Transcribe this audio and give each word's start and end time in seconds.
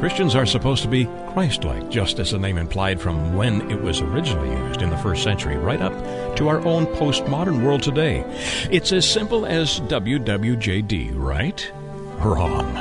Christians 0.00 0.34
are 0.34 0.44
supposed 0.44 0.82
to 0.82 0.88
be 0.88 1.06
Christ 1.32 1.64
like, 1.64 1.88
just 1.88 2.18
as 2.18 2.32
the 2.32 2.38
name 2.38 2.58
implied 2.58 3.00
from 3.00 3.34
when 3.34 3.70
it 3.70 3.80
was 3.80 4.00
originally 4.00 4.50
used 4.50 4.82
in 4.82 4.90
the 4.90 4.98
first 4.98 5.22
century, 5.22 5.56
right 5.56 5.80
up 5.80 6.36
to 6.36 6.48
our 6.48 6.60
own 6.66 6.86
postmodern 6.86 7.64
world 7.64 7.82
today. 7.82 8.22
It's 8.70 8.92
as 8.92 9.10
simple 9.10 9.46
as 9.46 9.80
WWJD, 9.80 11.12
right? 11.14 11.72
Wrong. 12.18 12.74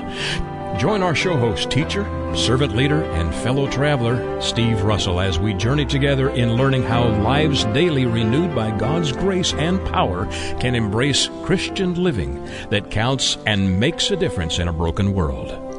Join 0.78 1.04
our 1.04 1.16
show 1.16 1.38
host, 1.38 1.70
teacher, 1.70 2.04
servant 2.36 2.76
leader, 2.76 3.04
and 3.04 3.34
fellow 3.34 3.70
traveler, 3.70 4.42
Steve 4.42 4.84
Russell, 4.84 5.20
as 5.20 5.38
we 5.38 5.54
journey 5.54 5.86
together 5.86 6.30
in 6.30 6.56
learning 6.56 6.84
how 6.84 7.08
lives 7.22 7.64
daily 7.66 8.06
renewed 8.06 8.56
by 8.56 8.76
God's 8.78 9.12
grace 9.12 9.54
and 9.54 9.84
power 9.86 10.26
can 10.60 10.76
embrace 10.76 11.30
Christian 11.44 12.04
living 12.04 12.44
that 12.70 12.92
counts 12.92 13.38
and 13.46 13.80
makes 13.80 14.10
a 14.12 14.16
difference 14.16 14.60
in 14.60 14.68
a 14.68 14.74
broken 14.74 15.14
world. 15.14 15.73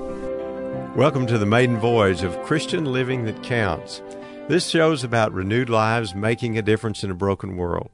Welcome 0.97 1.27
to 1.27 1.39
the 1.39 1.45
maiden 1.45 1.81
voyage 1.81 2.23
of 2.23 2.41
Christian 2.45 2.85
Living 2.85 3.25
That 3.25 3.43
Counts. 3.43 4.01
This 4.47 4.69
show's 4.69 5.03
about 5.03 5.33
renewed 5.33 5.69
lives 5.69 6.15
making 6.15 6.57
a 6.57 6.63
difference 6.63 7.03
in 7.03 7.11
a 7.11 7.15
broken 7.15 7.57
world. 7.57 7.91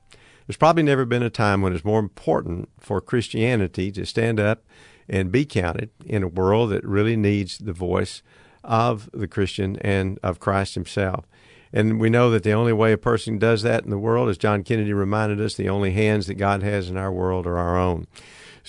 There's 0.46 0.58
probably 0.58 0.82
never 0.82 1.06
been 1.06 1.22
a 1.22 1.30
time 1.30 1.62
when 1.62 1.72
it's 1.72 1.82
more 1.82 1.98
important 1.98 2.68
for 2.78 3.00
Christianity 3.00 3.90
to 3.92 4.04
stand 4.04 4.38
up 4.38 4.66
and 5.08 5.32
be 5.32 5.46
counted 5.46 5.88
in 6.04 6.22
a 6.22 6.28
world 6.28 6.72
that 6.72 6.84
really 6.84 7.16
needs 7.16 7.56
the 7.56 7.72
voice 7.72 8.22
of 8.62 9.08
the 9.14 9.26
Christian 9.26 9.78
and 9.78 10.18
of 10.22 10.38
Christ 10.38 10.74
Himself. 10.74 11.24
And 11.72 12.00
we 12.00 12.10
know 12.10 12.30
that 12.30 12.42
the 12.42 12.52
only 12.52 12.74
way 12.74 12.92
a 12.92 12.98
person 12.98 13.38
does 13.38 13.62
that 13.62 13.82
in 13.82 13.88
the 13.88 13.96
world, 13.96 14.28
as 14.28 14.36
John 14.36 14.62
Kennedy 14.62 14.92
reminded 14.92 15.40
us, 15.40 15.54
the 15.54 15.70
only 15.70 15.92
hands 15.92 16.26
that 16.26 16.34
God 16.34 16.62
has 16.62 16.90
in 16.90 16.98
our 16.98 17.10
world 17.10 17.46
are 17.46 17.56
our 17.56 17.78
own. 17.78 18.06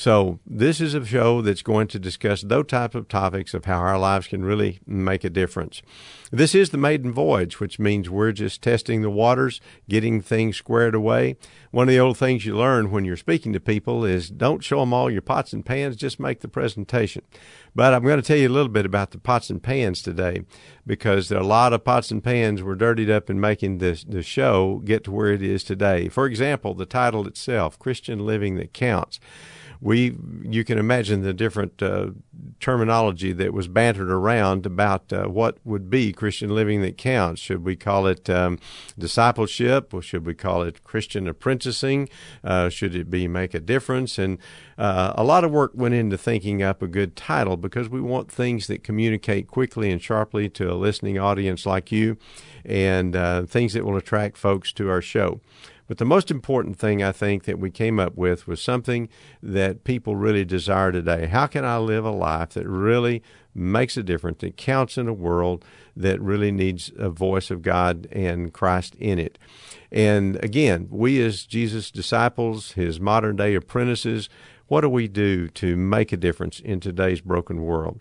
So 0.01 0.39
this 0.47 0.81
is 0.81 0.95
a 0.95 1.05
show 1.05 1.43
that's 1.43 1.61
going 1.61 1.87
to 1.89 1.99
discuss 1.99 2.41
those 2.41 2.65
type 2.65 2.95
of 2.95 3.07
topics 3.07 3.53
of 3.53 3.65
how 3.65 3.77
our 3.77 3.99
lives 3.99 4.25
can 4.25 4.43
really 4.43 4.79
make 4.87 5.23
a 5.23 5.29
difference. 5.29 5.83
This 6.31 6.55
is 6.55 6.71
the 6.71 6.79
maiden 6.79 7.13
voyage, 7.13 7.59
which 7.59 7.77
means 7.77 8.09
we're 8.09 8.31
just 8.31 8.63
testing 8.63 9.03
the 9.03 9.11
waters, 9.11 9.61
getting 9.87 10.19
things 10.19 10.57
squared 10.57 10.95
away. 10.95 11.35
One 11.69 11.87
of 11.87 11.93
the 11.93 11.99
old 11.99 12.17
things 12.17 12.47
you 12.47 12.57
learn 12.57 12.89
when 12.89 13.05
you're 13.05 13.15
speaking 13.15 13.53
to 13.53 13.59
people 13.59 14.03
is 14.03 14.31
don't 14.31 14.63
show 14.63 14.79
them 14.79 14.91
all 14.91 15.11
your 15.11 15.21
pots 15.21 15.53
and 15.53 15.63
pans, 15.63 15.95
just 15.95 16.19
make 16.19 16.39
the 16.39 16.47
presentation. 16.47 17.21
But 17.75 17.93
I'm 17.93 18.01
going 18.01 18.19
to 18.19 18.25
tell 18.25 18.37
you 18.37 18.47
a 18.47 18.49
little 18.49 18.69
bit 18.69 18.87
about 18.87 19.11
the 19.11 19.19
pots 19.19 19.51
and 19.51 19.61
pans 19.61 20.01
today 20.01 20.41
because 20.83 21.29
there 21.29 21.37
are 21.37 21.43
a 21.43 21.45
lot 21.45 21.73
of 21.73 21.83
pots 21.83 22.09
and 22.09 22.23
pans 22.23 22.63
were 22.63 22.73
dirtied 22.73 23.11
up 23.11 23.29
in 23.29 23.39
making 23.39 23.77
this 23.77 24.03
the 24.03 24.23
show 24.23 24.81
get 24.83 25.03
to 25.03 25.11
where 25.11 25.31
it 25.31 25.43
is 25.43 25.63
today. 25.63 26.09
For 26.09 26.25
example, 26.25 26.73
the 26.73 26.87
title 26.87 27.27
itself, 27.27 27.77
Christian 27.77 28.25
Living 28.25 28.55
That 28.55 28.73
Counts 28.73 29.19
we 29.81 30.15
you 30.43 30.63
can 30.63 30.77
imagine 30.77 31.23
the 31.23 31.33
different 31.33 31.81
uh, 31.81 32.11
terminology 32.59 33.33
that 33.33 33.51
was 33.51 33.67
bantered 33.67 34.11
around 34.11 34.67
about 34.67 35.11
uh, 35.11 35.25
what 35.25 35.57
would 35.65 35.89
be 35.89 36.13
Christian 36.13 36.53
living 36.53 36.83
that 36.83 36.97
counts. 36.97 37.41
Should 37.41 37.65
we 37.65 37.75
call 37.75 38.05
it 38.05 38.29
um, 38.29 38.59
discipleship, 38.97 39.91
or 39.91 40.03
should 40.03 40.23
we 40.23 40.35
call 40.35 40.61
it 40.61 40.83
Christian 40.83 41.27
apprenticing? 41.27 42.09
Uh, 42.43 42.69
should 42.69 42.95
it 42.95 43.09
be 43.09 43.27
make 43.27 43.55
a 43.55 43.59
difference? 43.59 44.19
And 44.19 44.37
uh, 44.77 45.13
a 45.15 45.23
lot 45.23 45.43
of 45.43 45.51
work 45.51 45.71
went 45.73 45.95
into 45.95 46.17
thinking 46.17 46.61
up 46.61 46.83
a 46.83 46.87
good 46.87 47.15
title 47.15 47.57
because 47.57 47.89
we 47.89 48.01
want 48.01 48.31
things 48.31 48.67
that 48.67 48.83
communicate 48.83 49.47
quickly 49.47 49.91
and 49.91 50.01
sharply 50.01 50.47
to 50.49 50.71
a 50.71 50.75
listening 50.75 51.17
audience 51.17 51.65
like 51.65 51.91
you, 51.91 52.17
and 52.63 53.15
uh, 53.15 53.43
things 53.47 53.73
that 53.73 53.83
will 53.83 53.97
attract 53.97 54.37
folks 54.37 54.71
to 54.73 54.91
our 54.91 55.01
show. 55.01 55.41
But 55.91 55.97
the 55.97 56.05
most 56.05 56.31
important 56.31 56.77
thing 56.77 57.03
I 57.03 57.11
think 57.11 57.43
that 57.43 57.59
we 57.59 57.69
came 57.69 57.99
up 57.99 58.15
with 58.15 58.47
was 58.47 58.61
something 58.61 59.09
that 59.43 59.83
people 59.83 60.15
really 60.15 60.45
desire 60.45 60.89
today. 60.89 61.25
How 61.25 61.47
can 61.47 61.65
I 61.65 61.79
live 61.79 62.05
a 62.05 62.11
life 62.11 62.51
that 62.51 62.65
really 62.65 63.21
makes 63.53 63.97
a 63.97 64.03
difference, 64.03 64.39
that 64.39 64.55
counts 64.55 64.97
in 64.97 65.09
a 65.09 65.13
world 65.13 65.65
that 65.97 66.21
really 66.21 66.49
needs 66.49 66.93
a 66.97 67.09
voice 67.09 67.51
of 67.51 67.61
God 67.61 68.07
and 68.09 68.53
Christ 68.53 68.95
in 68.99 69.19
it? 69.19 69.37
And 69.91 70.41
again, 70.41 70.87
we 70.89 71.21
as 71.21 71.43
Jesus' 71.45 71.91
disciples, 71.91 72.71
his 72.71 73.01
modern 73.01 73.35
day 73.35 73.53
apprentices, 73.53 74.29
what 74.67 74.81
do 74.81 74.89
we 74.89 75.09
do 75.09 75.49
to 75.49 75.75
make 75.75 76.13
a 76.13 76.17
difference 76.17 76.61
in 76.61 76.79
today's 76.79 77.19
broken 77.19 77.63
world? 77.63 77.99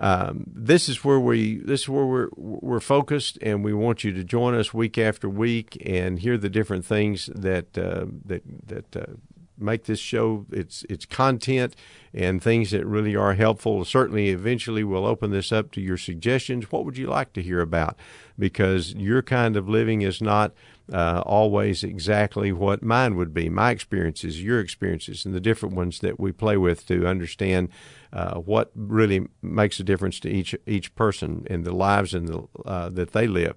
Um, 0.00 0.44
this 0.46 0.88
is 0.88 1.04
where 1.04 1.20
we 1.20 1.58
this 1.58 1.82
is 1.82 1.88
where 1.88 2.06
we're 2.06 2.28
we're 2.34 2.80
focused, 2.80 3.38
and 3.42 3.62
we 3.62 3.74
want 3.74 4.02
you 4.02 4.12
to 4.12 4.24
join 4.24 4.54
us 4.54 4.72
week 4.72 4.96
after 4.96 5.28
week 5.28 5.80
and 5.84 6.18
hear 6.18 6.38
the 6.38 6.48
different 6.48 6.86
things 6.86 7.28
that 7.34 7.76
uh, 7.76 8.06
that 8.24 8.42
that 8.66 8.96
uh, 8.96 9.12
make 9.58 9.84
this 9.84 9.98
show 9.98 10.46
its 10.50 10.84
its 10.88 11.04
content 11.04 11.76
and 12.14 12.42
things 12.42 12.70
that 12.70 12.86
really 12.86 13.14
are 13.14 13.34
helpful. 13.34 13.84
Certainly, 13.84 14.30
eventually, 14.30 14.82
we'll 14.82 15.04
open 15.04 15.32
this 15.32 15.52
up 15.52 15.70
to 15.72 15.82
your 15.82 15.98
suggestions. 15.98 16.72
What 16.72 16.86
would 16.86 16.96
you 16.96 17.06
like 17.06 17.34
to 17.34 17.42
hear 17.42 17.60
about? 17.60 17.96
Because 18.38 18.94
your 18.94 19.20
kind 19.20 19.54
of 19.54 19.68
living 19.68 20.00
is 20.00 20.22
not 20.22 20.52
uh, 20.90 21.22
always 21.26 21.84
exactly 21.84 22.52
what 22.52 22.82
mine 22.82 23.16
would 23.16 23.34
be. 23.34 23.48
My 23.48 23.70
experiences, 23.70 24.42
your 24.42 24.60
experiences, 24.60 25.24
and 25.24 25.34
the 25.34 25.40
different 25.40 25.74
ones 25.74 26.00
that 26.00 26.18
we 26.18 26.32
play 26.32 26.56
with 26.56 26.86
to 26.86 27.06
understand 27.06 27.68
uh, 28.12 28.34
what 28.36 28.70
really 28.74 29.26
makes 29.42 29.78
a 29.80 29.84
difference 29.84 30.20
to 30.20 30.28
each 30.28 30.54
each 30.66 30.94
person 30.94 31.46
in 31.48 31.62
the 31.62 31.72
lives 31.72 32.14
and 32.14 32.28
the, 32.28 32.48
uh, 32.64 32.88
that 32.88 33.12
they 33.12 33.26
live. 33.26 33.56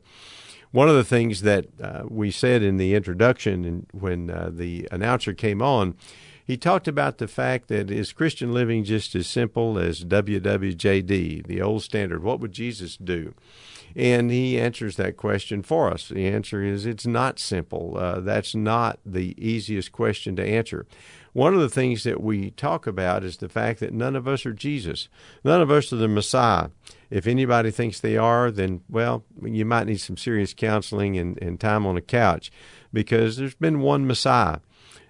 One 0.71 0.89
of 0.89 0.95
the 0.95 1.03
things 1.03 1.41
that 1.41 1.67
uh, 1.81 2.03
we 2.07 2.31
said 2.31 2.63
in 2.63 2.77
the 2.77 2.95
introduction, 2.95 3.63
and 3.63 3.87
when 3.91 4.31
uh, 4.31 4.49
the 4.51 4.87
announcer 4.91 5.33
came 5.33 5.61
on, 5.61 5.95
he 6.45 6.57
talked 6.57 6.87
about 6.87 7.19
the 7.19 7.27
fact 7.27 7.67
that 7.67 7.91
is 7.91 8.11
Christian 8.11 8.53
living 8.53 8.83
just 8.83 9.15
as 9.15 9.27
simple 9.27 9.77
as 9.77 10.03
WWJD, 10.03 11.45
the 11.45 11.61
old 11.61 11.83
standard? 11.83 12.23
What 12.23 12.39
would 12.39 12.51
Jesus 12.51 12.97
do? 12.97 13.33
And 13.95 14.31
he 14.31 14.59
answers 14.59 14.95
that 14.95 15.17
question 15.17 15.61
for 15.61 15.91
us. 15.91 16.09
The 16.09 16.27
answer 16.27 16.63
is 16.63 16.85
it's 16.85 17.05
not 17.05 17.39
simple. 17.39 17.95
Uh, 17.97 18.19
that's 18.19 18.55
not 18.55 18.99
the 19.05 19.35
easiest 19.37 19.91
question 19.91 20.35
to 20.37 20.43
answer. 20.43 20.85
One 21.33 21.53
of 21.53 21.61
the 21.61 21.69
things 21.69 22.03
that 22.03 22.21
we 22.21 22.51
talk 22.51 22.85
about 22.85 23.23
is 23.23 23.37
the 23.37 23.49
fact 23.49 23.79
that 23.79 23.93
none 23.93 24.15
of 24.15 24.27
us 24.27 24.45
are 24.45 24.53
Jesus. 24.53 25.09
None 25.43 25.61
of 25.61 25.71
us 25.71 25.91
are 25.91 25.97
the 25.97 26.07
Messiah. 26.07 26.69
If 27.09 27.27
anybody 27.27 27.71
thinks 27.71 27.99
they 27.99 28.17
are, 28.17 28.51
then, 28.51 28.81
well, 28.89 29.23
you 29.41 29.65
might 29.65 29.87
need 29.87 29.99
some 29.99 30.17
serious 30.17 30.53
counseling 30.53 31.17
and, 31.17 31.41
and 31.41 31.59
time 31.59 31.85
on 31.85 31.97
a 31.97 32.01
couch 32.01 32.51
because 32.91 33.37
there's 33.37 33.55
been 33.55 33.79
one 33.79 34.07
Messiah 34.07 34.59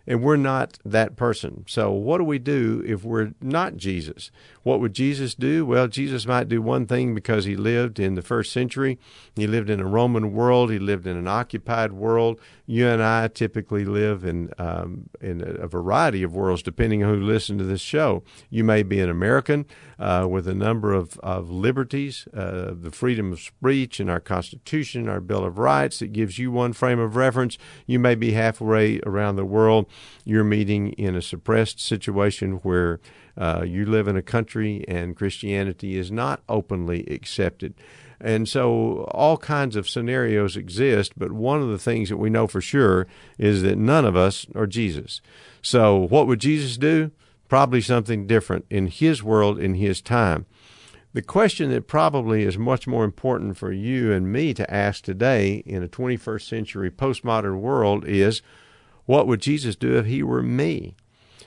and 0.06 0.22
we're 0.22 0.38
not 0.38 0.80
that 0.84 1.16
person. 1.16 1.66
So, 1.68 1.92
what 1.92 2.18
do 2.18 2.24
we 2.24 2.40
do 2.40 2.84
if 2.86 3.04
we're 3.04 3.34
not 3.42 3.78
Jesus? 3.78 4.32
What 4.64 4.80
would 4.80 4.94
Jesus 4.94 5.36
do? 5.36 5.66
Well, 5.66 5.88
Jesus 5.88 6.26
might 6.26 6.48
do 6.48 6.62
one 6.62 6.88
thing 6.88 7.14
because 7.14 7.46
he 7.46 7.56
lived 7.56 8.00
in 8.00 8.16
the 8.16 8.22
first 8.22 8.52
century. 8.52 8.98
He 9.36 9.46
lived 9.46 9.70
in 9.70 9.80
a 9.80 9.86
Roman 9.86 10.34
world. 10.34 10.72
He 10.72 10.80
lived 10.80 11.06
in 11.06 11.18
an 11.18 11.28
occupied 11.28 11.92
world. 11.92 12.40
You 12.66 12.88
and 12.88 13.04
I 13.04 13.28
typically 13.28 13.84
live 13.84 14.24
in 14.24 14.50
um, 14.58 15.10
in 15.20 15.44
a 15.46 15.68
variety 15.68 16.24
of 16.24 16.34
worlds, 16.34 16.64
depending 16.64 17.04
on 17.04 17.14
who 17.14 17.22
listens 17.22 17.60
to 17.60 17.66
this 17.66 17.82
show. 17.82 18.24
You 18.50 18.64
may 18.64 18.84
be 18.84 19.02
an 19.02 19.10
American 19.10 19.66
uh, 20.00 20.28
with 20.30 20.48
a 20.48 20.54
number 20.54 20.94
of, 20.94 21.20
of 21.20 21.50
liberties, 21.50 22.28
uh, 22.34 22.74
the 22.74 22.92
freedom 22.92 23.34
of 23.34 23.42
speech 23.42 24.00
in 24.00 24.10
our 24.10 24.20
Constitution, 24.20 25.10
our 25.10 25.20
Bill 25.20 25.44
of 25.44 25.58
Rights. 25.58 26.02
It 26.02 26.14
gives 26.14 26.40
you 26.40 26.52
one 26.52 26.74
frame 26.74 27.00
of 27.00 27.16
reference. 27.18 27.58
You 27.86 28.00
may 28.00 28.16
be 28.16 28.32
halfway 28.32 29.00
around 29.02 29.36
the 29.36 29.46
world. 29.46 29.88
You're 30.24 30.44
meeting 30.46 30.94
in 30.94 31.16
a 31.16 31.22
suppressed 31.22 31.82
situation 31.82 32.54
where 32.64 33.02
uh, 33.38 33.64
you 33.66 33.86
live 33.86 34.08
in 34.08 34.16
a 34.16 34.22
country 34.22 34.86
and 34.88 35.16
Christianity 35.16 35.98
is 35.98 36.12
not 36.12 36.42
openly 36.48 37.06
accepted. 37.08 37.74
And 38.22 38.48
so 38.48 39.10
all 39.12 39.38
kinds 39.38 39.76
of 39.76 39.90
scenarios 39.90 40.56
exist, 40.56 41.14
but 41.18 41.32
one 41.32 41.62
of 41.62 41.70
the 41.70 41.78
things 41.78 42.10
that 42.10 42.18
we 42.18 42.30
know 42.30 42.48
for 42.48 42.62
sure 42.62 43.08
is 43.38 43.64
that 43.64 43.78
none 43.78 44.06
of 44.06 44.16
us 44.16 44.46
are 44.56 44.68
Jesus. 44.68 45.22
So 45.62 45.98
what 45.98 46.28
would 46.28 46.40
Jesus 46.40 46.78
do? 46.78 47.12
Probably 47.50 47.82
something 47.82 48.26
different 48.26 48.66
in 48.70 48.88
his 48.88 49.22
world, 49.22 49.60
in 49.60 49.76
his 49.76 50.02
time. 50.02 50.46
The 51.14 51.22
question 51.22 51.70
that 51.72 51.88
probably 51.88 52.44
is 52.44 52.58
much 52.58 52.88
more 52.88 53.04
important 53.04 53.58
for 53.58 53.72
you 53.72 54.12
and 54.12 54.32
me 54.32 54.54
to 54.56 54.74
ask 54.74 55.04
today 55.04 55.62
in 55.66 55.84
a 55.84 55.88
21st 55.88 56.48
century 56.48 56.90
postmodern 56.90 57.60
world 57.60 58.04
is 58.08 58.42
what 59.06 59.28
would 59.28 59.42
Jesus 59.42 59.76
do 59.76 59.98
if 59.98 60.06
he 60.06 60.24
were 60.24 60.42
me? 60.42 60.96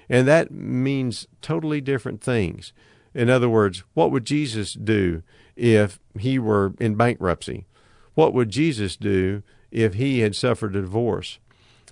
And 0.08 0.26
that 0.28 0.50
means 0.50 1.26
totally 1.42 1.80
different 1.80 2.20
things. 2.20 2.72
In 3.14 3.30
other 3.30 3.48
words, 3.48 3.82
what 3.94 4.10
would 4.10 4.24
Jesus 4.24 4.74
do 4.74 5.22
if 5.56 5.98
he 6.18 6.38
were 6.38 6.74
in 6.78 6.94
bankruptcy? 6.96 7.66
What 8.14 8.34
would 8.34 8.50
Jesus 8.50 8.96
do 8.96 9.42
if 9.70 9.94
he 9.94 10.20
had 10.20 10.36
suffered 10.36 10.76
a 10.76 10.82
divorce? 10.82 11.38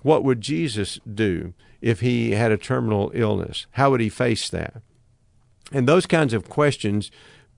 What 0.01 0.23
would 0.23 0.41
Jesus 0.41 0.99
do 1.11 1.53
if 1.81 2.01
he 2.01 2.31
had 2.31 2.51
a 2.51 2.57
terminal 2.57 3.11
illness? 3.13 3.65
How 3.71 3.89
would 3.91 4.01
he 4.01 4.09
face 4.09 4.49
that? 4.49 4.81
And 5.71 5.87
those 5.87 6.05
kinds 6.05 6.33
of 6.33 6.49
questions 6.49 7.09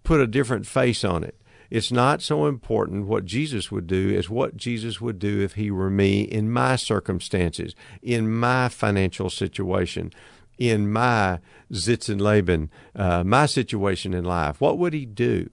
put 0.04 0.22
a 0.22 0.28
different 0.28 0.66
face 0.66 1.04
on 1.04 1.24
it. 1.24 1.36
It's 1.70 1.92
not 1.92 2.22
so 2.22 2.46
important 2.46 3.08
what 3.08 3.26
Jesus 3.26 3.70
would 3.70 3.88
do 3.88 4.16
as 4.18 4.30
what 4.30 4.56
Jesus 4.56 5.02
would 5.02 5.20
do 5.20 5.42
if 5.42 5.56
he 5.56 5.70
were 5.70 5.90
me 5.90 6.22
in 6.22 6.50
my 6.50 6.78
circumstances, 6.78 7.76
in 8.02 8.32
my 8.32 8.70
financial 8.70 9.30
situation 9.30 10.14
in 10.58 10.92
my 10.92 11.40
Zitz 11.72 12.70
uh, 12.96 13.24
my 13.24 13.46
situation 13.46 14.14
in 14.14 14.24
life? 14.26 14.62
What 14.62 14.78
would 14.78 14.94
he 14.94 15.06
do? 15.06 15.50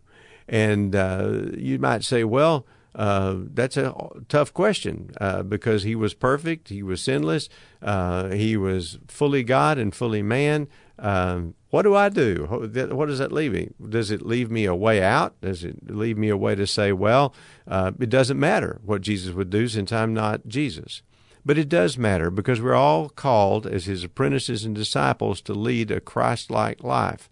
And 0.49 0.95
uh, 0.95 1.47
you 1.57 1.79
might 1.79 2.05
say, 2.05 2.25
well, 2.25 2.67
uh, 2.95 3.37
that's 3.39 3.77
a 3.77 3.95
tough 4.29 4.53
question 4.55 5.11
uh, 5.21 5.43
because 5.43 5.83
he 5.83 5.95
was 5.95 6.15
perfect, 6.15 6.69
he 6.69 6.83
was 6.83 7.03
sinless, 7.03 7.49
uh, 7.83 8.29
he 8.29 8.57
was 8.57 8.99
fully 9.09 9.43
God 9.43 9.79
and 9.79 9.95
fully 9.95 10.23
man. 10.23 10.69
Um, 10.99 11.55
what 11.71 11.83
do 11.83 11.97
I 11.97 12.09
do? 12.09 12.47
What 12.49 13.07
does 13.09 13.19
that 13.19 13.33
leave 13.33 13.53
me? 13.53 13.71
Does 13.89 14.13
it 14.13 14.23
leave 14.23 14.49
me 14.49 14.65
a 14.65 14.77
way 14.77 15.03
out? 15.03 15.41
Does 15.41 15.65
it 15.65 15.91
leave 15.91 16.17
me 16.17 16.29
a 16.29 16.37
way 16.37 16.55
to 16.55 16.69
say, 16.69 16.93
well, 16.93 17.35
uh, 17.67 17.91
it 17.99 18.11
doesn't 18.11 18.39
matter 18.39 18.81
what 18.85 19.01
Jesus 19.01 19.35
would 19.35 19.51
do 19.51 19.67
since 19.67 19.91
I'm 19.91 20.15
not 20.15 20.47
Jesus? 20.47 21.03
But 21.45 21.59
it 21.59 21.69
does 21.69 21.99
matter 21.99 22.31
because 22.31 22.61
we're 22.61 22.75
all 22.75 23.09
called 23.09 23.67
as 23.67 23.85
his 23.85 24.03
apprentices 24.05 24.65
and 24.65 24.75
disciples 24.75 25.41
to 25.43 25.53
lead 25.53 25.91
a 25.91 26.01
Christ 26.01 26.51
like 26.51 26.83
life. 26.83 27.29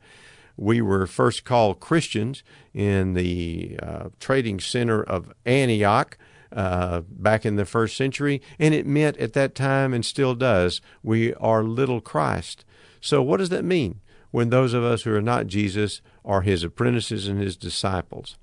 We 0.56 0.82
were 0.82 1.06
first 1.06 1.44
called 1.44 1.80
Christians 1.80 2.42
in 2.74 3.14
the 3.14 3.78
uh, 3.82 4.08
trading 4.20 4.60
center 4.60 5.02
of 5.02 5.32
Antioch. 5.46 6.18
Uh, 6.54 7.00
back 7.08 7.46
in 7.46 7.56
the 7.56 7.64
first 7.64 7.96
century, 7.96 8.42
and 8.58 8.74
it 8.74 8.86
meant 8.86 9.16
at 9.16 9.32
that 9.32 9.54
time 9.54 9.94
and 9.94 10.04
still 10.04 10.34
does, 10.34 10.82
we 11.02 11.32
are 11.36 11.64
little 11.64 12.02
Christ. 12.02 12.66
So, 13.00 13.22
what 13.22 13.38
does 13.38 13.48
that 13.48 13.64
mean 13.64 14.00
when 14.32 14.50
those 14.50 14.74
of 14.74 14.84
us 14.84 15.04
who 15.04 15.14
are 15.14 15.22
not 15.22 15.46
Jesus 15.46 16.02
are 16.26 16.42
his 16.42 16.62
apprentices 16.62 17.26
and 17.26 17.40
his 17.40 17.56
disciples? 17.56 18.36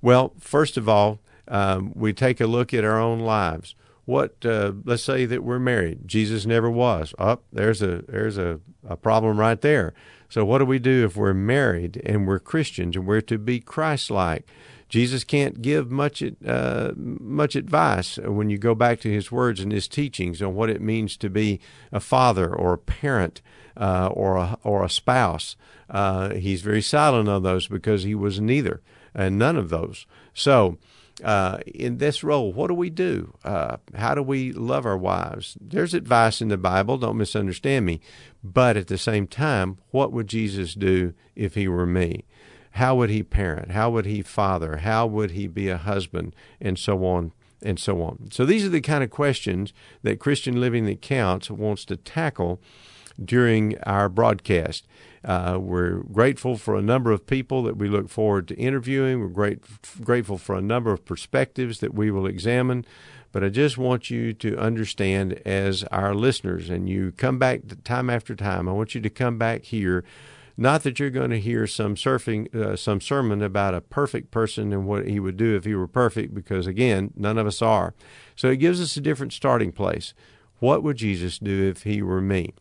Well, 0.00 0.34
first 0.38 0.76
of 0.76 0.88
all, 0.88 1.18
um, 1.48 1.92
we 1.96 2.12
take 2.12 2.40
a 2.40 2.46
look 2.46 2.72
at 2.72 2.84
our 2.84 3.00
own 3.00 3.18
lives. 3.18 3.74
What 4.12 4.44
uh, 4.44 4.72
let's 4.84 5.02
say 5.02 5.24
that 5.24 5.42
we're 5.42 5.58
married. 5.58 6.06
Jesus 6.06 6.44
never 6.44 6.70
was. 6.70 7.14
Up 7.18 7.44
oh, 7.44 7.46
there's 7.50 7.80
a 7.80 8.02
there's 8.06 8.36
a, 8.36 8.60
a 8.86 8.94
problem 8.94 9.40
right 9.40 9.58
there. 9.58 9.94
So, 10.28 10.44
what 10.44 10.58
do 10.58 10.66
we 10.66 10.78
do 10.78 11.06
if 11.06 11.16
we're 11.16 11.32
married 11.32 12.02
and 12.04 12.28
we're 12.28 12.38
Christians 12.38 12.94
and 12.94 13.06
we're 13.06 13.22
to 13.22 13.38
be 13.38 13.58
Christ 13.58 14.10
like? 14.10 14.46
Jesus 14.90 15.24
can't 15.24 15.62
give 15.62 15.90
much 15.90 16.22
uh, 16.46 16.90
much 16.94 17.56
advice 17.56 18.18
when 18.18 18.50
you 18.50 18.58
go 18.58 18.74
back 18.74 19.00
to 19.00 19.10
his 19.10 19.32
words 19.32 19.60
and 19.60 19.72
his 19.72 19.88
teachings 19.88 20.42
on 20.42 20.54
what 20.54 20.68
it 20.68 20.82
means 20.82 21.16
to 21.16 21.30
be 21.30 21.58
a 21.90 21.98
father 21.98 22.54
or 22.54 22.74
a 22.74 22.78
parent 22.78 23.40
uh, 23.78 24.08
or 24.08 24.36
a, 24.36 24.58
or 24.62 24.84
a 24.84 24.90
spouse. 24.90 25.56
Uh, 25.88 26.34
he's 26.34 26.60
very 26.60 26.82
silent 26.82 27.30
on 27.30 27.42
those 27.42 27.66
because 27.66 28.02
he 28.02 28.14
was 28.14 28.42
neither 28.42 28.82
and 29.14 29.38
none 29.38 29.56
of 29.56 29.70
those. 29.70 30.04
So. 30.34 30.76
Uh, 31.22 31.58
in 31.66 31.98
this 31.98 32.24
role, 32.24 32.52
what 32.52 32.68
do 32.68 32.74
we 32.74 32.90
do? 32.90 33.34
Uh, 33.44 33.76
how 33.94 34.14
do 34.14 34.22
we 34.22 34.52
love 34.52 34.84
our 34.84 34.96
wives? 34.96 35.56
There's 35.60 35.94
advice 35.94 36.40
in 36.40 36.48
the 36.48 36.56
Bible, 36.56 36.98
don't 36.98 37.16
misunderstand 37.16 37.86
me. 37.86 38.00
But 38.42 38.76
at 38.76 38.88
the 38.88 38.98
same 38.98 39.26
time, 39.26 39.78
what 39.90 40.12
would 40.12 40.26
Jesus 40.26 40.74
do 40.74 41.14
if 41.36 41.54
he 41.54 41.68
were 41.68 41.86
me? 41.86 42.24
How 42.72 42.96
would 42.96 43.10
he 43.10 43.22
parent? 43.22 43.70
How 43.72 43.90
would 43.90 44.06
he 44.06 44.22
father? 44.22 44.78
How 44.78 45.06
would 45.06 45.32
he 45.32 45.46
be 45.46 45.68
a 45.68 45.76
husband? 45.76 46.34
And 46.60 46.78
so 46.78 47.04
on 47.04 47.32
and 47.64 47.78
so 47.78 48.02
on. 48.02 48.28
So 48.32 48.44
these 48.44 48.64
are 48.64 48.70
the 48.70 48.80
kind 48.80 49.04
of 49.04 49.10
questions 49.10 49.72
that 50.02 50.18
Christian 50.18 50.60
Living 50.60 50.86
That 50.86 51.00
Counts 51.00 51.50
wants 51.50 51.84
to 51.86 51.96
tackle 51.96 52.60
during 53.22 53.78
our 53.80 54.08
broadcast. 54.08 54.86
Uh, 55.24 55.56
we're 55.60 56.02
grateful 56.12 56.56
for 56.56 56.76
a 56.76 56.82
number 56.82 57.12
of 57.12 57.26
people 57.26 57.62
that 57.62 57.76
we 57.76 57.88
look 57.88 58.08
forward 58.08 58.48
to 58.48 58.56
interviewing. 58.56 59.20
We're 59.20 59.28
great, 59.28 59.60
grateful 60.02 60.38
for 60.38 60.56
a 60.56 60.62
number 60.62 60.92
of 60.92 61.04
perspectives 61.04 61.78
that 61.78 61.94
we 61.94 62.10
will 62.10 62.26
examine. 62.26 62.84
But 63.30 63.42
I 63.42 63.48
just 63.48 63.78
want 63.78 64.10
you 64.10 64.32
to 64.34 64.58
understand 64.58 65.40
as 65.46 65.84
our 65.84 66.14
listeners, 66.14 66.68
and 66.68 66.88
you 66.88 67.12
come 67.12 67.38
back 67.38 67.60
time 67.82 68.10
after 68.10 68.34
time, 68.34 68.68
I 68.68 68.72
want 68.72 68.94
you 68.94 69.00
to 69.00 69.10
come 69.10 69.38
back 69.38 69.64
here. 69.64 70.04
Not 70.54 70.82
that 70.82 71.00
you're 71.00 71.08
going 71.08 71.30
to 71.30 71.40
hear 71.40 71.66
some 71.66 71.94
surfing, 71.94 72.54
uh, 72.54 72.76
some 72.76 73.00
sermon 73.00 73.40
about 73.40 73.74
a 73.74 73.80
perfect 73.80 74.30
person 74.30 74.70
and 74.70 74.86
what 74.86 75.06
he 75.06 75.18
would 75.18 75.38
do 75.38 75.56
if 75.56 75.64
he 75.64 75.74
were 75.74 75.88
perfect, 75.88 76.34
because 76.34 76.66
again, 76.66 77.10
none 77.16 77.38
of 77.38 77.46
us 77.46 77.62
are. 77.62 77.94
So 78.36 78.48
it 78.48 78.58
gives 78.58 78.80
us 78.80 78.96
a 78.96 79.00
different 79.00 79.32
starting 79.32 79.72
place. 79.72 80.12
What 80.58 80.82
would 80.82 80.98
Jesus 80.98 81.38
do 81.38 81.68
if 81.68 81.84
he 81.84 82.02
were 82.02 82.20
me? 82.20 82.52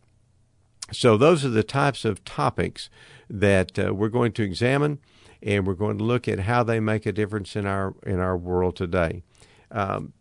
So 0.92 1.18
those 1.18 1.46
are 1.46 1.50
the 1.50 1.64
types 1.64 2.06
of 2.06 2.24
topics 2.26 2.90
that 3.30 3.80
uh, 3.80 3.94
we're 3.94 4.10
going 4.10 4.34
to 4.34 4.44
examine, 4.44 5.00
and 5.42 5.66
we're 5.66 5.74
going 5.74 5.98
to 5.98 6.04
look 6.04 6.28
at 6.28 6.42
how 6.42 6.64
they 6.64 6.80
make 6.80 7.06
a 7.06 7.12
difference 7.12 7.56
in 7.56 7.66
our 7.66 7.96
in 8.06 8.20
our 8.20 8.38
world 8.38 8.76
today. 8.76 9.24
Um, 9.72 10.14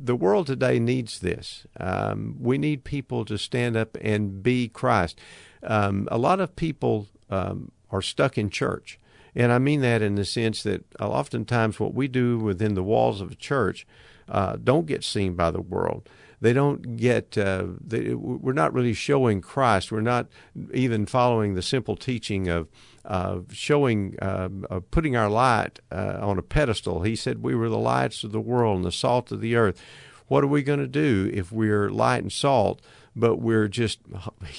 the 0.00 0.16
world 0.16 0.46
today 0.46 0.78
needs 0.78 1.18
this. 1.18 1.66
Um, 1.78 2.36
we 2.38 2.56
need 2.56 2.84
people 2.84 3.24
to 3.24 3.36
stand 3.36 3.76
up 3.76 3.96
and 4.00 4.42
be 4.42 4.68
Christ. 4.68 5.18
Um, 5.62 6.06
a 6.10 6.18
lot 6.18 6.40
of 6.40 6.54
people 6.54 7.08
um, 7.30 7.72
are 7.90 8.02
stuck 8.02 8.38
in 8.38 8.50
church. 8.50 8.98
And 9.34 9.52
I 9.52 9.58
mean 9.58 9.80
that 9.82 10.02
in 10.02 10.14
the 10.14 10.24
sense 10.24 10.62
that 10.62 10.84
oftentimes 11.00 11.78
what 11.78 11.94
we 11.94 12.08
do 12.08 12.38
within 12.38 12.74
the 12.74 12.82
walls 12.82 13.20
of 13.20 13.32
a 13.32 13.36
church 13.36 13.86
uh, 14.28 14.56
don't 14.62 14.86
get 14.86 15.04
seen 15.04 15.34
by 15.34 15.50
the 15.50 15.60
world. 15.60 16.08
They 16.40 16.52
don't 16.52 16.96
get, 16.96 17.36
uh, 17.36 17.66
they, 17.80 18.14
we're 18.14 18.52
not 18.52 18.72
really 18.72 18.94
showing 18.94 19.40
Christ. 19.40 19.90
We're 19.90 20.00
not 20.00 20.28
even 20.72 21.06
following 21.06 21.54
the 21.54 21.62
simple 21.62 21.96
teaching 21.96 22.48
of 22.48 22.68
uh, 23.04 23.40
showing, 23.50 24.16
uh, 24.22 24.48
putting 24.90 25.16
our 25.16 25.28
light 25.28 25.80
uh, 25.90 26.18
on 26.20 26.38
a 26.38 26.42
pedestal. 26.42 27.02
He 27.02 27.16
said 27.16 27.42
we 27.42 27.54
were 27.54 27.68
the 27.68 27.78
lights 27.78 28.22
of 28.22 28.32
the 28.32 28.40
world 28.40 28.76
and 28.76 28.84
the 28.84 28.92
salt 28.92 29.32
of 29.32 29.40
the 29.40 29.56
earth. 29.56 29.80
What 30.28 30.44
are 30.44 30.48
we 30.48 30.62
going 30.62 30.78
to 30.80 30.86
do 30.86 31.30
if 31.32 31.50
we're 31.50 31.90
light 31.90 32.22
and 32.22 32.32
salt, 32.32 32.82
but 33.16 33.36
we're 33.36 33.66
just 33.66 33.98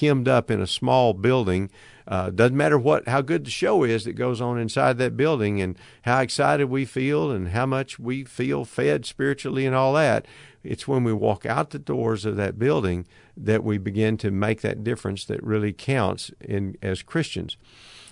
hemmed 0.00 0.28
up 0.28 0.50
in 0.50 0.60
a 0.60 0.66
small 0.66 1.14
building? 1.14 1.70
Uh, 2.08 2.28
doesn't 2.30 2.56
matter 2.56 2.76
what 2.76 3.06
how 3.06 3.20
good 3.20 3.44
the 3.44 3.50
show 3.50 3.84
is 3.84 4.02
that 4.02 4.14
goes 4.14 4.40
on 4.40 4.58
inside 4.58 4.98
that 4.98 5.16
building, 5.16 5.62
and 5.62 5.78
how 6.02 6.20
excited 6.20 6.68
we 6.68 6.84
feel, 6.84 7.30
and 7.30 7.50
how 7.50 7.66
much 7.66 8.00
we 8.00 8.24
feel 8.24 8.64
fed 8.64 9.06
spiritually, 9.06 9.64
and 9.64 9.76
all 9.76 9.92
that. 9.92 10.26
It's 10.62 10.86
when 10.86 11.04
we 11.04 11.12
walk 11.12 11.46
out 11.46 11.70
the 11.70 11.78
doors 11.78 12.24
of 12.24 12.36
that 12.36 12.58
building 12.58 13.06
that 13.36 13.64
we 13.64 13.78
begin 13.78 14.16
to 14.18 14.30
make 14.30 14.60
that 14.60 14.84
difference 14.84 15.24
that 15.24 15.42
really 15.42 15.72
counts 15.72 16.30
in 16.40 16.76
as 16.82 17.02
Christians. 17.02 17.56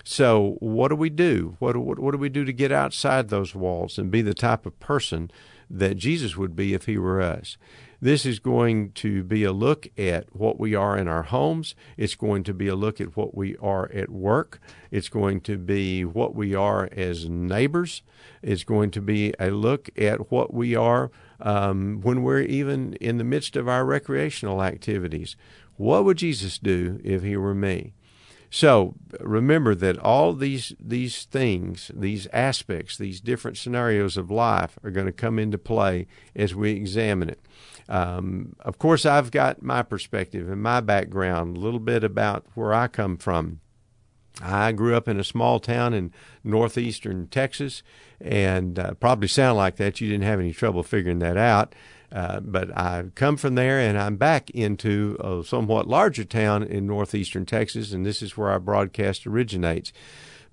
So, 0.05 0.57
what 0.61 0.89
do 0.89 0.97
we 0.97 1.11
do? 1.11 1.57
What, 1.59 1.77
what, 1.77 1.99
what 1.99 2.13
do 2.13 2.19
we 2.19 2.31
do 2.31 2.45
to 2.47 2.53
get 2.53 2.73
outside 2.73 3.29
those 3.29 3.55
walls 3.55 3.99
and 3.99 4.11
be 4.11 4.23
the 4.23 4.33
type 4.33 4.65
of 4.65 4.81
person 4.81 5.31
that 5.69 5.99
Jesus 5.99 6.35
would 6.35 6.57
be 6.57 6.73
if 6.73 6.87
he 6.87 6.97
were 6.97 7.21
us? 7.21 7.59
This 8.01 8.25
is 8.25 8.39
going 8.39 8.93
to 8.93 9.25
be 9.25 9.43
a 9.43 9.53
look 9.53 9.89
at 9.99 10.35
what 10.35 10.59
we 10.59 10.75
are 10.75 10.97
in 10.97 11.09
our 11.09 11.25
homes. 11.25 11.75
It's 11.97 12.15
going 12.15 12.45
to 12.45 12.55
be 12.55 12.69
a 12.69 12.77
look 12.77 13.01
at 13.01 13.17
what 13.17 13.35
we 13.35 13.57
are 13.59 13.91
at 13.93 14.09
work. 14.09 14.61
It's 14.91 15.09
going 15.09 15.41
to 15.43 15.59
be 15.59 16.05
what 16.05 16.35
we 16.35 16.55
are 16.55 16.89
as 16.93 17.29
neighbors. 17.29 18.03
It's 18.41 18.65
going 18.65 18.93
to 18.93 19.03
be 19.03 19.35
a 19.41 19.51
look 19.51 19.91
at 19.99 20.31
what 20.31 20.55
we 20.55 20.77
are 20.77 21.11
um, 21.41 22.01
when 22.03 22.23
we're 22.23 22.41
even 22.41 22.95
in 22.95 23.19
the 23.19 23.25
midst 23.25 23.57
of 23.57 23.69
our 23.69 23.85
recreational 23.85 24.63
activities. 24.63 25.37
What 25.77 26.05
would 26.05 26.19
Jesus 26.19 26.59
do 26.59 27.01
if 27.05 27.23
he 27.23 27.37
were 27.37 27.55
me? 27.55 27.93
So 28.51 28.95
remember 29.21 29.75
that 29.75 29.99
all 29.99 30.33
these 30.33 30.75
these 30.81 31.25
things, 31.25 31.91
these 31.95 32.27
aspects, 32.33 32.97
these 32.97 33.21
different 33.21 33.59
scenarios 33.59 34.17
of 34.17 34.31
life 34.31 34.79
are 34.83 34.91
going 34.91 35.07
to 35.07 35.13
come 35.13 35.39
into 35.39 35.59
play 35.59 36.07
as 36.35 36.55
we 36.55 36.73
examine 36.73 37.29
it. 37.29 37.41
Um, 37.89 38.57
of 38.61 38.79
course, 38.79 39.05
I've 39.05 39.31
got 39.31 39.63
my 39.63 39.83
perspective 39.83 40.49
and 40.49 40.63
my 40.63 40.81
background, 40.81 41.57
a 41.57 41.61
little 41.61 41.81
bit 41.81 42.03
about 42.05 42.47
where 42.55 42.73
I 42.73 42.89
come 42.89 43.17
from. 43.17 43.61
I 44.41 44.73
grew 44.73 44.95
up 44.95 45.09
in 45.09 45.19
a 45.19 45.25
small 45.25 45.59
town 45.59 45.95
in 45.95 46.13
northeastern 46.45 47.29
Texas, 47.29 47.83
and 48.21 48.79
uh, 48.79 48.95
probably 48.95 49.29
sound 49.29 49.57
like 49.57 49.77
that. 49.77 50.01
You 50.01 50.09
didn't 50.09 50.25
have 50.25 50.41
any 50.41 50.53
trouble 50.53 50.83
figuring 50.83 51.19
that 51.21 51.37
out. 51.37 51.75
Uh, 52.11 52.41
but 52.41 52.75
I 52.77 53.05
come 53.15 53.37
from 53.37 53.55
there 53.55 53.79
and 53.79 53.99
I'm 53.99 54.17
back 54.17 54.49
into 54.51 55.19
a 55.21 55.45
somewhat 55.45 55.87
larger 55.87 56.25
town 56.25 56.63
in 56.63 56.87
northeastern 56.87 57.45
Texas, 57.45 57.93
and 57.93 58.07
this 58.07 58.23
is 58.23 58.37
where 58.37 58.49
our 58.49 58.61
broadcast 58.61 59.27
originates. 59.27 59.93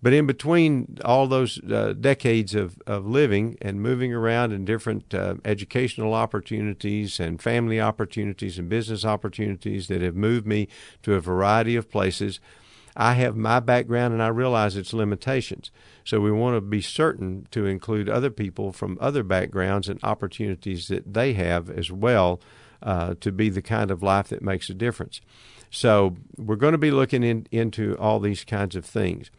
But 0.01 0.13
in 0.13 0.27
between 0.27 0.97
all 1.05 1.25
those 1.25 1.59
uh, 1.63 1.93
decades 1.99 2.53
of, 2.53 2.77
of 2.85 3.07
living 3.07 3.57
and 3.61 3.81
moving 3.81 4.13
around 4.13 4.51
in 4.51 4.65
different 4.65 5.13
uh, 5.13 5.35
educational 5.45 6.13
opportunities 6.13 7.19
and 7.19 7.41
family 7.41 7.79
opportunities 7.79 8.59
and 8.59 8.69
business 8.69 9.05
opportunities 9.05 9.87
that 9.87 10.01
have 10.01 10.15
moved 10.15 10.45
me 10.45 10.67
to 11.03 11.15
a 11.15 11.21
variety 11.21 11.75
of 11.77 11.89
places, 11.89 12.39
I 12.95 13.13
have 13.15 13.35
my 13.35 13.59
background 13.59 14.13
and 14.13 14.23
I 14.23 14.27
realize 14.27 14.77
its 14.77 14.93
limitations. 14.93 15.71
So 16.03 16.21
we 16.21 16.31
want 16.31 16.55
to 16.55 16.61
be 16.61 16.81
certain 16.81 17.47
to 17.51 17.65
include 17.65 18.09
other 18.09 18.29
people 18.29 18.71
from 18.71 18.97
other 19.01 19.23
backgrounds 19.23 19.89
and 19.89 19.99
opportunities 20.03 20.87
that 20.87 21.13
they 21.13 21.33
have 21.33 21.69
as 21.69 21.91
well 21.91 22.39
uh, 22.81 23.15
to 23.19 23.31
be 23.31 23.49
the 23.49 23.61
kind 23.61 23.91
of 23.91 24.03
life 24.03 24.29
that 24.29 24.41
makes 24.41 24.69
a 24.69 24.73
difference. 24.73 25.19
So 25.69 26.15
we're 26.37 26.55
going 26.55 26.71
to 26.71 26.77
be 26.77 26.91
looking 26.91 27.23
in, 27.23 27.47
into 27.51 27.95
all 27.97 28.19
these 28.19 28.45
kinds 28.45 28.75
of 28.75 28.85
things. 28.85 29.29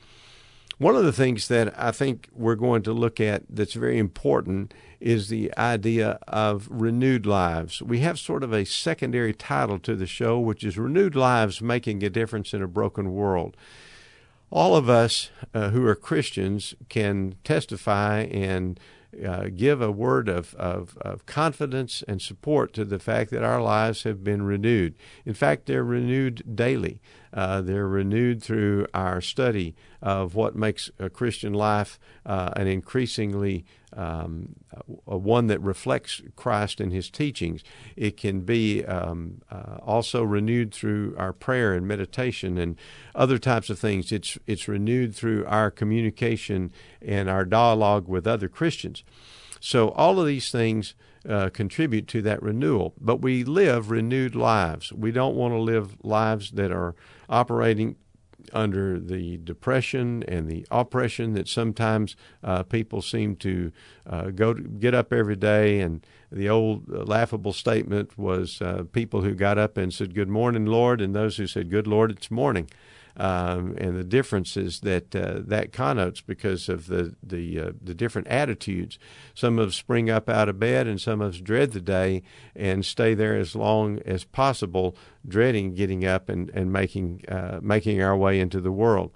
One 0.78 0.94
of 0.94 1.04
the 1.04 1.12
things 1.12 1.48
that 1.48 1.72
I 1.80 1.90
think 1.90 2.28
we're 2.34 2.54
going 2.54 2.82
to 2.82 2.92
look 2.92 3.18
at 3.18 3.44
that's 3.48 3.72
very 3.72 3.96
important 3.96 4.74
is 5.00 5.28
the 5.28 5.50
idea 5.56 6.18
of 6.28 6.68
renewed 6.70 7.24
lives. 7.24 7.80
We 7.80 8.00
have 8.00 8.18
sort 8.18 8.42
of 8.42 8.52
a 8.52 8.66
secondary 8.66 9.32
title 9.32 9.78
to 9.78 9.96
the 9.96 10.06
show, 10.06 10.38
which 10.38 10.62
is 10.62 10.76
Renewed 10.76 11.16
Lives 11.16 11.62
Making 11.62 12.02
a 12.02 12.10
Difference 12.10 12.52
in 12.52 12.62
a 12.62 12.68
Broken 12.68 13.14
World. 13.14 13.56
all 14.50 14.76
of 14.76 14.88
us 14.88 15.30
uh, 15.54 15.70
who 15.70 15.84
are 15.86 15.96
Christians 15.96 16.74
can 16.88 17.36
testify 17.42 18.20
and 18.24 18.78
uh, 19.26 19.48
give 19.54 19.80
a 19.80 19.90
word 19.90 20.28
of, 20.28 20.54
of, 20.56 20.96
of, 21.00 21.26
confidence 21.26 22.02
and 22.06 22.20
support 22.20 22.72
to 22.74 22.84
the 22.84 22.98
fact 22.98 23.30
that 23.30 23.42
our 23.42 23.62
lives 23.62 24.02
have 24.02 24.22
been 24.22 24.42
renewed. 24.42 24.94
In 25.24 25.34
fact, 25.34 25.66
they're 25.66 25.82
renewed 25.82 26.42
daily. 26.54 27.00
Uh, 27.32 27.60
they're 27.60 27.88
renewed 27.88 28.42
through 28.42 28.86
our 28.94 29.20
study 29.20 29.74
of 30.02 30.34
what 30.34 30.54
makes 30.54 30.90
a 30.98 31.10
Christian 31.10 31.52
life 31.52 31.98
uh, 32.24 32.50
an 32.56 32.66
increasingly 32.66 33.64
um, 33.96 34.56
one 35.04 35.46
that 35.46 35.60
reflects 35.60 36.22
Christ 36.34 36.80
and 36.80 36.92
His 36.92 37.10
teachings. 37.10 37.62
It 37.96 38.16
can 38.16 38.40
be 38.42 38.84
um, 38.84 39.40
uh, 39.50 39.78
also 39.82 40.22
renewed 40.22 40.72
through 40.72 41.14
our 41.16 41.32
prayer 41.32 41.74
and 41.74 41.86
meditation 41.86 42.58
and 42.58 42.76
other 43.14 43.38
types 43.38 43.70
of 43.70 43.78
things. 43.78 44.12
It's 44.12 44.38
it's 44.46 44.68
renewed 44.68 45.14
through 45.14 45.46
our 45.46 45.70
communication 45.70 46.72
and 47.00 47.28
our 47.30 47.44
dialogue 47.44 48.06
with 48.08 48.26
other 48.26 48.48
Christians. 48.48 49.02
So 49.60 49.90
all 49.90 50.20
of 50.20 50.26
these 50.26 50.50
things 50.50 50.94
uh, 51.28 51.48
contribute 51.50 52.06
to 52.08 52.22
that 52.22 52.42
renewal. 52.42 52.94
But 53.00 53.22
we 53.22 53.44
live 53.44 53.90
renewed 53.90 54.34
lives. 54.34 54.92
We 54.92 55.10
don't 55.10 55.34
want 55.34 55.54
to 55.54 55.58
live 55.58 55.96
lives 56.04 56.52
that 56.52 56.70
are 56.70 56.94
operating 57.28 57.96
under 58.52 58.98
the 58.98 59.38
depression 59.38 60.22
and 60.28 60.48
the 60.48 60.66
oppression 60.70 61.34
that 61.34 61.48
sometimes 61.48 62.16
uh, 62.42 62.62
people 62.62 63.02
seem 63.02 63.36
to 63.36 63.72
uh, 64.06 64.30
go 64.30 64.54
to, 64.54 64.62
get 64.62 64.94
up 64.94 65.12
every 65.12 65.36
day. 65.36 65.80
And 65.80 66.06
the 66.30 66.48
old 66.48 66.84
uh, 66.92 67.04
laughable 67.04 67.52
statement 67.52 68.16
was 68.18 68.60
uh, 68.60 68.84
people 68.92 69.22
who 69.22 69.34
got 69.34 69.58
up 69.58 69.76
and 69.76 69.92
said, 69.92 70.14
"Good 70.14 70.28
morning, 70.28 70.66
Lord," 70.66 71.00
and 71.00 71.14
those 71.14 71.36
who 71.36 71.46
said, 71.46 71.70
"Good 71.70 71.86
Lord, 71.86 72.10
it's 72.10 72.30
morning." 72.30 72.68
Um, 73.18 73.74
and 73.78 73.96
the 73.96 74.04
difference 74.04 74.56
is 74.56 74.80
that 74.80 75.16
uh, 75.16 75.40
that 75.46 75.72
connotes 75.72 76.20
because 76.20 76.68
of 76.68 76.86
the 76.86 77.14
the 77.22 77.60
uh, 77.60 77.70
the 77.82 77.94
different 77.94 78.28
attitudes. 78.28 78.98
Some 79.34 79.58
of 79.58 79.68
us 79.68 79.74
spring 79.74 80.10
up 80.10 80.28
out 80.28 80.50
of 80.50 80.58
bed, 80.58 80.86
and 80.86 81.00
some 81.00 81.22
of 81.22 81.34
us 81.34 81.40
dread 81.40 81.72
the 81.72 81.80
day 81.80 82.22
and 82.54 82.84
stay 82.84 83.14
there 83.14 83.36
as 83.36 83.56
long 83.56 84.00
as 84.04 84.24
possible, 84.24 84.96
dreading 85.26 85.74
getting 85.74 86.04
up 86.04 86.28
and 86.28 86.50
and 86.50 86.70
making 86.70 87.24
uh, 87.28 87.60
making 87.62 88.02
our 88.02 88.16
way 88.16 88.38
into 88.38 88.60
the 88.60 88.72
world. 88.72 89.12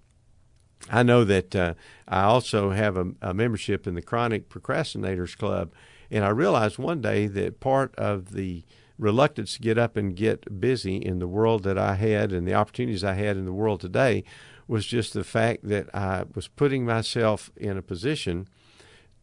I 0.89 1.03
know 1.03 1.25
that 1.25 1.55
uh, 1.55 1.75
I 2.09 2.23
also 2.23 2.71
have 2.71 2.97
a, 2.97 3.13
a 3.21 3.35
membership 3.35 3.87
in 3.87 3.95
the 3.95 4.03
Chronic 4.03 4.49
Procrastinators 4.49 5.37
Club, 5.37 5.73
and 6.11 6.25
I 6.25 6.31
realized 6.31 6.79
one 6.79 7.03
day 7.03 7.27
that 7.27 7.61
part 7.61 7.95
of 7.97 8.33
the 8.33 8.65
reluctance 9.01 9.55
to 9.55 9.61
get 9.61 9.79
up 9.79 9.97
and 9.97 10.15
get 10.15 10.61
busy 10.61 10.97
in 10.97 11.19
the 11.19 11.27
world 11.27 11.63
that 11.63 11.79
I 11.79 11.95
had 11.95 12.33
and 12.33 12.47
the 12.47 12.55
opportunities 12.55 13.03
I 13.03 13.15
had 13.15 13.37
in 13.37 13.47
the 13.47 13.53
world 13.53 13.81
today 13.81 14.23
was 14.69 14.87
just 14.87 15.15
the 15.15 15.25
fact 15.25 15.67
that 15.67 15.93
I 15.95 16.25
was 16.35 16.47
putting 16.47 16.85
myself 16.85 17.51
in 17.57 17.77
a 17.77 17.83
position 17.83 18.47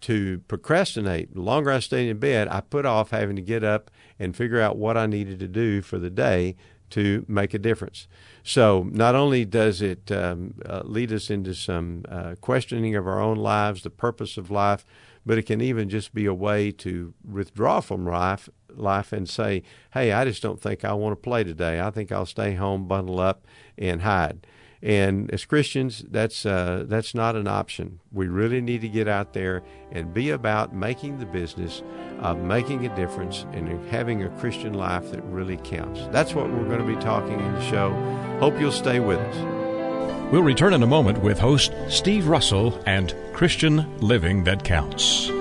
to 0.01 0.41
procrastinate. 0.47 1.33
The 1.33 1.41
longer 1.41 1.71
I 1.71 1.79
stayed 1.79 2.09
in 2.09 2.17
bed, 2.17 2.47
I 2.49 2.61
put 2.61 2.85
off 2.85 3.11
having 3.11 3.35
to 3.35 3.41
get 3.41 3.63
up 3.63 3.89
and 4.19 4.35
figure 4.35 4.59
out 4.59 4.77
what 4.77 4.97
I 4.97 5.05
needed 5.05 5.39
to 5.39 5.47
do 5.47 5.81
for 5.81 5.99
the 5.99 6.09
day 6.09 6.55
to 6.89 7.25
make 7.27 7.53
a 7.53 7.59
difference. 7.59 8.07
So, 8.43 8.87
not 8.91 9.15
only 9.15 9.43
does 9.43 9.81
it 9.81 10.11
um, 10.11 10.55
uh, 10.65 10.81
lead 10.85 11.11
us 11.11 11.29
into 11.29 11.53
some 11.53 12.03
uh, 12.07 12.35
questioning 12.39 12.95
of 12.95 13.07
our 13.07 13.19
own 13.19 13.37
lives, 13.37 13.83
the 13.83 13.89
purpose 13.89 14.37
of 14.37 14.49
life, 14.49 14.85
but 15.25 15.37
it 15.37 15.43
can 15.43 15.59
even 15.59 15.89
just 15.89 16.13
be 16.13 16.25
a 16.25 16.33
way 16.33 16.71
to 16.71 17.13
withdraw 17.29 17.81
from 17.81 18.05
life 18.05 18.47
life 18.75 19.13
and 19.13 19.27
say, 19.27 19.63
"Hey, 19.93 20.11
I 20.11 20.25
just 20.25 20.41
don't 20.41 20.61
think 20.61 20.83
I 20.83 20.93
want 20.93 21.13
to 21.13 21.21
play 21.21 21.43
today. 21.43 21.79
I 21.79 21.91
think 21.91 22.11
I'll 22.11 22.25
stay 22.25 22.55
home, 22.55 22.87
bundle 22.87 23.19
up, 23.19 23.45
and 23.77 24.01
hide." 24.01 24.45
And 24.81 25.31
as 25.31 25.45
Christians, 25.45 26.05
that's 26.07 26.45
uh, 26.45 26.85
that's 26.87 27.15
not 27.15 27.35
an 27.35 27.47
option. 27.47 27.99
We 28.11 28.27
really 28.27 28.61
need 28.61 28.81
to 28.81 28.89
get 28.89 29.07
out 29.07 29.33
there 29.33 29.63
and 29.91 30.13
be 30.13 30.29
about 30.29 30.73
making 30.73 31.17
the 31.17 31.25
business 31.25 31.81
of 32.19 32.39
making 32.39 32.85
a 32.85 32.95
difference 32.95 33.45
and 33.53 33.67
having 33.89 34.23
a 34.23 34.29
Christian 34.39 34.73
life 34.73 35.11
that 35.11 35.23
really 35.23 35.57
counts. 35.57 36.01
That's 36.11 36.35
what 36.35 36.51
we're 36.51 36.67
going 36.67 36.85
to 36.85 36.95
be 36.95 37.01
talking 37.01 37.39
in 37.39 37.53
the 37.53 37.69
show. 37.69 37.91
Hope 38.39 38.59
you'll 38.59 38.71
stay 38.71 38.99
with 38.99 39.19
us. 39.19 40.31
We'll 40.31 40.43
return 40.43 40.73
in 40.73 40.83
a 40.83 40.87
moment 40.87 41.19
with 41.19 41.39
host 41.39 41.73
Steve 41.89 42.27
Russell 42.27 42.79
and 42.85 43.15
Christian 43.33 43.97
Living 43.99 44.43
That 44.43 44.63
Counts. 44.63 45.31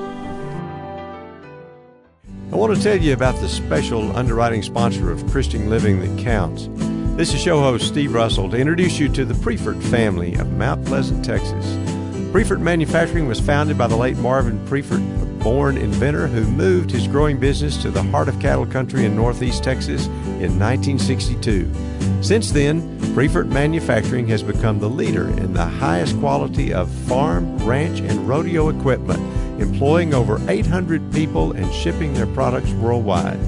I 2.53 2.55
want 2.55 2.77
to 2.77 2.81
tell 2.81 2.97
you 2.97 3.13
about 3.13 3.35
the 3.41 3.49
special 3.49 4.17
underwriting 4.17 4.63
sponsor 4.63 5.11
of 5.11 5.27
Christian 5.33 5.69
Living 5.69 5.99
That 5.99 6.23
Counts. 6.23 6.69
This 7.17 7.35
is 7.35 7.41
show 7.41 7.59
host 7.59 7.89
Steve 7.89 8.15
Russell 8.15 8.49
to 8.51 8.57
introduce 8.57 9.01
you 9.01 9.09
to 9.11 9.25
the 9.25 9.35
Priefert 9.35 9.83
family 9.83 10.35
of 10.35 10.53
Mount 10.53 10.87
Pleasant, 10.87 11.25
Texas. 11.25 11.67
Priefert 12.31 12.61
Manufacturing 12.61 13.27
was 13.27 13.41
founded 13.41 13.77
by 13.77 13.89
the 13.89 13.97
late 13.97 14.17
Marvin 14.19 14.65
Priefert, 14.67 15.03
a 15.23 15.27
born 15.43 15.77
inventor 15.77 16.29
who 16.29 16.45
moved 16.45 16.93
his 16.93 17.09
growing 17.09 17.41
business 17.41 17.77
to 17.79 17.91
the 17.91 18.05
heart 18.05 18.29
of 18.29 18.39
cattle 18.39 18.65
country 18.65 19.05
in 19.05 19.17
northeast 19.17 19.65
Texas 19.65 20.07
in 20.07 20.57
1962. 20.57 21.69
Since 22.23 22.53
then, 22.53 22.97
Priefert 23.17 23.49
Manufacturing 23.49 24.29
has 24.29 24.45
become 24.45 24.79
the 24.79 24.89
leader 24.89 25.29
in 25.31 25.53
the 25.53 25.65
highest 25.65 26.17
quality 26.21 26.73
of 26.73 26.89
farm, 27.09 27.59
ranch, 27.67 27.99
and 27.99 28.29
rodeo 28.29 28.69
equipment 28.69 29.36
employing 29.61 30.15
over 30.15 30.41
800 30.49 31.13
people 31.13 31.53
and 31.53 31.73
shipping 31.73 32.15
their 32.15 32.27
products 32.27 32.71
worldwide. 32.73 33.41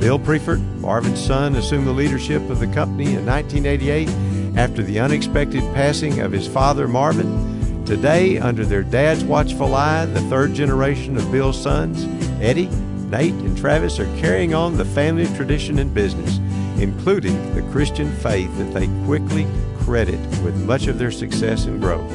Bill 0.00 0.18
Priefert, 0.18 0.60
Marvin's 0.80 1.22
son, 1.22 1.56
assumed 1.56 1.86
the 1.86 1.92
leadership 1.92 2.48
of 2.48 2.58
the 2.58 2.66
company 2.68 3.14
in 3.14 3.26
1988 3.26 4.08
after 4.56 4.82
the 4.82 4.98
unexpected 4.98 5.62
passing 5.74 6.20
of 6.20 6.32
his 6.32 6.46
father, 6.46 6.88
Marvin. 6.88 7.84
Today, 7.84 8.38
under 8.38 8.64
their 8.64 8.82
dad's 8.82 9.24
watchful 9.24 9.74
eye, 9.74 10.06
the 10.06 10.20
third 10.22 10.54
generation 10.54 11.16
of 11.16 11.30
Bill's 11.30 11.60
sons, 11.60 12.04
Eddie, 12.40 12.68
Nate, 13.10 13.34
and 13.34 13.58
Travis, 13.58 13.98
are 13.98 14.16
carrying 14.18 14.54
on 14.54 14.76
the 14.76 14.84
family 14.84 15.26
tradition 15.36 15.78
and 15.78 15.92
business, 15.92 16.38
including 16.80 17.54
the 17.54 17.62
Christian 17.70 18.10
faith 18.16 18.56
that 18.56 18.72
they 18.72 18.86
quickly 19.04 19.46
credit 19.80 20.20
with 20.42 20.56
much 20.64 20.86
of 20.86 20.98
their 20.98 21.10
success 21.10 21.64
and 21.64 21.80
growth. 21.80 22.10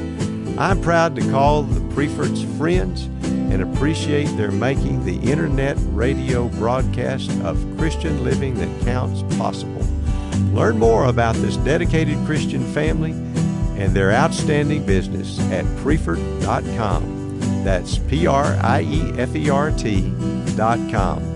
I'm 0.58 0.82
proud 0.82 1.15
to 1.17 1.29
call 1.29 1.63
the 1.63 1.94
Prieferts 1.94 2.44
friends 2.58 3.10
and 3.51 3.62
appreciate 3.62 4.27
their 4.38 4.51
making 4.51 5.06
the 5.06 5.18
internet 5.30 5.77
radio 5.89 6.48
broadcast 6.50 7.32
of 7.42 7.63
Christian 7.77 8.24
living 8.24 8.56
that 8.56 8.86
counts 8.86 9.22
possible. 9.38 9.86
Learn 10.54 10.77
more 10.77 11.06
about 11.06 11.36
this 11.36 11.58
dedicated 11.58 12.18
Christian 12.25 12.63
family 12.74 13.12
and 13.82 13.94
their 13.94 14.12
outstanding 14.12 14.86
business 14.86 15.39
at 15.51 15.65
Priefert.com. 15.84 17.15
That's 17.63 17.98
P 17.98 18.27
R 18.27 18.58
I 18.62 18.82
E 18.82 19.13
F 19.18 19.36
E 19.36 19.50
R 19.50 19.72
T.com. 19.72 21.36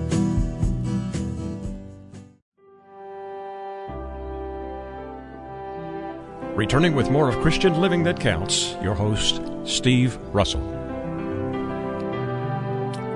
Returning 6.55 6.93
with 6.93 7.09
more 7.09 7.29
of 7.29 7.37
Christian 7.37 7.79
Living 7.79 8.03
That 8.03 8.19
Counts, 8.19 8.75
your 8.81 8.93
host, 8.93 9.41
Steve 9.63 10.17
Russell. 10.33 10.78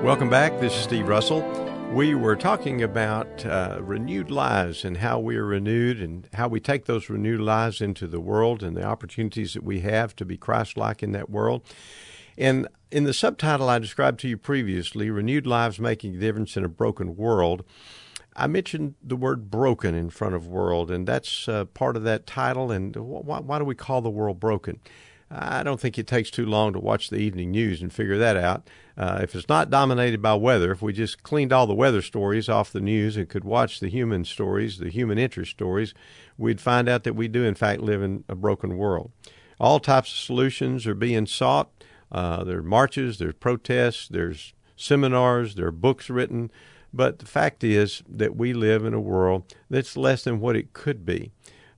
Welcome 0.03 0.29
back. 0.29 0.59
This 0.59 0.75
is 0.75 0.81
Steve 0.81 1.07
Russell. 1.07 1.41
We 1.93 2.13
were 2.13 2.35
talking 2.35 2.83
about 2.83 3.45
uh, 3.45 3.79
renewed 3.81 4.29
lives 4.29 4.83
and 4.83 4.97
how 4.97 5.17
we 5.17 5.37
are 5.37 5.45
renewed 5.45 6.01
and 6.01 6.27
how 6.33 6.49
we 6.49 6.59
take 6.59 6.87
those 6.87 7.09
renewed 7.09 7.39
lives 7.39 7.79
into 7.79 8.05
the 8.07 8.19
world 8.19 8.63
and 8.63 8.75
the 8.75 8.83
opportunities 8.83 9.53
that 9.53 9.63
we 9.63 9.79
have 9.79 10.13
to 10.17 10.25
be 10.25 10.35
Christ 10.35 10.75
like 10.75 11.03
in 11.03 11.13
that 11.13 11.29
world. 11.29 11.61
And 12.37 12.67
in 12.91 13.05
the 13.05 13.13
subtitle 13.13 13.69
I 13.69 13.79
described 13.79 14.19
to 14.19 14.27
you 14.27 14.35
previously, 14.35 15.09
Renewed 15.09 15.47
Lives 15.47 15.79
Making 15.79 16.15
a 16.15 16.19
Difference 16.19 16.57
in 16.57 16.65
a 16.65 16.69
Broken 16.69 17.15
World, 17.15 17.63
I 18.35 18.47
mentioned 18.47 18.95
the 19.01 19.15
word 19.15 19.49
broken 19.49 19.95
in 19.95 20.09
front 20.09 20.35
of 20.35 20.47
world, 20.47 20.91
and 20.91 21.07
that's 21.07 21.47
uh, 21.47 21.63
part 21.63 21.95
of 21.95 22.03
that 22.03 22.27
title. 22.27 22.71
And 22.71 22.93
why, 22.97 23.39
why, 23.39 23.57
do 23.57 23.63
we 23.63 23.73
call 23.73 24.01
the 24.01 24.09
world 24.09 24.41
broken? 24.41 24.81
I 25.35 25.63
don't 25.63 25.79
think 25.79 25.97
it 25.97 26.05
takes 26.05 26.29
too 26.29 26.45
long 26.45 26.73
to 26.73 26.79
watch 26.79 27.09
the 27.09 27.17
evening 27.17 27.51
news 27.51 27.81
and 27.81 27.91
figure 27.91 28.19
that 28.19 28.37
out. 28.37 28.69
Uh, 28.95 29.21
if 29.23 29.33
it's 29.33 29.49
not 29.49 29.71
dominated 29.71 30.21
by 30.21 30.35
weather, 30.35 30.71
if 30.71 30.81
we 30.83 30.93
just 30.93 31.23
cleaned 31.23 31.51
all 31.51 31.65
the 31.65 31.73
weather 31.73 32.03
stories 32.03 32.47
off 32.47 32.71
the 32.71 32.79
news 32.79 33.17
and 33.17 33.27
could 33.27 33.43
watch 33.43 33.79
the 33.79 33.89
human 33.89 34.23
stories, 34.25 34.77
the 34.77 34.91
human 34.91 35.17
interest 35.17 35.49
stories, 35.49 35.95
we'd 36.37 36.61
find 36.61 36.87
out 36.87 37.03
that 37.03 37.15
we 37.15 37.27
do, 37.27 37.43
in 37.43 37.55
fact, 37.55 37.81
live 37.81 38.03
in 38.03 38.23
a 38.29 38.35
broken 38.35 38.77
world. 38.77 39.11
All 39.59 39.79
types 39.79 40.11
of 40.11 40.19
solutions 40.19 40.85
are 40.85 40.93
being 40.93 41.25
sought. 41.25 41.71
Uh, 42.11 42.43
there 42.43 42.59
are 42.59 42.63
marches, 42.63 43.17
there's 43.17 43.33
protests, 43.33 44.07
there's 44.07 44.53
seminars, 44.75 45.55
there 45.55 45.67
are 45.67 45.71
books 45.71 46.11
written. 46.11 46.51
But 46.93 47.17
the 47.17 47.25
fact 47.25 47.63
is 47.63 48.03
that 48.07 48.35
we 48.35 48.53
live 48.53 48.85
in 48.85 48.93
a 48.93 48.99
world 48.99 49.51
that's 49.67 49.97
less 49.97 50.23
than 50.23 50.39
what 50.39 50.55
it 50.55 50.73
could 50.73 51.05
be. 51.05 51.31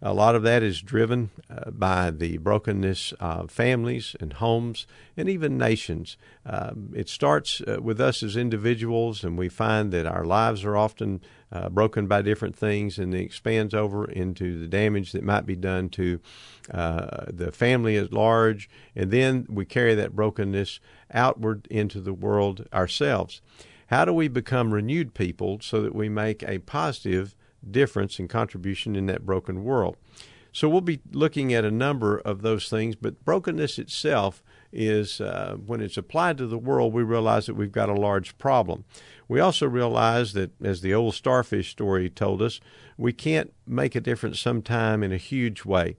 A 0.05 0.13
lot 0.13 0.35
of 0.35 0.43
that 0.43 0.62
is 0.62 0.83
driven 0.83 1.31
uh, 1.50 1.71
by 1.71 2.12
the 2.12 2.38
brokenness 2.38 3.12
of 3.19 3.50
families 3.50 4.15
and 4.19 4.33
homes 4.33 4.85
and 5.17 5.27
even 5.27 5.57
nations. 5.57 6.15
Um, 6.45 6.91
it 6.95 7.09
starts 7.09 7.59
uh, 7.62 7.81
with 7.81 8.00
us 8.00 8.21
as 8.21 8.38
individuals, 8.38 9.24
and 9.24 9.35
we 9.35 9.50
find 9.50 9.91
that 9.93 10.05
our 10.05 10.24
lives 10.24 10.63
are 10.63 10.77
often 10.77 11.21
uh, 11.51 11.69
broken 11.69 12.05
by 12.05 12.21
different 12.21 12.55
things, 12.55 13.00
and 13.00 13.15
it 13.15 13.21
expands 13.21 13.74
over 13.74 14.05
into 14.05 14.59
the 14.59 14.67
damage 14.67 15.12
that 15.12 15.24
might 15.24 15.47
be 15.47 15.55
done 15.55 15.89
to 15.89 16.19
uh, 16.71 17.25
the 17.33 17.51
family 17.51 17.97
at 17.97 18.13
large, 18.13 18.69
and 18.95 19.09
then 19.09 19.47
we 19.50 19.65
carry 19.65 19.95
that 19.95 20.15
brokenness 20.15 20.79
outward 21.15 21.65
into 21.71 22.00
the 22.00 22.13
world 22.13 22.67
ourselves. 22.71 23.41
How 23.88 24.05
do 24.05 24.13
we 24.13 24.27
become 24.27 24.71
renewed 24.71 25.15
people 25.15 25.62
so 25.63 25.81
that 25.81 25.95
we 25.95 26.09
make 26.09 26.43
a 26.43 26.59
positive 26.59 27.35
difference 27.69 28.19
and 28.19 28.29
contribution 28.29 28.95
in 28.95 29.05
that 29.07 29.25
broken 29.25 29.63
world. 29.63 29.98
So 30.55 30.69
we'll 30.69 30.79
be 30.79 31.01
looking 31.12 31.53
at 31.53 31.65
a 31.65 31.69
number 31.69 32.17
of 32.19 32.41
those 32.41 32.69
things, 32.69 32.95
but 32.95 33.25
brokenness 33.25 33.77
itself 33.77 34.41
is 34.72 35.19
uh, 35.19 35.57
when 35.65 35.81
it's 35.81 35.98
applied 35.98 36.38
to 36.38 36.48
the 36.48 36.57
world, 36.57 36.93
we 36.93 37.03
realize 37.03 37.45
that 37.48 37.55
we've 37.55 37.74
got 37.74 37.89
a 37.89 37.93
large 37.93 38.38
problem. 38.38 38.86
We 39.27 39.41
also 39.41 39.67
realize 39.67 40.31
that, 40.31 40.51
as 40.62 40.79
the 40.79 40.93
old 40.93 41.13
starfish 41.13 41.72
story 41.72 42.10
told 42.10 42.41
us, 42.41 42.62
we 42.98 43.12
can't 43.12 43.51
make 43.67 43.95
a 43.95 44.01
difference 44.01 44.39
sometime 44.39 45.03
in 45.03 45.12
a 45.12 45.17
huge 45.17 45.65
way. 45.65 45.98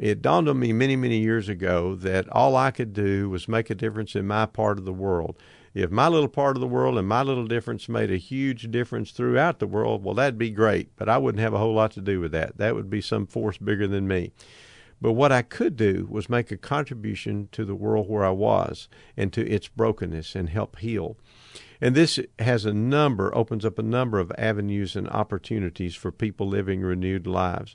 It 0.00 0.20
dawned 0.20 0.48
on 0.48 0.58
me 0.58 0.72
many, 0.72 0.96
many 0.96 1.18
years 1.18 1.48
ago 1.48 1.94
that 1.94 2.28
all 2.30 2.56
I 2.56 2.72
could 2.72 2.92
do 2.92 3.30
was 3.30 3.46
make 3.46 3.70
a 3.70 3.74
difference 3.74 4.16
in 4.16 4.26
my 4.26 4.46
part 4.46 4.78
of 4.78 4.84
the 4.84 4.92
world 4.92 5.36
if 5.74 5.90
my 5.90 6.08
little 6.08 6.28
part 6.28 6.56
of 6.56 6.60
the 6.60 6.66
world 6.66 6.98
and 6.98 7.08
my 7.08 7.22
little 7.22 7.46
difference 7.46 7.88
made 7.88 8.10
a 8.10 8.16
huge 8.16 8.70
difference 8.70 9.10
throughout 9.10 9.58
the 9.58 9.66
world, 9.66 10.04
well, 10.04 10.14
that'd 10.14 10.38
be 10.38 10.50
great. 10.50 10.94
But 10.96 11.08
I 11.08 11.18
wouldn't 11.18 11.40
have 11.40 11.54
a 11.54 11.58
whole 11.58 11.74
lot 11.74 11.92
to 11.92 12.00
do 12.00 12.20
with 12.20 12.32
that. 12.32 12.58
That 12.58 12.74
would 12.74 12.90
be 12.90 13.00
some 13.00 13.26
force 13.26 13.56
bigger 13.56 13.86
than 13.86 14.06
me. 14.06 14.32
But 15.00 15.14
what 15.14 15.32
I 15.32 15.42
could 15.42 15.76
do 15.76 16.06
was 16.08 16.28
make 16.28 16.52
a 16.52 16.56
contribution 16.56 17.48
to 17.52 17.64
the 17.64 17.74
world 17.74 18.08
where 18.08 18.24
I 18.24 18.30
was 18.30 18.88
and 19.16 19.32
to 19.32 19.44
its 19.48 19.66
brokenness 19.66 20.36
and 20.36 20.48
help 20.48 20.78
heal. 20.78 21.16
And 21.80 21.96
this 21.96 22.20
has 22.38 22.64
a 22.64 22.72
number, 22.72 23.36
opens 23.36 23.64
up 23.64 23.80
a 23.80 23.82
number 23.82 24.20
of 24.20 24.30
avenues 24.38 24.94
and 24.94 25.08
opportunities 25.08 25.96
for 25.96 26.12
people 26.12 26.46
living 26.46 26.82
renewed 26.82 27.26
lives. 27.26 27.74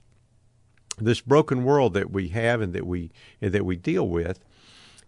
This 1.00 1.20
broken 1.20 1.66
world 1.66 1.94
that 1.96 2.12
we 2.12 2.30
have 2.30 2.62
and 2.62 2.72
that 2.74 2.88
we 2.88 3.12
and 3.42 3.52
that 3.52 3.66
we 3.66 3.76
deal 3.76 4.08
with 4.08 4.40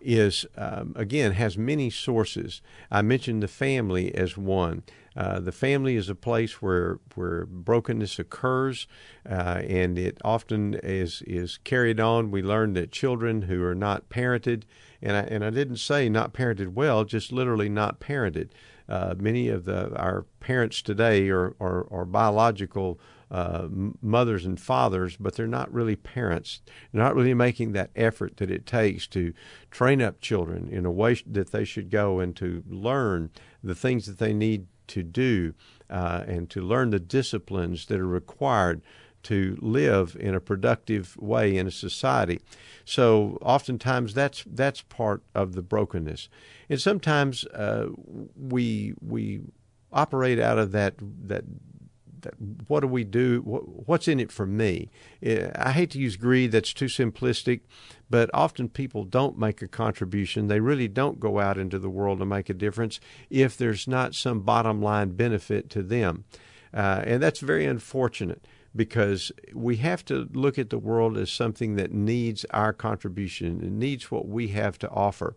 is 0.02 0.46
um, 0.58 0.94
again 0.96 1.34
has 1.34 1.58
many 1.58 1.90
sources. 1.90 2.62
I 2.92 3.02
mentioned 3.02 3.44
the 3.44 3.48
family 3.48 4.14
as 4.14 4.38
one. 4.38 4.84
Uh, 5.16 5.40
the 5.40 5.52
family 5.52 5.96
is 5.96 6.10
a 6.10 6.16
place 6.16 6.62
where 6.62 7.00
where 7.16 7.46
brokenness 7.46 8.20
occurs, 8.20 8.88
uh, 9.30 9.62
and 9.68 9.98
it 9.98 10.18
often 10.24 10.76
is 10.76 11.22
is 11.24 11.60
carried 11.64 12.00
on. 12.00 12.32
We 12.32 12.42
learn 12.42 12.74
that 12.74 12.92
children 12.92 13.44
who 13.44 13.64
are 13.64 13.76
not 13.76 14.10
parented, 14.10 14.64
and 15.02 15.18
I, 15.18 15.22
and 15.22 15.44
I 15.44 15.50
didn't 15.50 15.78
say 15.78 16.10
not 16.10 16.34
parented 16.34 16.74
well, 16.74 17.04
just 17.04 17.32
literally 17.32 17.70
not 17.70 18.00
parented. 18.00 18.50
Uh, 18.88 19.14
many 19.18 19.50
of 19.50 19.66
the 19.66 19.96
our 19.96 20.26
parents 20.40 20.82
today 20.82 21.30
are, 21.30 21.56
are, 21.60 21.88
are 21.92 22.06
biological 22.06 23.00
uh, 23.32 23.68
mothers 24.02 24.46
and 24.46 24.60
fathers, 24.60 25.16
but 25.18 25.36
they're 25.36 25.48
not 25.48 25.72
really 25.74 25.96
parents. 25.96 26.62
They're 26.92 27.04
not 27.04 27.16
really 27.16 27.34
making 27.34 27.74
that 27.74 27.92
effort 27.96 28.38
that 28.38 28.50
it 28.50 28.66
takes 28.66 29.08
to 29.08 29.34
train 29.70 30.02
up 30.02 30.20
children 30.20 30.70
in 30.70 30.86
a 30.86 30.92
way 30.92 31.22
that 31.28 31.52
they 31.52 31.66
should 31.66 31.90
go 31.90 32.20
and 32.20 32.36
to 32.38 32.64
learn 32.68 33.30
the 33.64 33.76
things 33.76 34.06
that 34.06 34.18
they 34.18 34.34
need 34.34 34.68
to 34.88 35.04
do 35.04 35.54
uh, 35.90 36.24
and 36.28 36.50
to 36.50 36.62
learn 36.62 36.90
the 36.90 37.00
disciplines 37.00 37.86
that 37.86 38.00
are 38.00 38.08
required 38.08 38.82
to 39.22 39.58
live 39.62 40.16
in 40.20 40.34
a 40.34 40.40
productive 40.40 41.16
way 41.18 41.58
in 41.58 41.68
a 41.68 41.72
society. 41.72 42.40
So 42.86 43.38
oftentimes 43.42 44.14
that's 44.14 44.44
that's 44.48 44.82
part 44.82 45.22
of 45.36 45.54
the 45.54 45.62
brokenness, 45.62 46.30
and 46.70 46.82
sometimes 46.82 47.46
uh, 47.46 47.88
we 48.36 48.94
we 49.02 49.42
operate 49.92 50.40
out 50.40 50.58
of 50.58 50.72
that 50.72 50.96
that 51.28 51.44
what 52.68 52.82
do 52.82 52.88
we 52.88 53.04
do? 53.04 53.42
What's 53.42 54.08
in 54.08 54.20
it 54.20 54.32
for 54.32 54.46
me? 54.46 54.90
I 55.24 55.72
hate 55.72 55.92
to 55.92 56.00
use 56.00 56.16
greed, 56.16 56.52
that's 56.52 56.74
too 56.74 56.86
simplistic, 56.86 57.62
but 58.10 58.30
often 58.34 58.70
people 58.70 59.04
don't 59.04 59.38
make 59.38 59.62
a 59.62 59.68
contribution. 59.68 60.48
They 60.48 60.60
really 60.60 60.88
don't 60.88 61.20
go 61.20 61.40
out 61.40 61.58
into 61.58 61.80
the 61.80 61.90
world 61.90 62.20
to 62.20 62.26
make 62.26 62.50
a 62.50 62.54
difference 62.54 63.00
if 63.30 63.58
there's 63.58 63.88
not 63.88 64.16
some 64.16 64.42
bottom 64.42 64.82
line 64.82 65.10
benefit 65.10 65.70
to 65.72 65.84
them. 65.84 66.26
Uh, 66.74 67.04
and 67.06 67.24
that's 67.24 67.40
very 67.40 67.66
unfortunate 67.66 68.46
because 68.76 69.32
we 69.54 69.78
have 69.78 70.06
to 70.06 70.30
look 70.34 70.60
at 70.60 70.70
the 70.70 70.78
world 70.78 71.18
as 71.18 71.32
something 71.32 71.76
that 71.76 71.92
needs 71.92 72.46
our 72.52 72.74
contribution. 72.74 73.62
It 73.64 73.72
needs 73.72 74.12
what 74.12 74.28
we 74.28 74.50
have 74.50 74.78
to 74.80 74.90
offer. 74.90 75.36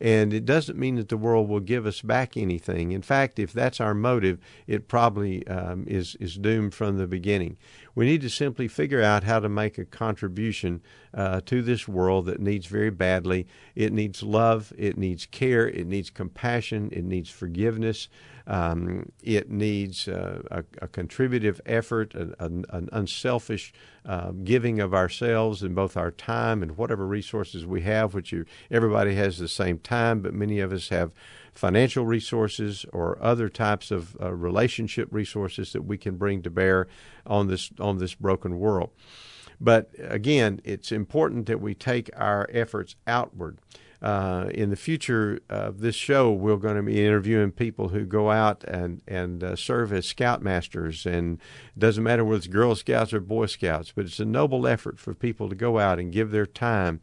And 0.00 0.34
it 0.34 0.44
doesn't 0.44 0.78
mean 0.78 0.96
that 0.96 1.08
the 1.08 1.16
world 1.16 1.48
will 1.48 1.60
give 1.60 1.86
us 1.86 2.02
back 2.02 2.36
anything. 2.36 2.92
In 2.92 3.02
fact, 3.02 3.38
if 3.38 3.52
that's 3.52 3.80
our 3.80 3.94
motive, 3.94 4.38
it 4.66 4.88
probably 4.88 5.46
um, 5.48 5.84
is, 5.86 6.14
is 6.16 6.36
doomed 6.36 6.74
from 6.74 6.98
the 6.98 7.06
beginning. 7.06 7.56
We 7.94 8.06
need 8.06 8.20
to 8.22 8.30
simply 8.30 8.68
figure 8.68 9.02
out 9.02 9.24
how 9.24 9.40
to 9.40 9.48
make 9.48 9.78
a 9.78 9.84
contribution 9.84 10.82
uh, 11.14 11.40
to 11.46 11.62
this 11.62 11.86
world 11.86 12.26
that 12.26 12.40
needs 12.40 12.66
very 12.66 12.90
badly. 12.90 13.46
It 13.74 13.92
needs 13.92 14.22
love, 14.22 14.72
it 14.76 14.98
needs 14.98 15.26
care, 15.26 15.68
it 15.68 15.86
needs 15.86 16.10
compassion, 16.10 16.90
it 16.92 17.04
needs 17.04 17.30
forgiveness. 17.30 18.08
Um, 18.46 19.10
it 19.22 19.50
needs 19.50 20.06
uh, 20.06 20.42
a, 20.50 20.64
a, 20.82 20.88
contributive 20.88 21.62
effort, 21.64 22.14
an, 22.14 22.34
an 22.68 22.90
unselfish 22.92 23.72
uh, 24.04 24.32
giving 24.32 24.80
of 24.80 24.92
ourselves 24.92 25.62
and 25.62 25.74
both 25.74 25.96
our 25.96 26.10
time 26.10 26.62
and 26.62 26.76
whatever 26.76 27.06
resources 27.06 27.64
we 27.64 27.80
have, 27.82 28.12
which 28.12 28.32
you, 28.32 28.44
everybody 28.70 29.14
has 29.14 29.38
the 29.38 29.48
same 29.48 29.78
time, 29.78 30.20
but 30.20 30.34
many 30.34 30.60
of 30.60 30.72
us 30.72 30.90
have 30.90 31.12
financial 31.54 32.04
resources 32.04 32.84
or 32.92 33.16
other 33.22 33.48
types 33.48 33.90
of 33.90 34.14
uh, 34.20 34.34
relationship 34.34 35.08
resources 35.10 35.72
that 35.72 35.82
we 35.82 35.96
can 35.96 36.16
bring 36.16 36.42
to 36.42 36.50
bear 36.50 36.86
on 37.26 37.46
this 37.46 37.70
on 37.78 37.96
this 37.96 38.14
broken 38.14 38.58
world. 38.58 38.90
But 39.60 39.90
again, 39.98 40.60
it's 40.64 40.92
important 40.92 41.46
that 41.46 41.60
we 41.60 41.74
take 41.74 42.10
our 42.16 42.48
efforts 42.52 42.96
outward. 43.06 43.58
Uh, 44.04 44.50
in 44.52 44.68
the 44.68 44.76
future 44.76 45.40
of 45.48 45.80
this 45.80 45.94
show, 45.94 46.30
we're 46.30 46.58
going 46.58 46.76
to 46.76 46.82
be 46.82 47.02
interviewing 47.02 47.50
people 47.50 47.88
who 47.88 48.04
go 48.04 48.30
out 48.30 48.62
and 48.64 49.00
and 49.08 49.42
uh, 49.42 49.56
serve 49.56 49.94
as 49.94 50.04
scoutmasters, 50.04 51.06
and 51.06 51.40
it 51.74 51.78
doesn't 51.78 52.04
matter 52.04 52.22
whether 52.22 52.36
it's 52.36 52.46
Girl 52.46 52.74
Scouts 52.74 53.14
or 53.14 53.20
Boy 53.20 53.46
Scouts, 53.46 53.92
but 53.96 54.04
it's 54.04 54.20
a 54.20 54.26
noble 54.26 54.66
effort 54.66 54.98
for 54.98 55.14
people 55.14 55.48
to 55.48 55.54
go 55.54 55.78
out 55.78 55.98
and 55.98 56.12
give 56.12 56.32
their 56.32 56.44
time. 56.44 57.00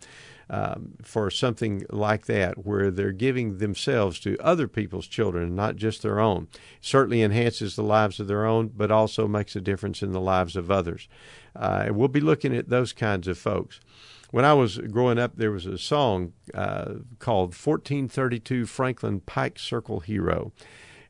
Um, 0.48 0.96
for 1.02 1.32
something 1.32 1.86
like 1.92 2.26
that, 2.26 2.66
where 2.66 2.92
they're 2.92 3.14
giving 3.14 3.60
themselves 3.60 4.20
to 4.20 4.38
other 4.42 4.68
people's 4.68 5.08
children, 5.08 5.56
not 5.56 5.78
just 5.78 6.02
their 6.02 6.20
own, 6.20 6.50
certainly 6.82 7.22
enhances 7.24 7.78
the 7.78 7.84
lives 7.84 8.20
of 8.20 8.28
their 8.28 8.46
own, 8.46 8.68
but 8.68 8.92
also 8.92 9.30
makes 9.30 9.56
a 9.56 9.62
difference 9.62 10.04
in 10.04 10.12
the 10.12 10.20
lives 10.20 10.58
of 10.58 10.70
others. 10.70 11.08
Uh, 11.56 11.88
we'll 11.92 12.10
be 12.10 12.20
looking 12.20 12.54
at 12.54 12.68
those 12.68 12.92
kinds 12.92 13.30
of 13.30 13.38
folks 13.38 13.80
when 14.32 14.46
I 14.46 14.54
was 14.54 14.78
growing 14.78 15.20
up, 15.20 15.36
there 15.36 15.52
was 15.52 15.66
a 15.66 15.78
song 15.78 16.34
uh, 16.54 16.96
called 17.20 17.50
1432 17.50 18.66
Franklin 18.66 19.20
Pike 19.22 19.60
Circle 19.60 20.00
Hero. 20.02 20.52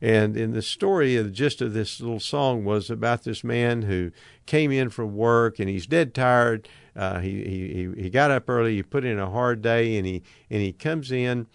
And 0.03 0.35
in 0.35 0.51
the 0.51 0.63
story, 0.63 1.15
the 1.15 1.29
gist 1.29 1.61
of 1.61 1.73
this 1.73 2.01
little 2.01 2.19
song 2.19 2.65
was 2.65 2.89
about 2.89 3.23
this 3.23 3.43
man 3.43 3.83
who 3.83 4.11
came 4.47 4.71
in 4.71 4.89
from 4.89 5.15
work 5.15 5.59
and 5.59 5.69
he's 5.69 5.85
dead 5.85 6.15
tired. 6.15 6.67
Uh, 6.95 7.19
he, 7.19 7.43
he 7.43 8.03
he 8.03 8.09
got 8.09 8.31
up 8.31 8.49
early. 8.49 8.75
He 8.75 8.83
put 8.83 9.05
in 9.05 9.19
a 9.19 9.29
hard 9.29 9.61
day, 9.61 9.95
and 9.97 10.05
he 10.05 10.23
and 10.49 10.61
he 10.61 10.73
comes 10.73 11.11
in 11.11 11.45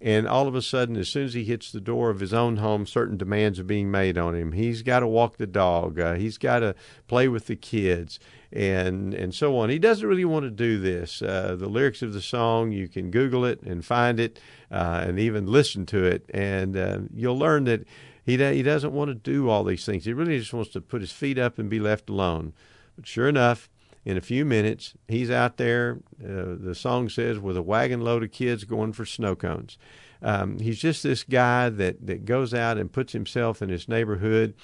and 0.00 0.28
all 0.28 0.46
of 0.46 0.54
a 0.54 0.60
sudden, 0.60 0.96
as 0.96 1.08
soon 1.08 1.24
as 1.24 1.34
he 1.34 1.44
hits 1.44 1.72
the 1.72 1.80
door 1.80 2.10
of 2.10 2.20
his 2.20 2.34
own 2.34 2.56
home, 2.56 2.86
certain 2.86 3.16
demands 3.16 3.58
are 3.58 3.64
being 3.64 3.90
made 3.90 4.18
on 4.18 4.34
him. 4.34 4.52
He's 4.52 4.82
got 4.82 5.00
to 5.00 5.06
walk 5.06 5.38
the 5.38 5.46
dog. 5.46 5.98
Uh, 5.98 6.14
he's 6.14 6.36
got 6.36 6.58
to 6.58 6.74
play 7.08 7.28
with 7.28 7.46
the 7.46 7.56
kids, 7.56 8.18
and 8.56 9.12
and 9.12 9.34
so 9.34 9.58
on. 9.58 9.68
He 9.68 9.78
doesn't 9.78 10.08
really 10.08 10.24
want 10.24 10.44
to 10.44 10.50
do 10.50 10.78
this. 10.78 11.20
Uh, 11.20 11.56
the 11.58 11.68
lyrics 11.68 12.02
of 12.02 12.14
the 12.14 12.22
song, 12.22 12.72
you 12.72 12.88
can 12.88 13.10
Google 13.10 13.44
it 13.44 13.60
and 13.62 13.84
find 13.84 14.18
it, 14.18 14.40
uh, 14.70 15.04
and 15.06 15.18
even 15.18 15.46
listen 15.46 15.84
to 15.86 16.04
it, 16.04 16.24
and 16.32 16.76
uh, 16.76 16.98
you'll 17.14 17.38
learn 17.38 17.64
that 17.64 17.84
he 18.24 18.36
he 18.36 18.62
doesn't 18.62 18.92
want 18.92 19.08
to 19.08 19.14
do 19.14 19.50
all 19.50 19.62
these 19.62 19.84
things. 19.84 20.06
He 20.06 20.12
really 20.12 20.38
just 20.38 20.54
wants 20.54 20.70
to 20.70 20.80
put 20.80 21.02
his 21.02 21.12
feet 21.12 21.38
up 21.38 21.58
and 21.58 21.68
be 21.68 21.78
left 21.78 22.08
alone. 22.08 22.54
But 22.96 23.06
sure 23.06 23.28
enough, 23.28 23.68
in 24.06 24.16
a 24.16 24.22
few 24.22 24.44
minutes, 24.44 24.94
he's 25.06 25.30
out 25.30 25.58
there, 25.58 25.98
uh, 26.24 26.56
the 26.58 26.74
song 26.74 27.10
says, 27.10 27.38
with 27.38 27.56
a 27.56 27.62
wagon 27.62 28.00
load 28.00 28.22
of 28.22 28.32
kids 28.32 28.64
going 28.64 28.94
for 28.94 29.04
snow 29.04 29.36
cones. 29.36 29.76
Um, 30.22 30.58
he's 30.58 30.78
just 30.78 31.02
this 31.02 31.24
guy 31.24 31.68
that, 31.68 32.06
that 32.06 32.24
goes 32.24 32.54
out 32.54 32.78
and 32.78 32.92
puts 32.92 33.12
himself 33.12 33.62
in 33.62 33.68
his 33.68 33.88
neighborhood, 33.88 34.54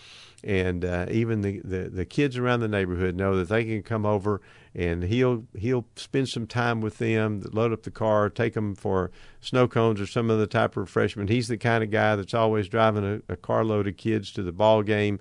and 0.43 0.85
uh, 0.85 1.07
even 1.11 1.43
the, 1.43 1.61
the, 1.65 1.89
the 1.89 2.05
kids 2.05 2.37
around 2.37 2.61
the 2.61 2.69
neighborhood 2.69 3.17
know 3.17 3.37
that 3.37 3.49
they 3.49 3.65
can 3.65 3.83
come 3.83 4.05
over 4.05 4.41
and 4.75 5.05
he'll 5.05 5.45
he'll 5.57 5.85
spend 5.97 6.29
some 6.29 6.47
time 6.47 6.81
with 6.81 6.99
them, 6.99 7.43
load 7.53 7.73
up 7.73 7.83
the 7.83 7.91
car, 7.91 8.31
take 8.31 8.55
them 8.55 8.75
for 8.75 9.11
snow 9.41 9.69
cones 9.69 10.01
or 10.01 10.07
some 10.07 10.31
other 10.31 10.47
type 10.47 10.73
of 10.73 10.79
refreshment. 10.79 11.29
He's 11.29 11.49
the 11.49 11.59
kind 11.59 11.85
of 11.85 11.91
guy 11.91 12.17
that's 12.17 12.35
always 12.35 12.69
driving 12.69 13.23
a, 13.29 13.33
a 13.33 13.37
carload 13.37 13.87
of 13.87 13.97
kids 13.97 14.33
to 14.33 14.43
the 14.43 14.53
ball 14.53 14.83
game. 14.83 15.21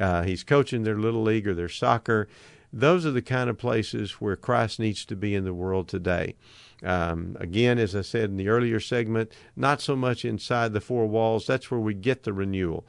Uh, 0.00 0.22
he's 0.22 0.42
coaching 0.42 0.82
their 0.82 0.98
little 0.98 1.22
league 1.22 1.46
or 1.46 1.54
their 1.54 1.68
soccer 1.68 2.26
those 2.72 3.06
are 3.06 3.10
the 3.10 3.22
kind 3.22 3.48
of 3.48 3.58
places 3.58 4.12
where 4.12 4.36
Christ 4.36 4.78
needs 4.78 5.04
to 5.06 5.16
be 5.16 5.34
in 5.34 5.44
the 5.44 5.54
world 5.54 5.88
today. 5.88 6.34
Um, 6.82 7.36
again, 7.40 7.78
as 7.78 7.96
I 7.96 8.02
said 8.02 8.30
in 8.30 8.36
the 8.36 8.48
earlier 8.48 8.80
segment, 8.80 9.32
not 9.54 9.80
so 9.80 9.96
much 9.96 10.24
inside 10.24 10.72
the 10.72 10.80
four 10.80 11.06
walls. 11.06 11.46
That's 11.46 11.70
where 11.70 11.80
we 11.80 11.94
get 11.94 12.24
the 12.24 12.32
renewal. 12.32 12.86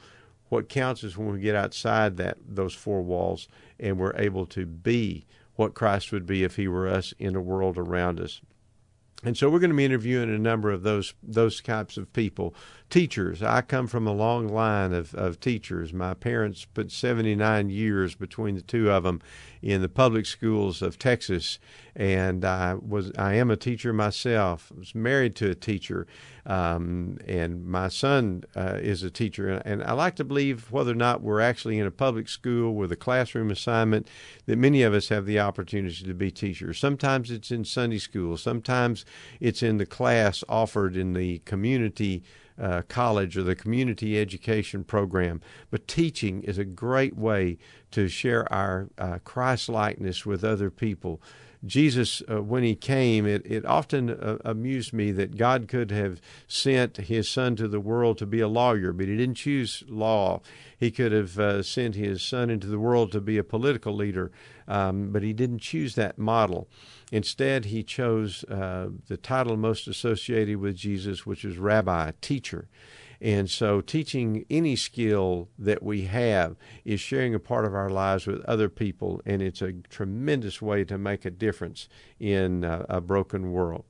What 0.50 0.70
counts 0.70 1.04
is 1.04 1.18
when 1.18 1.32
we 1.32 1.40
get 1.40 1.56
outside 1.56 2.18
that 2.18 2.38
those 2.48 2.74
four 2.74 3.02
walls 3.02 3.48
and 3.80 4.00
we're 4.00 4.16
able 4.16 4.46
to 4.48 4.66
be 4.66 5.26
what 5.56 5.74
Christ 5.74 6.12
would 6.12 6.26
be 6.26 6.44
if 6.44 6.56
He 6.56 6.68
were 6.68 6.88
us 6.88 7.14
in 7.20 7.36
a 7.36 7.42
world 7.42 7.78
around 7.78 8.20
us. 8.20 8.42
And 9.24 9.36
so 9.36 9.50
we're 9.50 9.60
going 9.60 9.72
to 9.72 9.76
be 9.76 9.86
interviewing 9.86 10.34
a 10.34 10.38
number 10.38 10.72
of 10.72 10.84
those 10.84 11.14
those 11.24 11.60
types 11.62 11.98
of 11.98 12.14
people. 12.14 12.54
Teachers. 12.90 13.44
I 13.44 13.60
come 13.62 13.88
from 13.88 14.08
a 14.08 14.14
long 14.14 14.48
line 14.48 14.94
of, 14.94 15.14
of 15.14 15.42
teachers. 15.42 15.92
My 15.92 16.14
parents 16.14 16.64
put 16.64 16.90
79 16.90 17.70
years 17.70 18.16
between 18.16 18.56
the 18.56 18.62
two 18.62 18.90
of 18.90 19.04
them 19.04 19.22
in 19.62 19.82
the 19.82 19.90
public 19.90 20.26
schools 20.26 20.82
of 20.82 20.98
Texas, 20.98 21.60
and 21.98 22.46
I 22.46 22.76
was 22.76 23.12
I 23.18 23.34
am 23.34 23.52
a 23.52 23.58
teacher 23.58 23.92
myself. 23.92 24.72
I 24.74 24.80
was 24.80 24.96
married 24.96 25.36
to 25.36 25.50
a 25.50 25.56
teacher, 25.56 26.08
um, 26.46 27.18
and 27.28 27.66
my 27.66 27.90
son 27.90 28.46
uh, 28.56 28.78
is 28.82 29.04
a 29.04 29.12
teacher. 29.12 29.62
And 29.66 29.84
I 29.84 29.92
like 29.92 30.16
to 30.16 30.24
believe, 30.24 30.72
whether 30.72 30.94
or 30.94 30.96
not 30.96 31.22
we're 31.22 31.42
actually 31.42 31.80
in 31.80 31.86
a 31.86 31.92
public 31.92 32.30
school 32.30 32.74
with 32.74 32.94
a 32.94 32.96
classroom 32.96 33.52
assignment, 33.52 34.08
that 34.46 34.58
many 34.58 34.84
of 34.84 34.94
us 34.94 35.10
have 35.10 35.26
the 35.26 35.42
opportunity 35.42 36.06
to 36.06 36.14
be 36.14 36.32
teachers. 36.32 36.80
Sometimes 36.80 37.32
it's 37.32 37.52
in 37.52 37.66
Sunday 37.66 38.00
school. 38.00 38.38
Sometimes 38.38 39.04
it's 39.42 39.62
in 39.62 39.78
the 39.78 39.86
class 39.86 40.42
offered 40.48 40.96
in 40.96 41.12
the 41.12 41.40
community. 41.40 42.24
Uh, 42.60 42.82
college 42.88 43.38
or 43.38 43.44
the 43.44 43.56
community 43.56 44.20
education 44.20 44.84
program. 44.84 45.42
But 45.70 45.88
teaching 45.88 46.42
is 46.42 46.58
a 46.58 46.66
great 46.66 47.16
way 47.16 47.60
to 47.92 48.08
share 48.08 48.52
our 48.52 48.90
uh, 48.98 49.20
Christ 49.24 49.70
likeness 49.70 50.26
with 50.26 50.44
other 50.44 50.72
people. 50.72 51.22
Jesus, 51.68 52.24
uh, 52.30 52.42
when 52.42 52.64
he 52.64 52.76
came, 52.76 53.26
it, 53.26 53.46
it 53.46 53.66
often 53.66 54.10
uh, 54.10 54.38
amused 54.44 54.94
me 54.94 55.12
that 55.12 55.38
God 55.38 55.68
could 55.68 55.92
have 55.92 56.22
sent 56.48 56.98
his 56.98 57.30
son 57.30 57.56
to 57.58 57.68
the 57.68 57.80
world 57.80 58.18
to 58.18 58.26
be 58.26 58.40
a 58.40 58.48
lawyer, 58.48 58.94
but 58.94 59.08
he 59.08 59.18
didn't 59.18 59.36
choose 59.36 59.84
law. 59.88 60.42
He 60.78 60.92
could 60.92 61.12
have 61.12 61.38
uh, 61.38 61.64
sent 61.64 61.96
his 61.96 62.24
son 62.24 62.50
into 62.50 62.68
the 62.68 62.80
world 62.80 63.12
to 63.12 63.22
be 63.22 63.38
a 63.38 63.44
political 63.44 63.96
leader, 63.96 64.32
um, 64.68 65.12
but 65.12 65.24
he 65.24 65.34
didn't 65.34 65.60
choose 65.60 65.96
that 65.96 66.18
model. 66.18 66.68
Instead, 67.12 67.66
he 67.66 67.84
chose 67.84 68.44
uh, 68.46 68.90
the 69.08 69.18
title 69.18 69.58
most 69.58 69.88
associated 69.88 70.58
with 70.58 70.76
Jesus, 70.76 71.26
which 71.26 71.46
is 71.46 71.58
rabbi, 71.58 72.12
teacher. 72.22 72.68
And 73.20 73.50
so, 73.50 73.82
teaching 73.82 74.46
any 74.50 74.76
skill 74.76 75.50
that 75.58 75.82
we 75.82 76.04
have 76.04 76.56
is 76.86 77.00
sharing 77.00 77.34
a 77.34 77.40
part 77.40 77.66
of 77.66 77.74
our 77.74 77.90
lives 77.90 78.28
with 78.28 78.44
other 78.46 78.70
people, 78.70 79.22
and 79.26 79.42
it's 79.42 79.62
a 79.62 79.74
tremendous 79.90 80.62
way 80.62 80.84
to 80.86 80.98
make 80.98 81.26
a 81.26 81.32
difference 81.32 81.90
in 82.20 82.64
uh, 82.64 82.86
a 82.90 83.02
broken 83.02 83.52
world. 83.52 83.86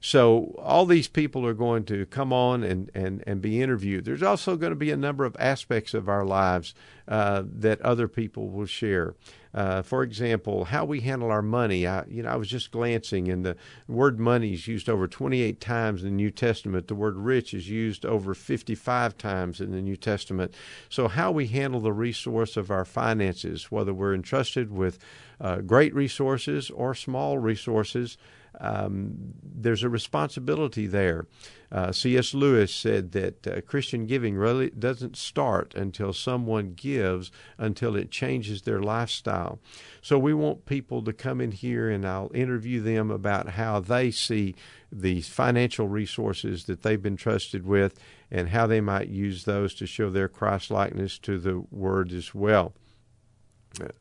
So 0.00 0.54
all 0.62 0.86
these 0.86 1.08
people 1.08 1.44
are 1.46 1.54
going 1.54 1.84
to 1.84 2.06
come 2.06 2.32
on 2.32 2.62
and, 2.62 2.90
and, 2.94 3.24
and 3.26 3.40
be 3.40 3.60
interviewed. 3.60 4.04
There's 4.04 4.22
also 4.22 4.56
going 4.56 4.70
to 4.70 4.76
be 4.76 4.90
a 4.90 4.96
number 4.96 5.24
of 5.24 5.36
aspects 5.38 5.94
of 5.94 6.08
our 6.08 6.24
lives 6.24 6.74
uh, 7.08 7.42
that 7.44 7.80
other 7.82 8.06
people 8.06 8.48
will 8.48 8.66
share. 8.66 9.14
Uh, 9.58 9.82
for 9.82 10.04
example, 10.04 10.66
how 10.66 10.84
we 10.84 11.00
handle 11.00 11.32
our 11.32 11.42
money. 11.42 11.84
I, 11.84 12.04
you 12.06 12.22
know, 12.22 12.28
I 12.28 12.36
was 12.36 12.46
just 12.46 12.70
glancing, 12.70 13.28
and 13.28 13.44
the 13.44 13.56
word 13.88 14.20
money 14.20 14.52
is 14.52 14.68
used 14.68 14.88
over 14.88 15.08
28 15.08 15.60
times 15.60 16.04
in 16.04 16.10
the 16.10 16.14
New 16.14 16.30
Testament. 16.30 16.86
The 16.86 16.94
word 16.94 17.16
rich 17.16 17.52
is 17.52 17.68
used 17.68 18.06
over 18.06 18.34
55 18.34 19.18
times 19.18 19.60
in 19.60 19.72
the 19.72 19.82
New 19.82 19.96
Testament. 19.96 20.54
So, 20.88 21.08
how 21.08 21.32
we 21.32 21.48
handle 21.48 21.80
the 21.80 21.92
resource 21.92 22.56
of 22.56 22.70
our 22.70 22.84
finances, 22.84 23.68
whether 23.68 23.92
we're 23.92 24.14
entrusted 24.14 24.70
with 24.70 25.00
uh, 25.40 25.56
great 25.56 25.92
resources 25.92 26.70
or 26.70 26.94
small 26.94 27.38
resources, 27.38 28.16
um, 28.60 29.34
there's 29.42 29.82
a 29.82 29.88
responsibility 29.88 30.86
there. 30.86 31.26
Uh, 31.70 31.92
C.S. 31.92 32.32
Lewis 32.32 32.72
said 32.72 33.12
that 33.12 33.46
uh, 33.46 33.60
Christian 33.60 34.06
giving 34.06 34.36
really 34.36 34.70
doesn't 34.70 35.16
start 35.16 35.74
until 35.74 36.12
someone 36.12 36.72
gives, 36.74 37.30
until 37.58 37.94
it 37.94 38.10
changes 38.10 38.62
their 38.62 38.80
lifestyle. 38.80 39.58
So 40.00 40.18
we 40.18 40.32
want 40.32 40.64
people 40.64 41.02
to 41.02 41.12
come 41.12 41.40
in 41.40 41.52
here 41.52 41.90
and 41.90 42.06
I'll 42.06 42.30
interview 42.34 42.80
them 42.80 43.10
about 43.10 43.50
how 43.50 43.80
they 43.80 44.10
see 44.10 44.54
the 44.90 45.20
financial 45.20 45.88
resources 45.88 46.64
that 46.64 46.82
they've 46.82 47.02
been 47.02 47.16
trusted 47.16 47.66
with 47.66 47.98
and 48.30 48.48
how 48.48 48.66
they 48.66 48.80
might 48.80 49.08
use 49.08 49.44
those 49.44 49.74
to 49.74 49.86
show 49.86 50.08
their 50.08 50.28
Christ 50.28 50.70
likeness 50.70 51.18
to 51.20 51.38
the 51.38 51.60
Word 51.70 52.12
as 52.12 52.34
well, 52.34 52.72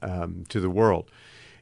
um, 0.02 0.46
to 0.48 0.62
the 0.62 0.70
world. 0.70 1.12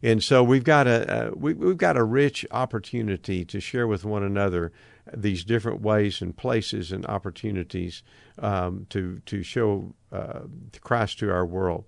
And 0.05 0.23
so 0.23 0.43
we've 0.43 0.63
got 0.63 0.85
a 0.85 1.29
uh, 1.29 1.31
we, 1.35 1.55
we've 1.55 1.77
got 1.77 1.97
a 1.97 2.03
rich 2.03 2.45
opportunity 2.51 3.43
to 3.45 3.59
share 3.59 3.87
with 3.87 4.05
one 4.05 4.21
another 4.21 4.71
these 5.11 5.43
different 5.43 5.81
ways 5.81 6.21
and 6.21 6.37
places 6.37 6.91
and 6.91 7.03
opportunities 7.07 8.03
um, 8.37 8.85
to 8.91 9.21
to 9.25 9.41
show 9.41 9.95
uh, 10.11 10.41
Christ 10.81 11.17
to 11.19 11.31
our 11.31 11.43
world. 11.43 11.85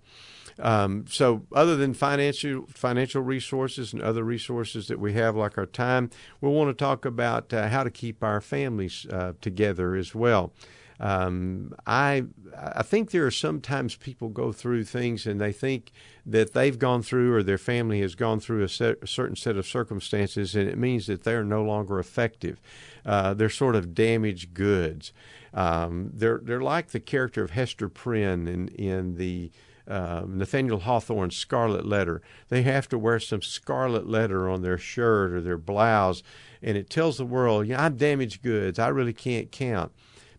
Um, 0.58 1.06
so, 1.08 1.46
other 1.54 1.76
than 1.76 1.94
financial 1.94 2.66
financial 2.68 3.22
resources 3.22 3.94
and 3.94 4.02
other 4.02 4.24
resources 4.24 4.88
that 4.88 5.00
we 5.00 5.14
have, 5.14 5.36
like 5.36 5.56
our 5.56 5.68
time, 5.68 6.10
we 6.42 6.50
want 6.50 6.72
to 6.72 6.74
talk 6.74 7.06
about 7.06 7.54
uh, 7.54 7.70
how 7.70 7.84
to 7.84 7.92
keep 7.92 8.24
our 8.24 8.42
families 8.42 9.06
uh, 9.12 9.34
together 9.42 9.96
as 9.96 10.16
well. 10.16 10.54
Um, 11.00 11.76
I 11.86 12.24
I 12.56 12.82
think 12.82 13.12
there 13.12 13.26
are 13.26 13.32
sometimes 13.32 13.96
people 13.96 14.30
go 14.30 14.52
through 14.52 14.86
things 14.86 15.28
and 15.28 15.40
they 15.40 15.52
think 15.52 15.92
that 16.26 16.54
they've 16.54 16.78
gone 16.78 17.04
through 17.04 17.34
or 17.34 17.44
their 17.44 17.58
family 17.58 18.02
has 18.02 18.16
gone 18.16 18.40
through 18.40 18.64
a, 18.64 18.70
set, 18.70 18.98
a 19.02 19.08
certain 19.08 19.36
set 19.36 19.58
of 19.58 19.68
circumstances, 19.68 20.56
and 20.56 20.68
it 20.68 20.78
means 20.78 21.06
that 21.08 21.24
they're 21.24 21.44
no 21.44 21.64
longer 21.64 22.00
effective. 22.00 22.60
Uh, 23.06 23.34
they're 23.34 23.50
sort 23.50 23.76
of 23.76 23.94
damaged 23.94 24.54
goods. 24.54 25.14
Um, 25.54 26.12
they're 26.14 26.40
they're 26.44 26.62
like 26.62 26.90
the 26.90 27.00
character 27.00 27.44
of 27.44 27.52
Hester 27.52 27.90
Prynne 27.90 28.48
in 28.48 28.68
in 28.70 29.16
the 29.18 29.52
uh, 29.88 30.24
Nathaniel 30.28 30.80
Hawthorne's 30.80 31.38
Scarlet 31.38 31.86
Letter. 31.86 32.22
They 32.50 32.64
have 32.64 32.90
to 32.90 32.98
wear 32.98 33.20
some 33.20 33.42
scarlet 33.42 34.08
letter 34.08 34.50
on 34.50 34.62
their 34.62 34.78
shirt 34.78 35.32
or 35.32 35.42
their 35.42 35.58
blouse, 35.58 36.24
and 36.62 36.76
it 36.76 36.90
tells 36.90 37.18
the 37.18 37.26
world, 37.26 37.68
"Yeah, 37.68 37.84
I'm 37.84 37.98
damaged 37.98 38.42
goods. 38.42 38.80
I 38.80 38.88
really 38.90 39.14
can't 39.14 39.52
count." 39.52 39.92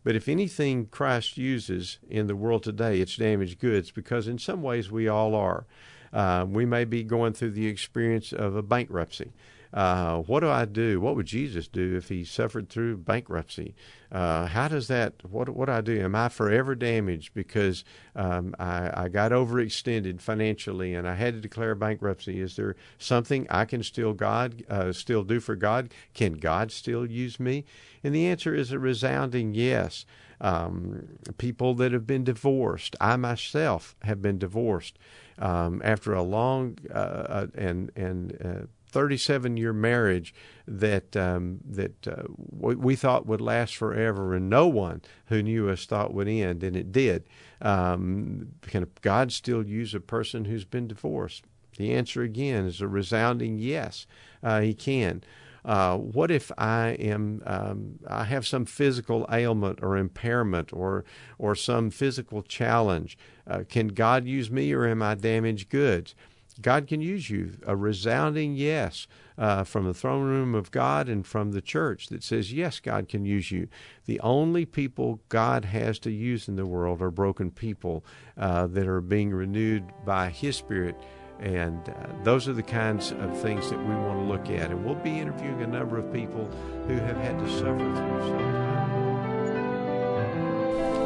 But 0.09 0.17
if 0.17 0.27
anything 0.27 0.87
Christ 0.87 1.37
uses 1.37 1.99
in 2.09 2.29
the 2.29 2.35
world 2.35 2.63
today, 2.63 2.99
it's 2.99 3.15
damaged 3.19 3.59
goods 3.59 3.91
because 3.91 4.27
in 4.27 4.39
some 4.39 4.63
ways 4.63 4.91
we 4.91 5.07
all 5.07 5.35
are. 5.35 5.67
Uh, 6.15 6.47
we 6.49 6.65
may 6.65 6.87
be 6.87 7.03
going 7.03 7.35
through 7.35 7.51
the 7.51 7.67
experience 7.67 8.33
of 8.33 8.57
a 8.57 8.63
bankruptcy. 8.63 9.33
Uh, 9.73 10.19
what 10.23 10.41
do 10.41 10.49
I 10.49 10.65
do? 10.65 11.01
What 11.01 11.15
would 11.17 11.27
Jesus 11.27 11.69
do 11.69 11.97
if 11.97 12.09
he 12.09 12.25
suffered 12.25 12.69
through 12.69 12.99
bankruptcy? 12.99 13.75
Uh, 14.11 14.47
how 14.47 14.69
does 14.69 14.89
that? 14.89 15.15
What 15.29 15.51
what 15.51 15.67
do 15.67 15.73
I 15.73 15.81
do? 15.83 16.01
Am 16.01 16.15
I 16.15 16.31
forever 16.31 16.75
damaged 16.75 17.35
because 17.35 17.85
um, 18.17 18.55
I, 18.59 19.05
I 19.05 19.09
got 19.09 19.33
overextended 19.33 20.23
financially 20.23 20.95
and 20.95 21.07
I 21.07 21.15
had 21.15 21.35
to 21.35 21.41
declare 21.41 21.75
bankruptcy? 21.75 22.41
Is 22.41 22.57
there 22.57 22.77
something 22.97 23.47
I 23.51 23.67
can 23.67 23.83
still 23.83 24.15
God 24.15 24.65
uh, 24.71 24.93
still 24.93 25.23
do 25.25 25.41
for 25.41 25.55
God? 25.55 25.93
Can 26.15 26.35
God 26.35 26.73
still 26.73 27.05
use 27.05 27.39
me? 27.39 27.65
And 28.03 28.15
the 28.15 28.27
answer 28.27 28.55
is 28.55 28.73
a 28.73 28.79
resounding 28.79 29.55
yes. 29.55 30.07
Um, 30.41 31.19
people 31.37 31.75
that 31.75 31.91
have 31.91 32.07
been 32.07 32.23
divorced. 32.23 32.95
I 33.01 33.17
myself 33.17 33.97
have 34.03 34.23
been 34.23 34.39
divorced 34.39 34.97
um, 35.37 35.83
after 35.85 36.15
a 36.15 36.23
long 36.23 36.79
uh, 36.95 36.97
uh 36.97 37.47
and 37.57 37.91
and 37.97 38.39
uh, 38.41 38.67
37 38.89 39.57
year 39.57 39.73
marriage 39.73 40.35
that 40.67 41.17
um, 41.17 41.61
that 41.65 42.09
uh, 42.09 42.25
we, 42.37 42.75
we, 42.75 42.97
thought 42.97 43.27
would 43.27 43.41
last 43.41 43.77
forever, 43.77 44.35
and 44.35 44.49
no 44.49 44.67
one 44.67 45.03
who 45.27 45.43
knew 45.43 45.69
us 45.69 45.87
thought 45.87 46.15
would 46.15 46.29
end, 46.29 46.63
and 46.63 46.77
it 46.77 46.93
did. 46.93 47.29
Um, 47.61 48.49
can 48.63 48.87
God 49.01 49.33
still 49.33 49.67
use 49.67 49.95
a 49.95 50.01
person 50.01 50.47
who's 50.47 50.65
been 50.65 50.89
divorced? 50.89 51.45
The 51.77 51.93
answer 51.93 52.23
again 52.23 52.67
is 52.67 52.81
a 52.81 52.89
resounding 52.89 53.59
yes. 53.59 54.07
Uh, 54.43 54.61
he 54.61 54.75
can. 54.75 55.23
Uh, 55.65 55.97
what 55.99 56.31
if 56.31 56.51
I 56.57 56.91
am 56.99 57.43
um, 57.45 57.99
I 58.09 58.25
have 58.25 58.47
some 58.47 58.65
physical 58.65 59.27
ailment 59.31 59.81
or 59.83 59.97
impairment 59.97 60.73
or 60.73 61.05
or 61.39 61.55
some 61.55 61.91
physical 61.91 62.43
challenge? 62.43 63.19
Uh, 63.47 63.65
can 63.69 63.89
God 63.89 64.25
use 64.25 64.51
me, 64.51 64.73
or 64.73 64.87
am 64.87 65.03
I 65.03 65.15
damaged 65.15 65.69
goods? 65.69 66.15
God 66.61 66.89
can 66.89 67.01
use 67.01 67.31
you. 67.31 67.53
A 67.67 67.77
resounding 67.77 68.55
yes 68.57 69.07
uh, 69.37 69.63
from 69.65 69.85
the 69.85 69.95
throne 69.95 70.25
room 70.25 70.55
of 70.55 70.71
God 70.71 71.09
and 71.09 71.27
from 71.27 71.53
the 71.53 71.61
church 71.61 72.09
that 72.09 72.25
says, 72.25 72.53
yes, 72.53 72.81
God 72.81 73.09
can 73.09 73.25
use 73.25 73.51
you. 73.53 73.69
The 74.07 74.19
only 74.21 74.65
people 74.65 75.21
God 75.29 75.65
has 75.67 75.99
to 76.01 76.11
use 76.11 76.49
in 76.49 76.57
the 76.57 76.67
world 76.67 77.01
are 77.01 77.13
broken 77.13 77.51
people 77.53 78.05
uh, 78.37 78.67
that 78.69 78.89
are 78.89 79.01
being 79.01 79.31
renewed 79.31 79.85
by 80.05 80.31
His 80.31 80.57
Spirit. 80.57 80.97
And 81.39 81.89
uh, 81.89 81.95
those 82.25 82.49
are 82.49 82.53
the 82.53 82.65
kinds 82.65 83.13
of 83.13 83.41
things 83.41 83.71
that 83.71 83.79
we 83.79 83.95
want 83.95 84.19
to 84.19 84.25
look 84.25 84.51
at. 84.51 84.73
And 84.73 84.85
we'll 84.85 84.97
be 84.97 85.21
interviewing 85.21 85.63
a 85.63 85.67
number 85.69 85.97
of 85.97 86.13
people 86.13 86.47
who 86.89 86.95
have 86.95 87.17
had 87.19 87.39
to 87.39 87.49
suffer 87.51 87.79
through 87.79 88.21
some 88.29 88.39
time. 88.39 88.99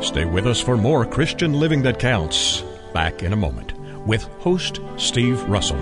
Stay 0.02 0.24
with 0.24 0.46
us 0.46 0.60
for 0.60 0.78
more 0.78 1.04
Christian 1.04 1.52
Living 1.52 1.82
That 1.82 1.98
Counts. 1.98 2.64
Back 2.94 3.22
in 3.22 3.34
a 3.34 3.36
moment 3.36 3.74
with 4.06 4.24
host 4.40 4.80
Steve 4.96 5.42
Russell. 5.44 5.78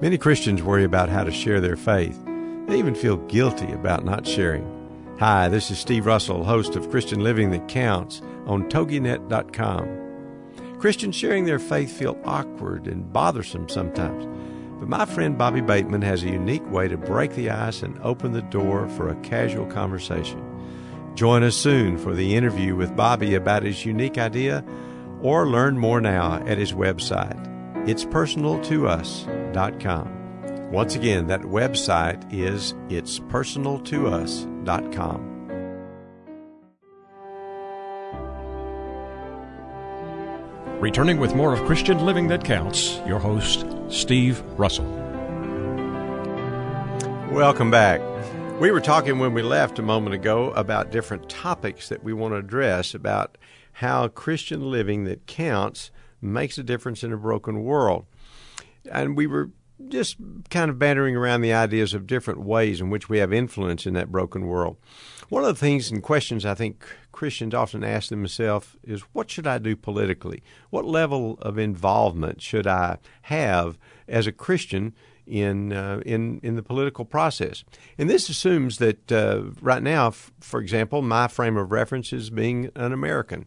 Many 0.00 0.18
Christians 0.18 0.62
worry 0.62 0.84
about 0.84 1.08
how 1.08 1.24
to 1.24 1.30
share 1.30 1.60
their 1.60 1.76
faith. 1.76 2.18
They 2.66 2.78
even 2.78 2.94
feel 2.94 3.16
guilty 3.16 3.72
about 3.72 4.04
not 4.04 4.26
sharing. 4.26 4.70
Hi, 5.18 5.48
this 5.48 5.70
is 5.70 5.78
Steve 5.78 6.04
Russell, 6.06 6.44
host 6.44 6.76
of 6.76 6.90
Christian 6.90 7.20
Living 7.20 7.50
That 7.52 7.68
Counts 7.68 8.20
on 8.46 8.68
toginet.com. 8.68 10.02
Christians 10.78 11.16
sharing 11.16 11.46
their 11.46 11.58
faith 11.58 11.90
feel 11.90 12.20
awkward 12.24 12.86
and 12.86 13.10
bothersome 13.10 13.68
sometimes. 13.68 14.26
But 14.78 14.88
my 14.88 15.06
friend 15.06 15.38
Bobby 15.38 15.62
Bateman 15.62 16.02
has 16.02 16.22
a 16.22 16.28
unique 16.28 16.70
way 16.70 16.88
to 16.88 16.98
break 16.98 17.34
the 17.34 17.48
ice 17.48 17.82
and 17.82 17.98
open 18.02 18.32
the 18.32 18.42
door 18.42 18.88
for 18.90 19.08
a 19.08 19.16
casual 19.22 19.64
conversation. 19.66 20.53
Join 21.14 21.44
us 21.44 21.56
soon 21.56 21.98
for 21.98 22.14
the 22.14 22.34
interview 22.34 22.74
with 22.74 22.96
Bobby 22.96 23.34
about 23.34 23.62
his 23.62 23.86
unique 23.86 24.18
idea 24.18 24.64
or 25.20 25.48
learn 25.48 25.78
more 25.78 26.00
now 26.00 26.42
at 26.46 26.58
his 26.58 26.72
website. 26.72 27.38
It's 27.88 28.04
personaltous.com. 28.04 30.72
Once 30.72 30.96
again, 30.96 31.28
that 31.28 31.42
website 31.42 32.24
is 32.32 32.74
it's 32.88 33.20
personaltous.com. 33.20 35.30
Returning 40.80 41.20
with 41.20 41.34
more 41.34 41.52
of 41.54 41.64
Christian 41.64 42.04
Living 42.04 42.26
That 42.28 42.44
Counts, 42.44 43.00
your 43.06 43.20
host, 43.20 43.64
Steve 43.88 44.42
Russell. 44.58 44.90
Welcome 47.30 47.70
back. 47.70 48.00
We 48.60 48.70
were 48.70 48.80
talking 48.80 49.18
when 49.18 49.34
we 49.34 49.42
left 49.42 49.80
a 49.80 49.82
moment 49.82 50.14
ago 50.14 50.52
about 50.52 50.92
different 50.92 51.28
topics 51.28 51.88
that 51.88 52.04
we 52.04 52.12
want 52.12 52.34
to 52.34 52.38
address 52.38 52.94
about 52.94 53.36
how 53.72 54.06
Christian 54.08 54.70
living 54.70 55.04
that 55.04 55.26
counts 55.26 55.90
makes 56.22 56.56
a 56.56 56.62
difference 56.62 57.02
in 57.02 57.12
a 57.12 57.16
broken 57.16 57.64
world. 57.64 58.06
And 58.90 59.16
we 59.16 59.26
were 59.26 59.50
just 59.88 60.16
kind 60.50 60.70
of 60.70 60.78
bantering 60.78 61.16
around 61.16 61.40
the 61.40 61.52
ideas 61.52 61.94
of 61.94 62.06
different 62.06 62.40
ways 62.40 62.80
in 62.80 62.90
which 62.90 63.08
we 63.08 63.18
have 63.18 63.32
influence 63.32 63.86
in 63.86 63.94
that 63.94 64.12
broken 64.12 64.46
world. 64.46 64.76
One 65.28 65.42
of 65.42 65.48
the 65.48 65.60
things 65.60 65.90
and 65.90 66.02
questions 66.02 66.46
I 66.46 66.54
think 66.54 66.86
Christians 67.10 67.54
often 67.54 67.82
ask 67.82 68.08
themselves 68.08 68.76
is 68.84 69.00
what 69.12 69.30
should 69.30 69.48
I 69.48 69.58
do 69.58 69.74
politically? 69.74 70.42
What 70.70 70.84
level 70.84 71.38
of 71.42 71.58
involvement 71.58 72.40
should 72.40 72.68
I 72.68 72.98
have 73.22 73.78
as 74.06 74.26
a 74.26 74.32
Christian 74.32 74.94
in 75.26 75.72
uh, 75.72 76.00
in 76.04 76.40
in 76.42 76.56
the 76.56 76.62
political 76.62 77.04
process? 77.04 77.64
And 77.98 78.08
this 78.08 78.28
assumes 78.28 78.78
that 78.78 79.10
uh, 79.12 79.42
right 79.60 79.82
now, 79.82 80.08
f- 80.08 80.32
for 80.40 80.60
example, 80.60 81.02
my 81.02 81.28
frame 81.28 81.56
of 81.56 81.72
reference 81.72 82.12
is 82.12 82.30
being 82.30 82.70
an 82.74 82.92
American. 82.92 83.46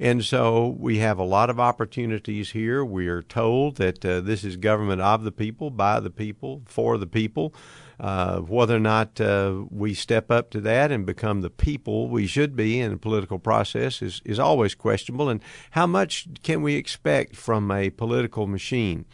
And 0.00 0.24
so 0.24 0.76
we 0.78 0.98
have 0.98 1.18
a 1.18 1.24
lot 1.24 1.50
of 1.50 1.58
opportunities 1.58 2.52
here. 2.52 2.84
We 2.84 3.08
are 3.08 3.22
told 3.22 3.76
that 3.76 4.04
uh, 4.04 4.20
this 4.20 4.44
is 4.44 4.56
government 4.56 5.00
of 5.00 5.24
the 5.24 5.32
people, 5.32 5.70
by 5.70 5.98
the 5.98 6.10
people, 6.10 6.62
for 6.66 6.98
the 6.98 7.06
people. 7.06 7.52
Uh, 7.98 8.38
whether 8.38 8.76
or 8.76 8.80
not 8.80 9.20
uh, 9.20 9.64
we 9.70 9.92
step 9.92 10.30
up 10.30 10.50
to 10.50 10.60
that 10.60 10.92
and 10.92 11.04
become 11.04 11.40
the 11.40 11.50
people 11.50 12.08
we 12.08 12.28
should 12.28 12.54
be 12.54 12.78
in 12.78 12.92
the 12.92 12.96
political 12.96 13.40
process 13.40 14.00
is, 14.00 14.22
is 14.24 14.38
always 14.38 14.76
questionable. 14.76 15.28
And 15.28 15.42
how 15.72 15.88
much 15.88 16.28
can 16.44 16.62
we 16.62 16.76
expect 16.76 17.34
from 17.34 17.68
a 17.72 17.90
political 17.90 18.46
machine? 18.46 19.04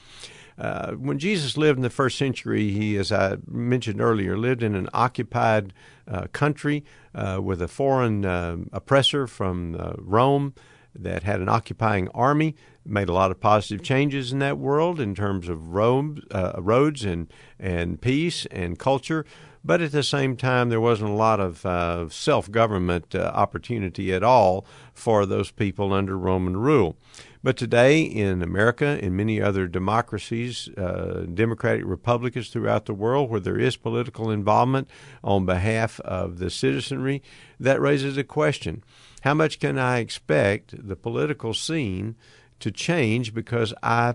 Uh, 0.58 0.92
when 0.92 1.18
Jesus 1.18 1.56
lived 1.56 1.78
in 1.78 1.82
the 1.82 1.90
first 1.90 2.16
century, 2.16 2.70
he, 2.70 2.96
as 2.96 3.10
I 3.10 3.36
mentioned 3.48 4.00
earlier, 4.00 4.36
lived 4.36 4.62
in 4.62 4.74
an 4.74 4.88
occupied 4.94 5.72
uh, 6.06 6.26
country 6.32 6.84
uh, 7.14 7.40
with 7.42 7.60
a 7.60 7.68
foreign 7.68 8.24
uh, 8.24 8.56
oppressor 8.72 9.26
from 9.26 9.76
uh, 9.78 9.92
Rome 9.98 10.54
that 10.96 11.24
had 11.24 11.40
an 11.40 11.48
occupying 11.48 12.08
army, 12.08 12.54
made 12.86 13.08
a 13.08 13.12
lot 13.12 13.30
of 13.30 13.40
positive 13.40 13.82
changes 13.82 14.32
in 14.32 14.38
that 14.38 14.58
world 14.58 15.00
in 15.00 15.14
terms 15.14 15.48
of 15.48 15.74
road, 15.74 16.24
uh, 16.30 16.52
roads 16.58 17.04
and, 17.04 17.32
and 17.58 18.00
peace 18.00 18.46
and 18.46 18.78
culture. 18.78 19.24
But 19.64 19.80
at 19.80 19.92
the 19.92 20.02
same 20.02 20.36
time, 20.36 20.68
there 20.68 20.80
wasn't 20.80 21.10
a 21.10 21.14
lot 21.14 21.40
of 21.40 21.64
uh, 21.64 22.10
self 22.10 22.50
government 22.50 23.14
uh, 23.14 23.32
opportunity 23.34 24.12
at 24.12 24.22
all 24.22 24.66
for 24.92 25.24
those 25.24 25.50
people 25.50 25.94
under 25.94 26.18
Roman 26.18 26.56
rule. 26.58 26.96
But 27.42 27.56
today, 27.56 28.02
in 28.02 28.42
America, 28.42 28.98
in 29.02 29.16
many 29.16 29.40
other 29.40 29.66
democracies, 29.66 30.68
uh, 30.76 31.26
democratic 31.32 31.84
republics 31.86 32.48
throughout 32.48 32.86
the 32.86 32.94
world, 32.94 33.30
where 33.30 33.40
there 33.40 33.58
is 33.58 33.76
political 33.76 34.30
involvement 34.30 34.88
on 35.22 35.46
behalf 35.46 35.98
of 36.00 36.38
the 36.38 36.50
citizenry, 36.50 37.22
that 37.58 37.80
raises 37.80 38.16
a 38.16 38.24
question 38.24 38.82
how 39.22 39.32
much 39.32 39.58
can 39.58 39.78
I 39.78 40.00
expect 40.00 40.86
the 40.86 40.96
political 40.96 41.54
scene 41.54 42.16
to 42.60 42.70
change 42.70 43.32
because 43.32 43.72
I 43.82 44.14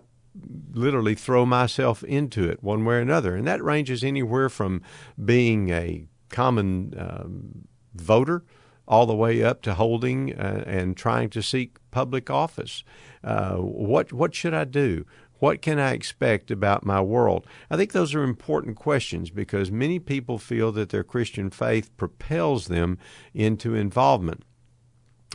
literally 0.74 1.16
throw 1.16 1.46
myself 1.46 2.04
into 2.04 2.48
it 2.50 2.64
one 2.64 2.86
way 2.86 2.96
or 2.96 3.00
another? 3.00 3.36
And 3.36 3.48
that 3.48 3.64
ranges 3.64 4.04
anywhere 4.04 4.50
from 4.50 4.82
being 5.24 5.70
a 5.70 6.06
common 6.30 6.94
um, 6.98 7.68
voter 7.94 8.44
all 8.88 9.06
the 9.06 9.16
way 9.16 9.44
up 9.44 9.62
to 9.62 9.76
holding 9.76 10.34
uh, 10.34 10.64
and 10.66 10.98
trying 10.98 11.30
to 11.30 11.44
seek 11.44 11.78
public 11.92 12.30
office. 12.30 12.84
Uh, 13.24 13.56
what 13.56 14.12
what 14.12 14.34
should 14.34 14.54
I 14.54 14.66
do? 14.66 15.06
What 15.40 15.62
can 15.62 15.80
I 15.80 15.94
expect 15.94 16.52
about 16.52 16.86
my 16.86 17.00
world? 17.00 17.48
I 17.70 17.78
think 17.78 17.94
those 17.94 18.14
are 18.14 18.24
important 18.24 18.76
questions 18.76 19.30
because 19.30 19.72
many 19.72 19.98
people 19.98 20.38
feel 20.38 20.72
that 20.74 20.90
their 20.90 21.04
Christian 21.04 21.50
faith 21.50 21.96
propels 21.96 22.68
them 22.68 22.98
into 23.34 23.74
involvement. 23.74 24.44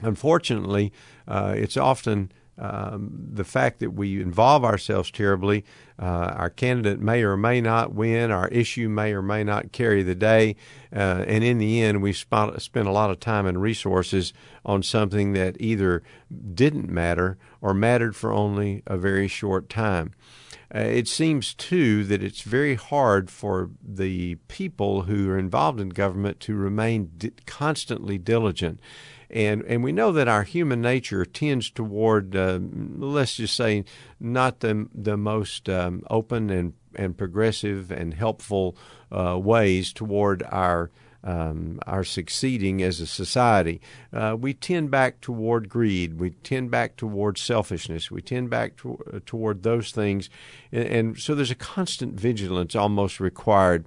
Unfortunately, 0.02 0.92
uh, 1.26 1.54
it's 1.56 1.76
often 1.76 2.30
um, 2.58 3.10
the 3.32 3.44
fact 3.44 3.80
that 3.80 3.90
we 3.90 4.20
involve 4.20 4.64
ourselves 4.64 5.10
terribly. 5.10 5.64
Uh, 5.98 6.32
our 6.36 6.50
candidate 6.50 7.00
may 7.00 7.22
or 7.22 7.36
may 7.36 7.60
not 7.60 7.92
win. 7.92 8.30
Our 8.30 8.48
issue 8.48 8.88
may 8.88 9.12
or 9.12 9.22
may 9.22 9.44
not 9.44 9.72
carry 9.72 10.02
the 10.02 10.14
day. 10.14 10.56
Uh, 10.94 11.24
and 11.26 11.42
in 11.42 11.58
the 11.58 11.82
end, 11.82 12.02
we 12.02 12.12
spent, 12.12 12.60
spent 12.62 12.88
a 12.88 12.92
lot 12.92 13.10
of 13.10 13.20
time 13.20 13.46
and 13.46 13.60
resources 13.60 14.32
on 14.64 14.82
something 14.82 15.32
that 15.32 15.56
either 15.60 16.02
didn't 16.54 16.88
matter 16.88 17.38
or 17.60 17.74
mattered 17.74 18.14
for 18.16 18.32
only 18.32 18.82
a 18.86 18.96
very 18.96 19.28
short 19.28 19.68
time. 19.68 20.12
Uh, 20.74 20.78
it 20.80 21.06
seems, 21.06 21.54
too, 21.54 22.02
that 22.04 22.22
it's 22.22 22.40
very 22.42 22.74
hard 22.74 23.30
for 23.30 23.70
the 23.80 24.34
people 24.48 25.02
who 25.02 25.30
are 25.30 25.38
involved 25.38 25.78
in 25.78 25.90
government 25.90 26.40
to 26.40 26.56
remain 26.56 27.10
di- 27.16 27.30
constantly 27.46 28.18
diligent 28.18 28.80
and 29.34 29.62
and 29.64 29.82
we 29.82 29.92
know 29.92 30.12
that 30.12 30.28
our 30.28 30.44
human 30.44 30.80
nature 30.80 31.24
tends 31.26 31.68
toward 31.68 32.34
uh, 32.36 32.58
let's 32.96 33.36
just 33.36 33.56
say 33.56 33.84
not 34.20 34.60
the 34.60 34.88
the 34.94 35.16
most 35.16 35.68
um, 35.68 36.02
open 36.08 36.48
and 36.48 36.72
and 36.94 37.18
progressive 37.18 37.90
and 37.90 38.14
helpful 38.14 38.76
uh, 39.10 39.36
ways 39.36 39.92
toward 39.92 40.44
our 40.44 40.90
um, 41.24 41.80
our 41.86 42.04
succeeding 42.04 42.82
as 42.82 43.00
a 43.00 43.06
society, 43.06 43.80
uh, 44.12 44.36
we 44.38 44.52
tend 44.52 44.90
back 44.90 45.20
toward 45.20 45.68
greed. 45.68 46.20
We 46.20 46.30
tend 46.30 46.70
back 46.70 46.96
toward 46.96 47.38
selfishness. 47.38 48.10
We 48.10 48.20
tend 48.20 48.50
back 48.50 48.76
to, 48.78 48.98
uh, 49.12 49.20
toward 49.24 49.62
those 49.62 49.90
things, 49.90 50.28
and, 50.70 50.84
and, 50.84 51.18
so 51.18 51.34
there's 51.34 51.50
a 51.50 51.56
constant 51.56 52.20
vigilance 52.20 52.76
almost 52.76 53.20
required. 53.20 53.86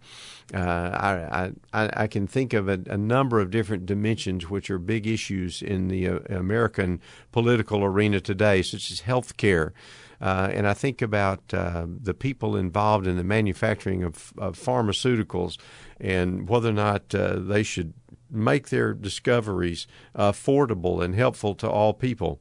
Uh, 0.54 0.58
I, 0.60 1.52
I, 1.73 2.04
I 2.04 2.08
can 2.08 2.26
think 2.26 2.54
of 2.54 2.67
a, 2.69 2.80
a, 2.88 2.97
number 2.97 3.41
of 3.41 3.52
different 3.52 3.86
dimensions 3.86 4.50
which 4.50 4.69
are 4.69 4.80
big 4.80 5.06
issues 5.06 5.62
in 5.62 5.89
the 5.89 6.08
uh, 6.08 6.19
American 6.30 7.02
political 7.34 7.84
arena 7.84 8.21
today, 8.21 8.62
such 8.62 8.89
as 8.89 9.02
health 9.02 9.36
care. 9.36 9.73
Uh, 10.19 10.50
and 10.52 10.67
I 10.67 10.73
think 10.73 11.02
about 11.02 11.54
uh, 11.54 11.86
the 11.88 12.13
people 12.13 12.56
involved 12.56 13.06
in 13.06 13.17
the 13.17 13.23
manufacturing 13.23 14.04
of, 14.04 14.34
of 14.38 14.58
pharmaceuticals 14.58 15.58
and 16.00 16.48
whether 16.48 16.70
or 16.70 16.74
not 16.74 17.14
uh, 17.14 17.40
they 17.40 17.64
should 17.64 17.94
make 18.30 18.70
their 18.70 18.94
discoveries 18.94 19.88
affordable 20.16 21.04
and 21.04 21.16
helpful 21.16 21.56
to 21.56 21.70
all 21.70 21.94
people. 21.94 22.40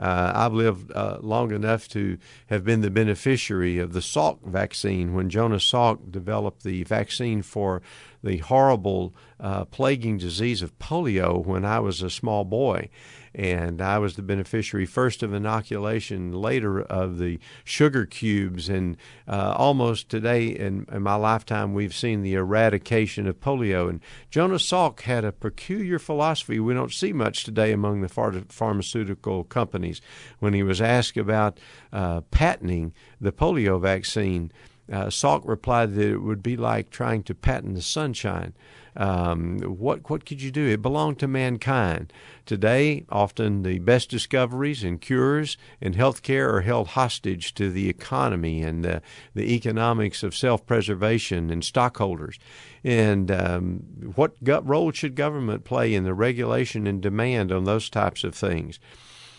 Uh, 0.00 0.32
I've 0.34 0.54
lived 0.54 0.90
uh, 0.92 1.18
long 1.20 1.52
enough 1.52 1.86
to 1.88 2.16
have 2.46 2.64
been 2.64 2.80
the 2.80 2.90
beneficiary 2.90 3.78
of 3.78 3.92
the 3.92 4.00
Salk 4.00 4.42
vaccine 4.46 5.12
when 5.12 5.28
Jonas 5.28 5.70
Salk 5.70 6.10
developed 6.10 6.64
the 6.64 6.84
vaccine 6.84 7.42
for 7.42 7.82
the 8.24 8.38
horrible 8.38 9.14
uh, 9.38 9.66
plaguing 9.66 10.16
disease 10.16 10.62
of 10.62 10.78
polio 10.78 11.44
when 11.44 11.66
I 11.66 11.80
was 11.80 12.00
a 12.00 12.08
small 12.08 12.44
boy 12.46 12.88
and 13.34 13.80
I 13.80 13.98
was 13.98 14.16
the 14.16 14.22
beneficiary 14.22 14.86
first 14.86 15.22
of 15.22 15.32
inoculation, 15.32 16.32
later 16.32 16.82
of 16.82 17.18
the 17.18 17.38
sugar 17.64 18.06
cubes, 18.06 18.68
and 18.68 18.96
uh, 19.28 19.54
almost 19.56 20.08
today 20.08 20.48
in, 20.48 20.86
in, 20.90 21.02
my 21.02 21.14
lifetime 21.14 21.72
we've 21.72 21.94
seen 21.94 22.22
the 22.22 22.34
eradication 22.34 23.26
of 23.26 23.40
polio. 23.40 23.88
And 23.88 24.00
Jonas 24.30 24.68
Salk 24.68 25.00
had 25.02 25.24
a 25.24 25.32
peculiar 25.32 25.98
philosophy 25.98 26.58
we 26.58 26.74
don't 26.74 26.92
see 26.92 27.12
much 27.12 27.44
today 27.44 27.72
among 27.72 28.00
the 28.00 28.08
phar- 28.08 28.32
pharmaceutical 28.48 29.44
companies. 29.44 30.00
When 30.40 30.54
he 30.54 30.62
was 30.62 30.80
asked 30.80 31.16
about 31.16 31.60
uh, 31.92 32.22
patenting 32.30 32.92
the 33.20 33.32
polio 33.32 33.80
vaccine, 33.80 34.52
Uh, 34.90 35.06
Salk 35.06 35.42
replied 35.44 35.94
that 35.94 36.08
it 36.08 36.18
would 36.18 36.42
be 36.42 36.56
like 36.56 36.90
trying 36.90 37.22
to 37.22 37.34
patent 37.34 37.76
the 37.76 37.82
sunshine. 37.82 38.54
Um, 38.96 39.60
what 39.60 40.10
what 40.10 40.26
could 40.26 40.42
you 40.42 40.50
do? 40.50 40.66
It 40.66 40.82
belonged 40.82 41.18
to 41.20 41.28
mankind. 41.28 42.12
Today, 42.46 43.04
often 43.08 43.62
the 43.62 43.78
best 43.78 44.10
discoveries 44.10 44.82
and 44.82 45.00
cures 45.00 45.56
in 45.80 45.94
healthcare 45.94 46.52
are 46.52 46.62
held 46.62 46.88
hostage 46.88 47.54
to 47.54 47.70
the 47.70 47.88
economy 47.88 48.62
and 48.62 48.84
the, 48.84 49.02
the 49.34 49.54
economics 49.54 50.22
of 50.22 50.34
self-preservation 50.34 51.50
and 51.50 51.64
stockholders. 51.64 52.38
And 52.82 53.30
um, 53.30 53.76
what 54.16 54.32
role 54.40 54.90
should 54.92 55.14
government 55.14 55.64
play 55.64 55.94
in 55.94 56.04
the 56.04 56.14
regulation 56.14 56.86
and 56.86 57.00
demand 57.00 57.52
on 57.52 57.64
those 57.64 57.88
types 57.88 58.24
of 58.24 58.34
things? 58.34 58.80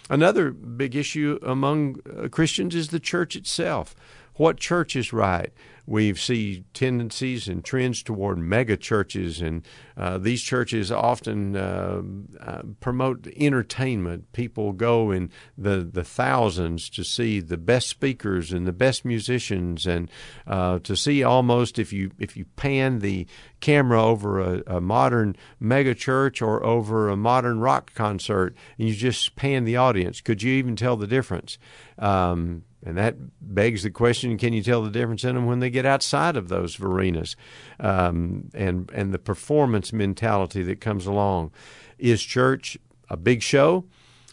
Another 0.10 0.52
big 0.52 0.96
issue 0.96 1.40
among 1.42 1.98
uh, 2.06 2.28
Christians 2.28 2.76
is 2.76 2.90
the 2.90 3.00
church 3.00 3.36
itself. 3.36 3.96
What 4.42 4.58
church 4.58 4.96
is 4.96 5.14
right? 5.14 5.54
we 5.86 6.14
see 6.14 6.64
tendencies 6.74 7.48
and 7.48 7.66
trends 7.66 8.02
toward 8.02 8.38
mega 8.38 8.78
churches, 8.78 9.42
and 9.42 9.66
uh, 9.98 10.18
these 10.18 10.42
churches 10.42 10.92
often 10.92 11.56
uh, 11.56 12.02
uh, 12.40 12.62
promote 12.80 13.28
entertainment. 13.36 14.32
People 14.32 14.72
go 14.72 15.12
in 15.12 15.30
the, 15.58 15.78
the 15.92 16.04
thousands 16.04 16.90
to 16.92 17.04
see 17.04 17.42
the 17.42 17.58
best 17.58 17.90
speakers 17.90 18.54
and 18.54 18.66
the 18.66 18.72
best 18.72 19.04
musicians, 19.04 19.86
and 19.86 20.10
uh, 20.48 20.80
to 20.80 20.96
see 20.96 21.24
almost 21.24 21.78
if 21.78 21.92
you 21.92 22.12
if 22.20 22.38
you 22.38 22.46
pan 22.56 23.00
the 23.00 23.28
camera 23.60 24.02
over 24.02 24.40
a, 24.40 24.64
a 24.68 24.82
modern 24.82 25.36
mega 25.60 25.94
church 25.94 26.42
or 26.42 26.64
over 26.64 27.10
a 27.10 27.18
modern 27.18 27.60
rock 27.60 27.94
concert, 27.96 28.56
and 28.78 28.88
you 28.88 28.96
just 28.96 29.36
pan 29.36 29.66
the 29.66 29.76
audience, 29.76 30.22
could 30.22 30.42
you 30.42 30.54
even 30.54 30.76
tell 30.76 30.96
the 30.96 31.08
difference? 31.08 31.58
Um, 32.00 32.64
and 32.84 32.98
that 32.98 33.16
begs 33.42 33.84
the 33.84 33.92
question: 33.92 34.38
Can 34.38 34.54
you 34.54 34.64
tell 34.64 34.82
the 34.82 34.90
difference 34.90 35.24
in 35.24 35.36
them 35.36 35.46
when 35.46 35.60
they 35.60 35.70
get 35.70 35.86
outside 35.86 36.36
of 36.36 36.48
those 36.48 36.80
arenas? 36.80 37.36
Um, 37.80 38.50
and 38.54 38.90
and 38.94 39.14
the 39.14 39.20
performance 39.20 39.94
mentality 39.94 40.64
that 40.64 40.82
comes 40.82 41.06
along. 41.06 41.52
Is 41.98 42.24
church 42.24 42.78
a 43.10 43.18
big 43.18 43.44
show, 43.44 43.86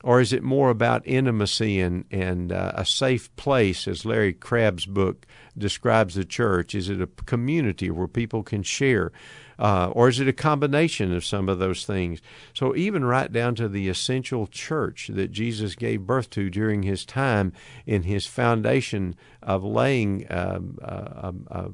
or 0.03 0.21
is 0.21 0.33
it 0.33 0.43
more 0.43 0.71
about 0.71 1.03
intimacy 1.07 1.81
and 1.81 2.05
and 2.11 2.53
uh, 2.53 2.73
a 2.75 2.87
safe 2.87 3.35
place, 3.37 3.87
as 3.87 4.07
Larry 4.07 4.33
Crabb's 4.33 4.87
book 4.87 5.27
describes 5.57 6.15
the 6.15 6.25
church? 6.25 6.75
Is 6.75 6.89
it 6.89 7.03
a 7.03 7.07
community 7.07 7.91
where 7.91 8.09
people 8.09 8.43
can 8.43 8.63
share? 8.63 9.13
Uh, 9.59 9.91
or 9.93 10.09
is 10.09 10.21
it 10.21 10.29
a 10.29 10.33
combination 10.33 11.13
of 11.13 11.25
some 11.25 11.49
of 11.49 11.59
those 11.59 11.85
things? 11.85 12.21
So, 12.55 12.77
even 12.77 13.05
right 13.05 13.33
down 13.33 13.55
to 13.57 13.69
the 13.69 13.89
essential 13.89 14.47
church 14.47 15.11
that 15.13 15.33
Jesus 15.33 15.75
gave 15.75 16.03
birth 16.03 16.31
to 16.31 16.51
during 16.51 16.83
his 16.83 17.05
time 17.05 17.53
in 17.87 18.05
his 18.05 18.27
foundation 18.27 19.17
of 19.43 19.65
laying 19.65 20.27
um, 20.31 20.79
uh, 20.83 21.33
uh, 21.51 21.69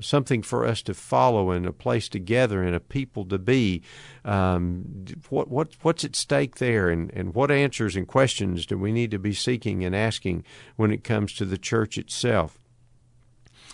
something 0.00 0.42
for 0.42 0.64
us 0.64 0.82
to 0.82 0.94
follow 0.94 1.50
and 1.50 1.66
a 1.66 1.72
place 1.72 2.08
to 2.10 2.18
gather 2.18 2.62
and 2.62 2.74
a 2.74 2.80
people 2.80 3.24
to 3.26 3.38
be. 3.38 3.82
Um, 4.24 5.04
what 5.28 5.48
what 5.48 5.72
what's 5.82 6.04
at 6.04 6.16
stake 6.16 6.56
there, 6.56 6.88
and, 6.88 7.10
and 7.12 7.34
what 7.34 7.50
answers 7.50 7.96
and 7.96 8.06
questions 8.06 8.66
do 8.66 8.78
we 8.78 8.92
need 8.92 9.10
to 9.10 9.18
be 9.18 9.34
seeking 9.34 9.84
and 9.84 9.94
asking 9.94 10.44
when 10.76 10.90
it 10.90 11.04
comes 11.04 11.32
to 11.34 11.44
the 11.44 11.58
church 11.58 11.98
itself? 11.98 12.58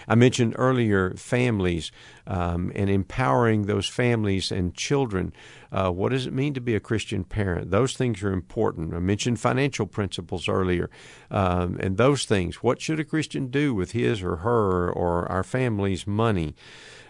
I 0.06 0.14
mentioned 0.14 0.54
earlier 0.56 1.14
families 1.14 1.90
um, 2.26 2.70
and 2.74 2.88
empowering 2.88 3.62
those 3.62 3.88
families 3.88 4.52
and 4.52 4.74
children. 4.74 5.32
Uh, 5.72 5.90
what 5.90 6.10
does 6.10 6.26
it 6.26 6.32
mean 6.32 6.54
to 6.54 6.60
be 6.60 6.74
a 6.74 6.80
Christian 6.80 7.24
parent? 7.24 7.70
Those 7.70 7.94
things 7.94 8.22
are 8.22 8.32
important. 8.32 8.94
I 8.94 9.00
mentioned 9.00 9.40
financial 9.40 9.86
principles 9.86 10.48
earlier, 10.48 10.90
um, 11.30 11.76
and 11.80 11.96
those 11.96 12.24
things. 12.24 12.62
What 12.62 12.80
should 12.80 13.00
a 13.00 13.04
Christian 13.04 13.48
do 13.48 13.74
with 13.74 13.92
his 13.92 14.22
or 14.22 14.36
her 14.36 14.90
or 14.90 15.30
our 15.30 15.42
family's 15.42 16.06
money? 16.06 16.54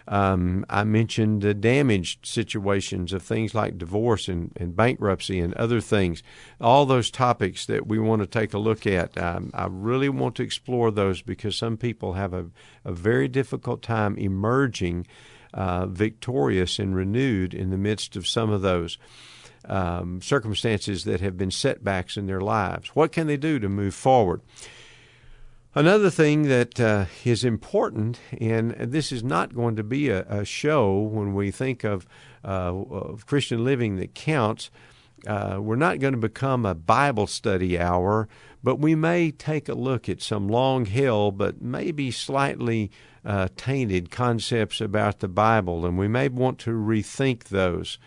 Um, 0.09 0.65
I 0.67 0.85
mentioned 0.85 1.43
the 1.43 1.53
damaged 1.53 2.25
situations 2.25 3.13
of 3.13 3.21
things 3.21 3.53
like 3.53 3.77
divorce 3.77 4.27
and, 4.27 4.51
and, 4.55 4.75
bankruptcy 4.75 5.39
and 5.39 5.53
other 5.53 5.79
things. 5.79 6.23
All 6.59 6.87
those 6.87 7.11
topics 7.11 7.67
that 7.67 7.85
we 7.85 7.99
want 7.99 8.23
to 8.23 8.27
take 8.27 8.55
a 8.55 8.57
look 8.57 8.87
at. 8.87 9.15
Um, 9.19 9.51
I 9.53 9.67
really 9.69 10.09
want 10.09 10.35
to 10.37 10.43
explore 10.43 10.89
those 10.89 11.21
because 11.21 11.55
some 11.55 11.77
people 11.77 12.13
have 12.13 12.33
a, 12.33 12.47
a 12.83 12.91
very 12.91 13.27
difficult 13.27 13.83
time 13.83 14.17
emerging 14.17 15.05
uh, 15.53 15.85
victorious 15.85 16.79
and 16.79 16.95
renewed 16.95 17.53
in 17.53 17.69
the 17.69 17.77
midst 17.77 18.15
of 18.15 18.27
some 18.27 18.49
of 18.49 18.61
those. 18.61 18.97
Um, 19.65 20.21
circumstances 20.21 21.03
that 21.03 21.19
have 21.19 21.37
been 21.37 21.51
setbacks 21.51 22.15
in 22.15 22.27
their 22.27 22.39
lives. 22.39 22.95
What 22.95 23.11
can 23.11 23.27
they 23.27 23.35
do 23.35 23.59
to 23.59 23.67
move 23.67 23.93
forward? 23.93 24.41
Another 25.75 26.09
thing 26.09 26.43
that 26.43 26.79
uh, 26.79 27.05
is 27.23 27.43
important, 27.43 28.19
and 28.41 28.71
this 28.71 29.11
is 29.11 29.23
not 29.23 29.53
going 29.53 29.75
to 29.75 29.83
be 29.83 30.09
a, 30.09 30.21
a 30.23 30.43
show 30.43 30.97
when 30.97 31.35
we 31.35 31.51
think 31.51 31.83
of, 31.83 32.07
uh, 32.43 32.73
of 32.73 33.27
Christian 33.27 33.63
living 33.63 33.97
that 33.97 34.15
counts. 34.15 34.71
Uh, 35.27 35.59
we're 35.61 35.75
not 35.75 35.99
going 35.99 36.13
to 36.13 36.19
become 36.19 36.65
a 36.65 36.73
Bible 36.73 37.27
study 37.27 37.77
hour, 37.77 38.27
but 38.63 38.79
we 38.79 38.95
may 38.95 39.29
take 39.29 39.69
a 39.69 39.75
look 39.75 40.09
at 40.09 40.23
some 40.23 40.47
long 40.47 40.85
held 40.85 41.37
but 41.37 41.61
maybe 41.61 42.09
slightly 42.09 42.89
uh, 43.23 43.47
tainted 43.55 44.09
concepts 44.09 44.81
about 44.81 45.19
the 45.19 45.27
Bible, 45.27 45.85
and 45.85 45.99
we 45.99 46.07
may 46.07 46.29
want 46.29 46.57
to 46.59 46.71
rethink 46.71 47.43
those. 47.45 47.99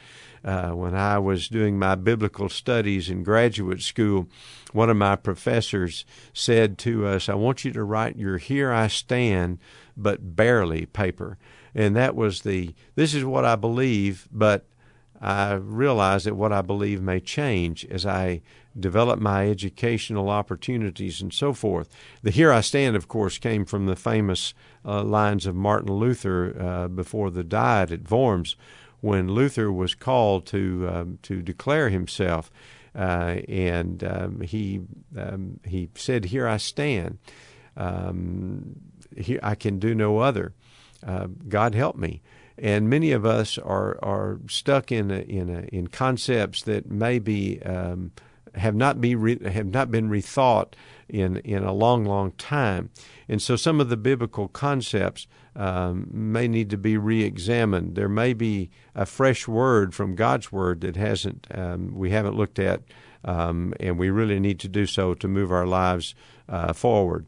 Uh, 0.45 0.71
when 0.71 0.95
I 0.95 1.19
was 1.19 1.49
doing 1.49 1.79
my 1.79 1.95
biblical 1.95 2.49
studies 2.49 3.09
in 3.09 3.23
graduate 3.23 3.83
school, 3.83 4.29
one 4.73 4.91
of 4.91 4.97
my 4.97 5.17
professors 5.17 6.05
said 6.33 6.79
to 6.79 7.07
us, 7.07 7.29
I 7.29 7.35
want 7.35 7.65
you 7.65 7.73
to 7.73 7.85
write 7.85 8.17
your 8.17 8.39
Here 8.39 8.73
I 8.73 8.89
Stand, 8.89 9.59
but 9.97 10.35
barely 10.35 10.87
paper. 10.87 11.39
And 11.75 11.95
that 11.97 12.17
was 12.17 12.43
the, 12.43 12.75
this 12.97 13.15
is 13.15 13.25
what 13.25 13.45
I 13.45 13.57
believe, 13.57 14.29
but 14.33 14.67
I 15.21 15.53
realize 15.53 16.25
that 16.25 16.35
what 16.35 16.53
I 16.53 16.63
believe 16.63 17.01
may 17.01 17.21
change 17.21 17.87
as 17.87 18.05
I 18.05 18.43
develop 18.79 19.21
my 19.21 19.49
educational 19.49 20.29
opportunities 20.29 21.21
and 21.21 21.33
so 21.33 21.53
forth. 21.53 21.89
The 22.23 22.33
Here 22.33 22.51
I 22.51 22.61
Stand, 22.61 22.97
of 22.97 23.07
course, 23.07 23.39
came 23.39 23.65
from 23.65 23.87
the 23.87 23.95
famous 23.95 24.55
uh, 24.85 25.05
lines 25.05 25.47
of 25.47 25.55
Martin 25.55 25.93
Luther 25.93 26.57
uh, 26.59 26.89
before 26.89 27.31
the 27.31 27.45
Diet 27.45 27.93
at 27.93 28.11
Worms 28.11 28.57
when 29.03 29.29
Luther 29.29 29.71
was 29.71 29.95
called 29.95 30.47
to 30.47 30.89
um, 30.91 31.19
to 31.23 31.43
declare 31.43 31.91
himself, 31.91 32.51
uh, 32.95 33.37
and 33.49 34.03
um, 34.03 34.41
he 34.41 34.81
um, 35.19 35.61
he 35.67 35.91
said, 35.95 36.27
"Here 36.27 36.49
I 36.49 36.57
stand. 36.57 37.19
Um, 37.77 38.77
here 39.15 39.41
I 39.43 39.55
can 39.57 39.79
do 39.79 39.95
no 39.95 40.19
other. 40.19 40.55
Uh, 41.07 41.27
God 41.49 41.75
help 41.75 41.97
me." 41.97 42.23
And 42.57 42.89
many 42.89 43.11
of 43.11 43.27
us 43.27 43.59
are 43.59 43.99
are 44.03 44.39
stuck 44.49 44.93
in 44.93 45.11
a, 45.11 45.21
in 45.21 45.51
a, 45.51 45.63
in 45.75 45.89
concepts 45.89 46.63
that 46.63 46.89
maybe 46.91 47.61
um, 47.65 48.13
have 48.55 48.77
not 48.77 49.01
be 49.01 49.17
re, 49.17 49.39
have 49.51 49.67
not 49.67 49.91
been 49.91 50.09
rethought 50.09 50.75
in 51.09 51.39
in 51.39 51.65
a 51.65 51.73
long, 51.73 52.05
long 52.05 52.33
time. 52.33 52.91
And 53.29 53.43
so 53.43 53.57
some 53.57 53.81
of 53.81 53.89
the 53.89 53.97
biblical 53.97 54.47
concepts 54.47 55.27
um, 55.55 56.09
may 56.11 56.49
need 56.49 56.71
to 56.71 56.79
be 56.79 56.97
re-examined. 56.97 57.95
There 57.95 58.09
may 58.09 58.33
be 58.33 58.71
a 58.95 59.07
fresh 59.07 59.47
word 59.47 59.95
from 59.95 60.15
God's 60.15 60.51
word 60.51 60.81
that 60.81 60.97
hasn't 60.97 61.47
um, 61.55 61.95
we 61.95 62.11
haven't 62.11 62.37
looked 62.37 62.59
at, 62.59 62.83
um, 63.25 63.75
and 63.79 63.99
we 63.99 64.11
really 64.11 64.41
need 64.41 64.59
to 64.61 64.69
do 64.69 64.87
so 64.87 65.15
to 65.15 65.29
move 65.29 65.53
our 65.53 65.67
lives 65.67 66.15
uh, 66.49 66.73
forward. 66.73 67.27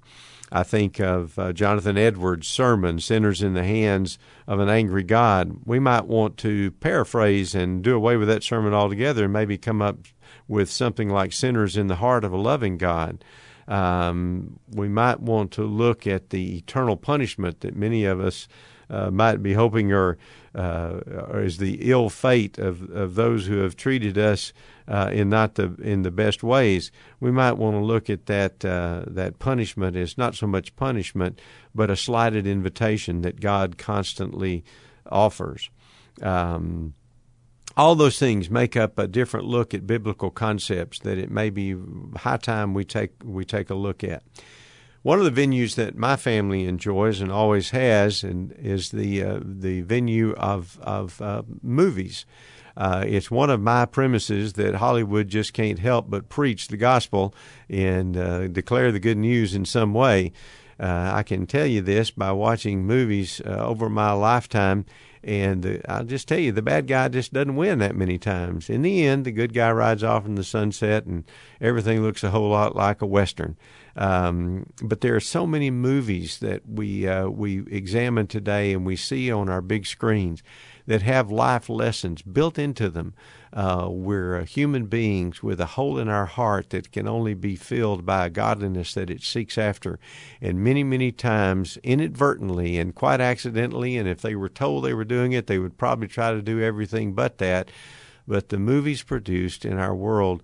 I 0.53 0.63
think 0.63 1.01
of 1.01 1.39
uh, 1.39 1.53
Jonathan 1.53 1.99
Edwards' 1.99 2.47
sermon, 2.47 3.01
Sinners 3.01 3.43
in 3.43 3.55
the 3.55 3.65
Hands 3.65 4.19
of 4.47 4.61
an 4.61 4.69
Angry 4.69 5.03
God. 5.03 5.57
We 5.65 5.81
might 5.81 6.07
want 6.07 6.37
to 6.39 6.71
paraphrase 6.73 7.55
and 7.55 7.83
do 7.83 7.97
away 7.97 8.17
with 8.17 8.29
that 8.29 8.45
sermon 8.45 8.73
altogether 8.73 9.25
and 9.25 9.33
maybe 9.33 9.59
come 9.59 9.83
up 9.83 9.99
with 10.47 10.71
something 10.71 11.09
like 11.09 11.33
Sinners 11.33 11.77
in 11.77 11.89
the 11.89 11.97
Heart 11.97 12.25
of 12.25 12.33
a 12.33 12.37
Loving 12.37 12.79
God 12.79 13.25
um, 13.69 14.59
we 14.71 14.89
might 14.89 15.21
want 15.21 15.51
to 15.53 15.65
look 15.65 16.07
at 16.07 16.31
the 16.31 16.59
eternal 16.59 16.97
punishment 16.97 17.61
that 17.61 17.77
many 17.77 18.05
of 18.05 18.21
us 18.21 18.49
uh, 18.91 19.11
might 19.11 19.43
be 19.43 19.55
hoping 19.55 19.93
or, 19.93 20.19
uh, 20.55 21.01
or 21.29 21.43
is 21.43 21.59
the 21.59 21.79
ill 21.91 22.11
fate 22.11 22.59
of, 22.59 22.91
of 22.91 23.15
those 23.15 23.47
who 23.47 23.59
have 23.59 23.77
treated 23.77 24.19
us 24.19 24.53
uh, 24.87 25.11
in 25.13 25.31
not 25.31 25.55
the 25.55 25.75
in 25.83 26.03
the 26.03 26.11
best 26.11 26.43
ways. 26.43 26.93
We 27.19 27.31
might 27.31 27.55
want 27.55 27.77
to 27.77 27.81
look 27.81 28.11
at 28.11 28.27
that 28.27 28.65
uh, 28.65 29.05
that 29.07 29.39
punishment 29.39 29.97
as 29.97 30.19
not 30.19 30.35
so 30.35 30.47
much 30.47 30.77
punishment, 30.77 31.41
but 31.75 31.91
a 31.91 31.97
slighted 31.97 32.47
invitation 32.47 33.23
that 33.23 33.41
God 33.41 33.79
constantly 33.79 34.65
offers. 35.11 35.71
Um, 36.21 36.95
all 37.77 37.95
those 37.95 38.19
things 38.19 38.51
make 38.51 38.77
up 38.77 38.99
a 38.99 39.09
different 39.09 39.47
look 39.47 39.75
at 39.75 39.87
biblical 39.87 40.31
concepts 40.31 40.99
that 41.01 41.19
it 41.19 41.31
may 41.31 41.51
be 41.51 41.77
high 42.17 42.37
time 42.37 42.75
we 42.75 42.85
take 42.85 43.13
we 43.25 43.45
take 43.45 43.71
a 43.71 43.75
look 43.75 44.05
at. 44.05 44.23
One 45.03 45.19
of 45.19 45.35
the 45.35 45.43
venues 45.47 45.75
that 45.75 45.97
my 45.97 46.17
family 46.17 46.65
enjoys 46.65 47.21
and 47.21 47.31
always 47.31 47.71
has, 47.71 48.25
and 48.25 48.53
is 48.53 48.91
the 48.91 49.23
uh, 49.23 49.41
the 49.43 49.83
venue 49.83 50.33
of 50.33 50.79
of 50.81 51.21
uh, 51.21 51.43
movies. 51.63 52.25
Uh, 52.77 53.05
it's 53.07 53.31
one 53.31 53.51
of 53.51 53.61
my 53.61 53.85
premises 53.85 54.55
that 54.55 54.77
Hollywood 54.77 55.29
just 55.29 55.53
can't 55.53 55.79
help 55.79 56.11
but 56.11 56.29
preach 56.29 56.69
the 56.69 56.77
gospel 56.77 57.35
and 57.69 58.17
uh, 58.17 58.49
declare 58.49 58.91
the 58.91 58.99
good 58.99 59.19
news 59.19 59.55
in 59.55 59.65
some 59.65 59.95
way. 59.95 60.33
Uh, 60.81 61.13
I 61.15 61.23
can 61.23 61.47
tell 61.47 61.67
you 61.67 61.83
this 61.83 62.11
by 62.11 62.33
watching 62.33 62.85
movies 62.85 63.41
uh, 63.47 63.51
over 63.51 63.89
my 63.89 64.13
lifetime, 64.13 64.87
and 65.25 65.67
uh, 65.67 65.79
I'll 65.89 66.05
just 66.05 66.29
tell 66.29 66.39
you 66.39 66.53
the 66.53 66.63
bad 66.63 66.87
guy 66.87 67.09
just 67.09 67.33
doesn't 67.33 67.57
win 67.57 67.79
that 67.79 67.97
many 67.97 68.19
times. 68.19 68.69
In 68.69 68.83
the 68.83 69.07
end, 69.07 69.25
the 69.25 69.33
good 69.33 69.55
guy 69.55 69.73
rides 69.73 70.05
off 70.05 70.27
in 70.27 70.35
the 70.35 70.45
sunset, 70.45 71.07
and 71.07 71.25
everything 71.61 72.03
looks 72.03 72.23
a 72.23 72.31
whole 72.31 72.51
lot 72.51 72.77
like 72.77 73.03
a 73.03 73.07
western. 73.07 73.57
Um, 73.97 74.67
but 74.83 75.01
there 75.01 75.15
are 75.15 75.21
so 75.21 75.47
many 75.47 75.71
movies 75.71 76.39
that 76.41 76.63
we 76.69 77.09
uh, 77.09 77.29
we 77.29 77.65
examine 77.71 78.27
today 78.27 78.73
and 78.73 78.85
we 78.85 78.97
see 78.97 79.31
on 79.31 79.49
our 79.49 79.63
big 79.63 79.87
screens 79.87 80.43
that 80.87 81.03
have 81.03 81.31
life 81.31 81.69
lessons 81.69 82.23
built 82.23 82.59
into 82.59 82.89
them. 82.91 83.15
Uh, 83.53 83.87
we're 83.89 84.41
uh, 84.41 84.45
human 84.45 84.87
beings 84.87 85.43
with 85.43 85.61
a 85.61 85.67
hole 85.67 85.99
in 85.99 86.09
our 86.09 86.27
heart 86.27 86.71
that 86.71 86.91
can 86.91 87.07
only 87.07 87.35
be 87.35 87.57
filled 87.57 88.05
by 88.05 88.27
a 88.27 88.31
godliness 88.31 88.95
that 88.95 89.11
it 89.11 89.23
seeks 89.23 89.57
after. 89.57 89.99
And 90.41 90.63
many, 90.63 90.83
many 90.83 91.13
times, 91.13 91.79
inadvertently 91.83 92.79
and 92.79 92.95
quite 92.95 93.21
accidentally, 93.21 93.97
and 93.97 94.09
if 94.09 94.21
they 94.21 94.35
were 94.35 94.49
told 94.49 94.85
they 94.85 94.95
were 94.95 95.05
doing 95.05 95.33
it, 95.33 95.47
they 95.47 95.59
would 95.59 95.79
probably 95.79 96.09
try 96.09 96.33
to 96.33 96.43
do 96.43 96.61
everything 96.61 97.15
but 97.15 97.39
that. 97.39 97.71
But 98.27 98.49
the 98.49 98.59
movies 98.59 99.03
produced 99.03 99.65
in 99.65 99.79
our 99.79 99.95
world 99.95 100.43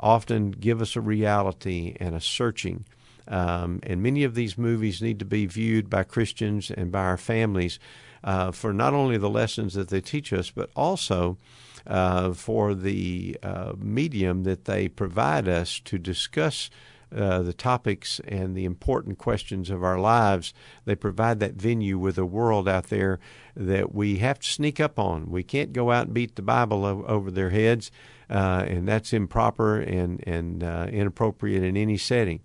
often 0.00 0.50
give 0.50 0.80
us 0.80 0.96
a 0.96 1.00
reality 1.00 1.96
and 2.00 2.14
a 2.14 2.20
searching. 2.20 2.86
Um, 3.28 3.80
and 3.82 4.02
many 4.02 4.24
of 4.24 4.34
these 4.34 4.56
movies 4.56 5.02
need 5.02 5.18
to 5.18 5.24
be 5.24 5.46
viewed 5.46 5.90
by 5.90 6.04
Christians 6.04 6.70
and 6.70 6.92
by 6.92 7.00
our 7.00 7.16
families 7.16 7.78
uh, 8.26 8.50
for 8.50 8.74
not 8.74 8.92
only 8.92 9.16
the 9.16 9.30
lessons 9.30 9.72
that 9.72 9.88
they 9.88 10.02
teach 10.02 10.32
us, 10.34 10.50
but 10.50 10.68
also 10.76 11.38
uh, 11.86 12.34
for 12.34 12.74
the 12.74 13.38
uh, 13.42 13.72
medium 13.78 14.42
that 14.42 14.66
they 14.66 14.88
provide 14.88 15.48
us 15.48 15.80
to 15.80 15.98
discuss. 15.98 16.68
Uh, 17.14 17.40
the 17.40 17.52
topics 17.52 18.20
and 18.26 18.56
the 18.56 18.64
important 18.64 19.16
questions 19.16 19.70
of 19.70 19.84
our 19.84 19.96
lives. 19.96 20.52
They 20.86 20.96
provide 20.96 21.38
that 21.38 21.54
venue 21.54 21.98
with 21.98 22.18
a 22.18 22.26
world 22.26 22.68
out 22.68 22.88
there 22.88 23.20
that 23.54 23.94
we 23.94 24.18
have 24.18 24.40
to 24.40 24.50
sneak 24.50 24.80
up 24.80 24.98
on. 24.98 25.30
We 25.30 25.44
can't 25.44 25.72
go 25.72 25.92
out 25.92 26.06
and 26.06 26.14
beat 26.14 26.34
the 26.34 26.42
Bible 26.42 26.84
over 26.84 27.30
their 27.30 27.50
heads 27.50 27.92
uh, 28.28 28.64
and 28.66 28.88
that's 28.88 29.12
improper 29.12 29.78
and 29.78 30.22
and 30.26 30.62
uh, 30.62 30.86
inappropriate 30.90 31.62
in 31.62 31.76
any 31.76 31.96
setting. 31.96 32.40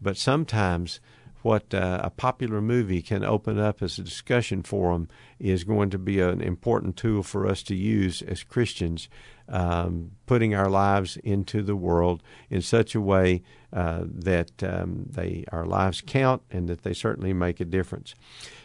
But 0.00 0.16
sometimes, 0.16 1.00
what 1.42 1.74
uh, 1.74 2.00
a 2.02 2.10
popular 2.10 2.60
movie 2.60 3.02
can 3.02 3.24
open 3.24 3.58
up 3.58 3.82
as 3.82 3.98
a 3.98 4.02
discussion 4.02 4.62
forum 4.62 5.08
is 5.38 5.64
going 5.64 5.90
to 5.90 5.98
be 5.98 6.20
an 6.20 6.40
important 6.40 6.96
tool 6.96 7.22
for 7.22 7.46
us 7.46 7.62
to 7.64 7.74
use 7.74 8.22
as 8.22 8.42
Christians, 8.42 9.08
um, 9.48 10.12
putting 10.26 10.54
our 10.54 10.68
lives 10.68 11.16
into 11.18 11.62
the 11.62 11.76
world 11.76 12.22
in 12.50 12.62
such 12.62 12.94
a 12.94 13.00
way 13.00 13.42
uh, 13.72 14.04
that 14.04 14.62
um, 14.62 15.06
they 15.08 15.44
our 15.52 15.66
lives 15.66 16.02
count 16.04 16.42
and 16.50 16.68
that 16.68 16.82
they 16.82 16.94
certainly 16.94 17.32
make 17.32 17.60
a 17.60 17.64
difference. 17.64 18.14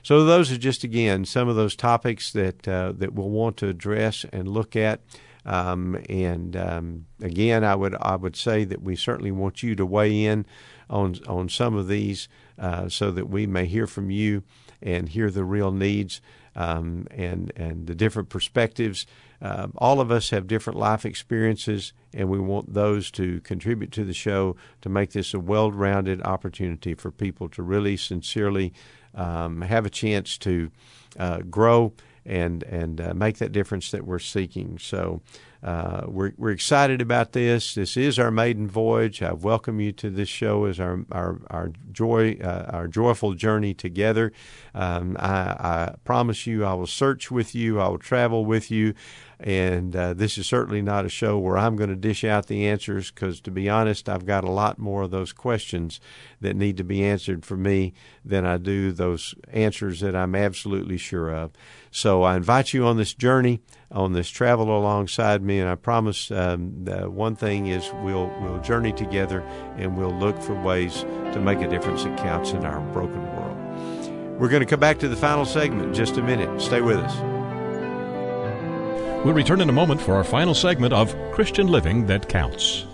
So 0.01 0.23
those 0.23 0.51
are 0.51 0.57
just 0.57 0.83
again 0.83 1.25
some 1.25 1.49
of 1.49 1.55
those 1.55 1.75
topics 1.75 2.31
that 2.31 2.67
uh, 2.67 2.93
that 2.97 3.13
we'll 3.13 3.29
want 3.29 3.57
to 3.57 3.67
address 3.67 4.25
and 4.31 4.47
look 4.47 4.75
at. 4.75 5.01
Um, 5.43 5.99
and 6.07 6.55
um, 6.55 7.05
again, 7.21 7.63
I 7.63 7.75
would 7.75 7.95
I 7.99 8.15
would 8.15 8.35
say 8.35 8.63
that 8.63 8.81
we 8.81 8.95
certainly 8.95 9.31
want 9.31 9.63
you 9.63 9.75
to 9.75 9.85
weigh 9.85 10.25
in 10.25 10.45
on 10.89 11.15
on 11.27 11.49
some 11.49 11.75
of 11.75 11.87
these 11.87 12.27
uh, 12.59 12.89
so 12.89 13.11
that 13.11 13.27
we 13.27 13.47
may 13.47 13.65
hear 13.65 13.87
from 13.87 14.11
you 14.11 14.43
and 14.81 15.09
hear 15.09 15.29
the 15.29 15.43
real 15.43 15.71
needs 15.71 16.21
um, 16.55 17.07
and 17.11 17.51
and 17.55 17.87
the 17.87 17.95
different 17.95 18.29
perspectives. 18.29 19.05
Uh, 19.41 19.67
all 19.77 19.99
of 19.99 20.11
us 20.11 20.29
have 20.29 20.45
different 20.47 20.77
life 20.77 21.05
experiences, 21.05 21.93
and 22.13 22.29
we 22.29 22.39
want 22.39 22.73
those 22.73 23.09
to 23.11 23.39
contribute 23.41 23.91
to 23.91 24.03
the 24.03 24.13
show 24.13 24.55
to 24.81 24.89
make 24.89 25.11
this 25.11 25.33
a 25.33 25.39
well-rounded 25.39 26.21
opportunity 26.23 26.93
for 26.93 27.11
people 27.11 27.49
to 27.49 27.63
really 27.63 27.97
sincerely 27.97 28.71
um, 29.15 29.61
have 29.61 29.85
a 29.85 29.89
chance 29.89 30.37
to 30.37 30.71
uh, 31.17 31.39
grow 31.49 31.93
and 32.25 32.63
and 32.63 33.01
uh, 33.01 33.13
make 33.13 33.37
that 33.37 33.51
difference 33.51 33.91
that 33.91 34.05
we're 34.05 34.19
seeking. 34.19 34.77
So 34.77 35.21
uh, 35.63 36.01
we're 36.07 36.33
we're 36.37 36.51
excited 36.51 37.01
about 37.01 37.33
this. 37.33 37.75
This 37.75 37.95
is 37.95 38.17
our 38.17 38.31
maiden 38.31 38.67
voyage. 38.67 39.21
I 39.21 39.33
welcome 39.33 39.79
you 39.79 39.91
to 39.93 40.09
this 40.09 40.29
show 40.29 40.65
as 40.65 40.79
our 40.79 41.05
our 41.11 41.39
our 41.51 41.71
joy 41.91 42.37
uh, 42.43 42.65
our 42.69 42.87
joyful 42.87 43.33
journey 43.35 43.73
together. 43.75 44.31
Um, 44.73 45.15
I, 45.19 45.31
I 45.31 45.95
promise 46.03 46.47
you, 46.47 46.65
I 46.65 46.73
will 46.73 46.87
search 46.87 47.29
with 47.29 47.53
you. 47.53 47.79
I 47.79 47.89
will 47.89 47.99
travel 47.99 48.43
with 48.43 48.71
you. 48.71 48.95
And 49.43 49.95
uh, 49.95 50.13
this 50.13 50.37
is 50.37 50.45
certainly 50.45 50.83
not 50.83 51.05
a 51.05 51.09
show 51.09 51.39
where 51.39 51.57
I'm 51.57 51.75
going 51.75 51.89
to 51.89 51.95
dish 51.95 52.23
out 52.23 52.45
the 52.45 52.67
answers 52.67 53.09
because, 53.09 53.41
to 53.41 53.51
be 53.51 53.67
honest, 53.67 54.07
I've 54.07 54.25
got 54.25 54.43
a 54.43 54.51
lot 54.51 54.77
more 54.77 55.01
of 55.01 55.09
those 55.11 55.33
questions 55.33 55.99
that 56.41 56.55
need 56.55 56.77
to 56.77 56.83
be 56.83 57.03
answered 57.03 57.43
for 57.43 57.57
me 57.57 57.93
than 58.23 58.45
I 58.45 58.57
do 58.57 58.91
those 58.91 59.33
answers 59.51 59.99
that 60.01 60.15
I'm 60.15 60.35
absolutely 60.35 60.97
sure 60.97 61.33
of. 61.33 61.51
So 61.89 62.21
I 62.21 62.35
invite 62.35 62.73
you 62.73 62.85
on 62.85 62.97
this 62.97 63.15
journey, 63.15 63.61
on 63.91 64.13
this 64.13 64.29
travel 64.29 64.77
alongside 64.77 65.41
me, 65.41 65.59
and 65.59 65.69
I 65.69 65.75
promise 65.75 66.31
um, 66.31 66.85
one 67.13 67.35
thing 67.35 67.67
is 67.67 67.91
we'll 68.03 68.31
we'll 68.41 68.59
journey 68.61 68.93
together 68.93 69.41
and 69.77 69.97
we'll 69.97 70.17
look 70.17 70.41
for 70.41 70.59
ways 70.61 71.01
to 71.33 71.39
make 71.39 71.59
a 71.59 71.67
difference 71.67 72.03
that 72.03 72.17
counts 72.17 72.51
in 72.51 72.65
our 72.65 72.79
broken 72.91 73.21
world. 73.35 74.39
We're 74.39 74.49
going 74.49 74.61
to 74.61 74.65
come 74.65 74.79
back 74.79 74.99
to 74.99 75.07
the 75.07 75.15
final 75.15 75.45
segment 75.45 75.89
in 75.89 75.93
just 75.93 76.17
a 76.17 76.23
minute. 76.23 76.61
Stay 76.61 76.81
with 76.81 76.97
us. 76.97 77.15
We'll 79.23 79.35
return 79.35 79.61
in 79.61 79.69
a 79.69 79.73
moment 79.73 80.01
for 80.01 80.15
our 80.15 80.23
final 80.23 80.55
segment 80.55 80.93
of 80.93 81.15
Christian 81.31 81.67
Living 81.67 82.07
That 82.07 82.27
Counts. 82.27 82.85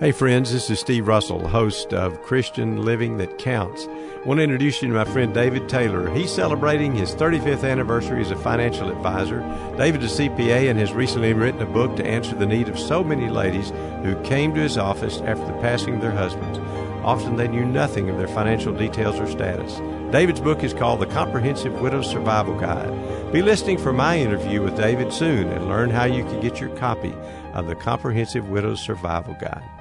Hey, 0.00 0.12
friends, 0.12 0.52
this 0.52 0.70
is 0.70 0.78
Steve 0.78 1.08
Russell, 1.08 1.48
host 1.48 1.92
of 1.92 2.22
Christian 2.22 2.84
Living 2.84 3.16
That 3.16 3.36
Counts. 3.36 3.88
I 3.88 4.22
want 4.24 4.38
to 4.38 4.44
introduce 4.44 4.80
you 4.80 4.86
to 4.86 4.94
my 4.94 5.04
friend 5.04 5.34
David 5.34 5.68
Taylor. 5.68 6.08
He's 6.14 6.32
celebrating 6.32 6.94
his 6.94 7.16
35th 7.16 7.68
anniversary 7.68 8.20
as 8.20 8.30
a 8.30 8.36
financial 8.36 8.92
advisor. 8.92 9.40
David 9.76 10.04
is 10.04 10.16
a 10.20 10.22
CPA 10.22 10.70
and 10.70 10.78
has 10.78 10.92
recently 10.92 11.32
written 11.32 11.62
a 11.62 11.66
book 11.66 11.96
to 11.96 12.06
answer 12.06 12.36
the 12.36 12.46
need 12.46 12.68
of 12.68 12.78
so 12.78 13.02
many 13.02 13.28
ladies 13.28 13.70
who 14.04 14.14
came 14.22 14.54
to 14.54 14.60
his 14.60 14.78
office 14.78 15.20
after 15.22 15.44
the 15.44 15.60
passing 15.60 15.96
of 15.96 16.00
their 16.00 16.12
husbands. 16.12 16.60
Often 17.02 17.34
they 17.34 17.48
knew 17.48 17.64
nothing 17.64 18.08
of 18.08 18.18
their 18.18 18.28
financial 18.28 18.72
details 18.72 19.18
or 19.18 19.26
status. 19.26 19.80
David's 20.12 20.40
book 20.40 20.62
is 20.62 20.72
called 20.72 21.00
The 21.00 21.06
Comprehensive 21.06 21.80
Widow's 21.80 22.08
Survival 22.08 22.56
Guide. 22.56 23.32
Be 23.32 23.42
listening 23.42 23.78
for 23.78 23.92
my 23.92 24.16
interview 24.16 24.62
with 24.62 24.76
David 24.76 25.12
soon 25.12 25.48
and 25.48 25.68
learn 25.68 25.90
how 25.90 26.04
you 26.04 26.22
can 26.22 26.38
get 26.38 26.60
your 26.60 26.70
copy 26.76 27.16
of 27.52 27.66
The 27.66 27.74
Comprehensive 27.74 28.48
Widow's 28.48 28.80
Survival 28.80 29.34
Guide. 29.34 29.77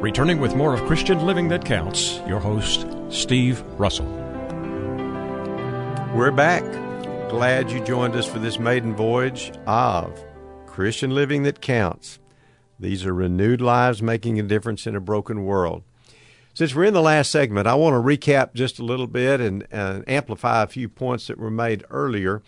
Returning 0.00 0.38
with 0.38 0.54
more 0.54 0.74
of 0.74 0.86
Christian 0.86 1.26
Living 1.26 1.48
That 1.48 1.64
Counts, 1.64 2.20
your 2.24 2.38
host, 2.38 2.86
Steve 3.10 3.60
Russell. 3.80 4.06
We're 6.14 6.30
back. 6.30 6.62
Glad 7.28 7.72
you 7.72 7.84
joined 7.84 8.14
us 8.14 8.24
for 8.24 8.38
this 8.38 8.60
maiden 8.60 8.94
voyage 8.94 9.50
of 9.66 10.24
Christian 10.66 11.16
Living 11.16 11.42
That 11.42 11.60
Counts. 11.60 12.20
These 12.78 13.04
are 13.06 13.12
renewed 13.12 13.60
lives 13.60 14.00
making 14.00 14.38
a 14.38 14.44
difference 14.44 14.86
in 14.86 14.94
a 14.94 15.00
broken 15.00 15.44
world. 15.44 15.82
Since 16.54 16.76
we're 16.76 16.84
in 16.84 16.94
the 16.94 17.02
last 17.02 17.32
segment, 17.32 17.66
I 17.66 17.74
want 17.74 17.94
to 17.94 18.00
recap 18.00 18.54
just 18.54 18.78
a 18.78 18.84
little 18.84 19.08
bit 19.08 19.40
and, 19.40 19.66
and 19.72 20.08
amplify 20.08 20.62
a 20.62 20.68
few 20.68 20.88
points 20.88 21.26
that 21.26 21.38
were 21.38 21.50
made 21.50 21.84
earlier. 21.90 22.40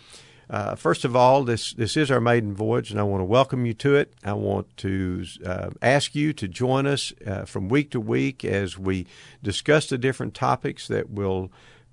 Uh, 0.50 0.74
first 0.74 1.04
of 1.04 1.14
all, 1.14 1.44
this 1.44 1.72
this 1.74 1.96
is 1.96 2.10
our 2.10 2.20
maiden 2.20 2.52
voyage, 2.52 2.90
and 2.90 2.98
I 2.98 3.04
want 3.04 3.20
to 3.20 3.24
welcome 3.24 3.66
you 3.66 3.74
to 3.74 3.94
it. 3.94 4.12
I 4.24 4.32
want 4.32 4.76
to 4.78 5.24
uh, 5.46 5.70
ask 5.80 6.16
you 6.16 6.32
to 6.32 6.48
join 6.48 6.88
us 6.88 7.12
uh, 7.24 7.44
from 7.44 7.68
week 7.68 7.92
to 7.92 8.00
week 8.00 8.44
as 8.44 8.76
we 8.76 9.06
discuss 9.44 9.88
the 9.88 9.96
different 9.96 10.34
topics 10.34 10.88
that 10.88 11.08
will 11.08 11.52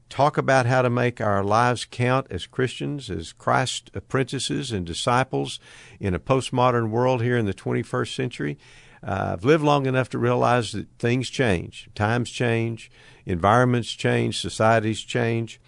talk 0.09 0.39
about 0.39 0.65
how 0.65 0.81
to 0.81 0.89
make 0.89 1.21
our 1.21 1.43
lives 1.43 1.85
count 1.85 2.25
as 2.31 2.47
Christians, 2.47 3.11
as 3.11 3.31
Christ 3.31 3.91
apprentices 3.93 4.71
and 4.71 4.87
disciples 4.87 5.59
in 5.99 6.15
a 6.15 6.19
postmodern 6.19 6.89
world 6.89 7.21
here 7.21 7.37
in 7.37 7.45
the 7.45 7.53
21st 7.53 8.15
century. 8.15 8.57
Uh, 9.03 9.33
I've 9.33 9.45
lived 9.45 9.63
long 9.63 9.85
enough 9.85 10.09
to 10.09 10.17
realize 10.17 10.71
that 10.71 10.87
things 10.97 11.29
change, 11.29 11.89
times 11.93 12.31
change, 12.31 12.89
environments 13.25 13.91
change, 13.93 14.39
societies 14.39 15.01
change. 15.01 15.59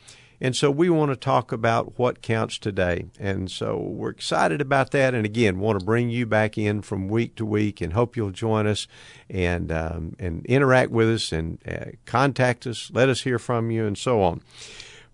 And 0.41 0.55
so 0.55 0.71
we 0.71 0.89
want 0.89 1.11
to 1.11 1.15
talk 1.15 1.51
about 1.51 1.99
what 1.99 2.21
counts 2.21 2.57
today. 2.57 3.07
And 3.19 3.51
so 3.51 3.77
we're 3.77 4.09
excited 4.09 4.61
about 4.61 4.91
that. 4.91 5.13
And 5.13 5.25
again, 5.25 5.59
want 5.59 5.79
to 5.79 5.85
bring 5.85 6.09
you 6.09 6.25
back 6.25 6.57
in 6.57 6.81
from 6.81 7.09
week 7.09 7.35
to 7.35 7.45
week 7.45 7.81
and 7.81 7.93
hope 7.93 8.15
you'll 8.15 8.31
join 8.31 8.65
us 8.65 8.87
and, 9.29 9.71
um, 9.71 10.15
and 10.17 10.45
interact 10.45 10.91
with 10.91 11.09
us 11.09 11.31
and 11.31 11.59
uh, 11.67 11.91
contact 12.05 12.65
us, 12.65 12.89
let 12.93 13.09
us 13.09 13.21
hear 13.21 13.39
from 13.39 13.69
you, 13.69 13.85
and 13.85 13.97
so 13.97 14.21
on. 14.21 14.41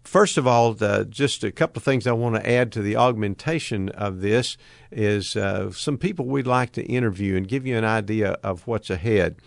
First 0.04 0.38
of 0.38 0.46
all, 0.46 0.76
uh, 0.80 1.04
just 1.06 1.44
a 1.44 1.52
couple 1.52 1.80
of 1.80 1.84
things 1.84 2.06
I 2.06 2.12
want 2.12 2.36
to 2.36 2.48
add 2.48 2.72
to 2.74 2.84
the 2.84 2.96
augmentation 2.96 3.90
of 3.90 4.22
this 4.22 4.56
is 4.92 5.36
uh, 5.36 5.72
some 5.72 5.98
people 5.98 6.26
we'd 6.28 6.46
like 6.46 6.72
to 6.74 6.84
interview 6.84 7.36
and 7.36 7.48
give 7.48 7.66
you 7.66 7.76
an 7.76 7.86
idea 7.86 8.34
of 8.44 8.68
what's 8.68 8.92
ahead 8.92 9.38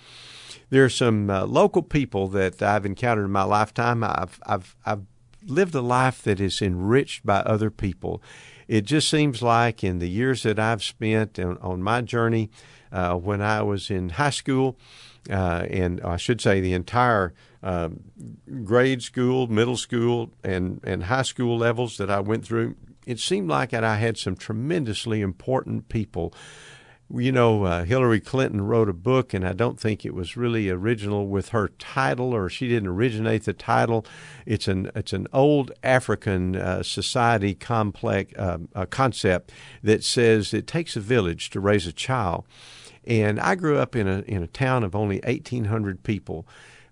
there 0.70 0.85
are 0.85 0.91
some 0.91 1.31
uh, 1.31 1.47
local 1.47 1.83
people 1.83 2.29
that 2.29 2.61
I've 2.62 2.85
encountered 2.85 3.24
in 3.24 3.31
my 3.31 3.45
lifetime. 3.45 4.05
I've 4.05 4.39
I've 4.45 4.76
I've 4.85 5.07
lived 5.49 5.74
a 5.74 5.80
life 5.80 6.22
that 6.22 6.40
is 6.40 6.61
enriched 6.62 7.24
by 7.24 7.38
other 7.40 7.70
people. 7.70 8.22
it 8.66 8.82
just 8.82 9.09
seems 9.09 9.42
like 9.42 9.82
in 9.82 9.99
the 9.99 10.09
years 10.09 10.42
that 10.42 10.59
I've 10.59 10.84
spent 10.84 11.38
on, 11.38 11.57
on 11.59 11.82
my 11.82 12.03
journey, 12.03 12.51
uh, 12.92 13.14
when 13.14 13.40
I 13.40 13.62
was 13.62 13.90
in 13.90 14.11
high 14.11 14.30
school, 14.30 14.76
uh, 15.30 15.66
and 15.70 16.01
I 16.03 16.16
should 16.16 16.40
say 16.40 16.61
the 16.61 16.72
entire 16.72 17.34
uh, 17.62 17.90
grade 18.64 19.03
school, 19.03 19.46
middle 19.46 19.76
school, 19.76 20.30
and, 20.42 20.80
and 20.84 21.05
high 21.05 21.22
school 21.22 21.59
levels 21.59 21.96
that 21.96 22.11
I 22.11 22.20
went 22.20 22.44
through, 22.44 22.76
it 23.07 23.18
seemed 23.18 23.49
like 23.49 23.70
that 23.70 23.84
I 23.84 23.96
had 23.96 24.18
some 24.18 24.36
tremendously 24.36 25.20
important 25.20 25.88
people 25.88 26.32
you 27.11 27.32
know, 27.32 27.64
uh, 27.64 27.84
Hillary 27.84 28.20
Clinton 28.20 28.61
wrote 28.61 28.88
a 28.88 28.92
book, 28.92 29.32
and 29.32 29.46
I 29.46 29.54
don't 29.54 29.80
think 29.80 30.04
it 30.04 30.14
was 30.14 30.36
really 30.36 30.68
original 30.68 31.26
with 31.26 31.50
her 31.50 31.68
title, 31.78 32.34
or 32.34 32.50
she 32.50 32.68
didn't 32.68 32.88
originate 32.88 33.44
the 33.44 33.54
title. 33.54 34.04
It's 34.44 34.68
an 34.68 34.90
it's 34.94 35.14
an 35.14 35.26
old 35.32 35.72
African 35.82 36.54
uh, 36.54 36.82
society 36.82 37.54
complex 37.54 38.34
uh, 38.38 38.59
concept 38.90 39.52
that 39.82 40.04
says 40.04 40.52
it 40.52 40.66
takes 40.66 40.96
a 40.96 41.00
village 41.00 41.48
to 41.50 41.61
raise 41.61 41.86
a 41.86 41.92
child. 41.92 42.44
And 43.06 43.40
I 43.40 43.54
grew 43.54 43.78
up 43.78 43.96
in 43.96 44.06
a 44.06 44.18
in 44.26 44.42
a 44.42 44.46
town 44.46 44.84
of 44.84 44.94
only 44.94 45.20
eighteen 45.24 45.64
hundred 45.66 46.02
people, 46.02 46.46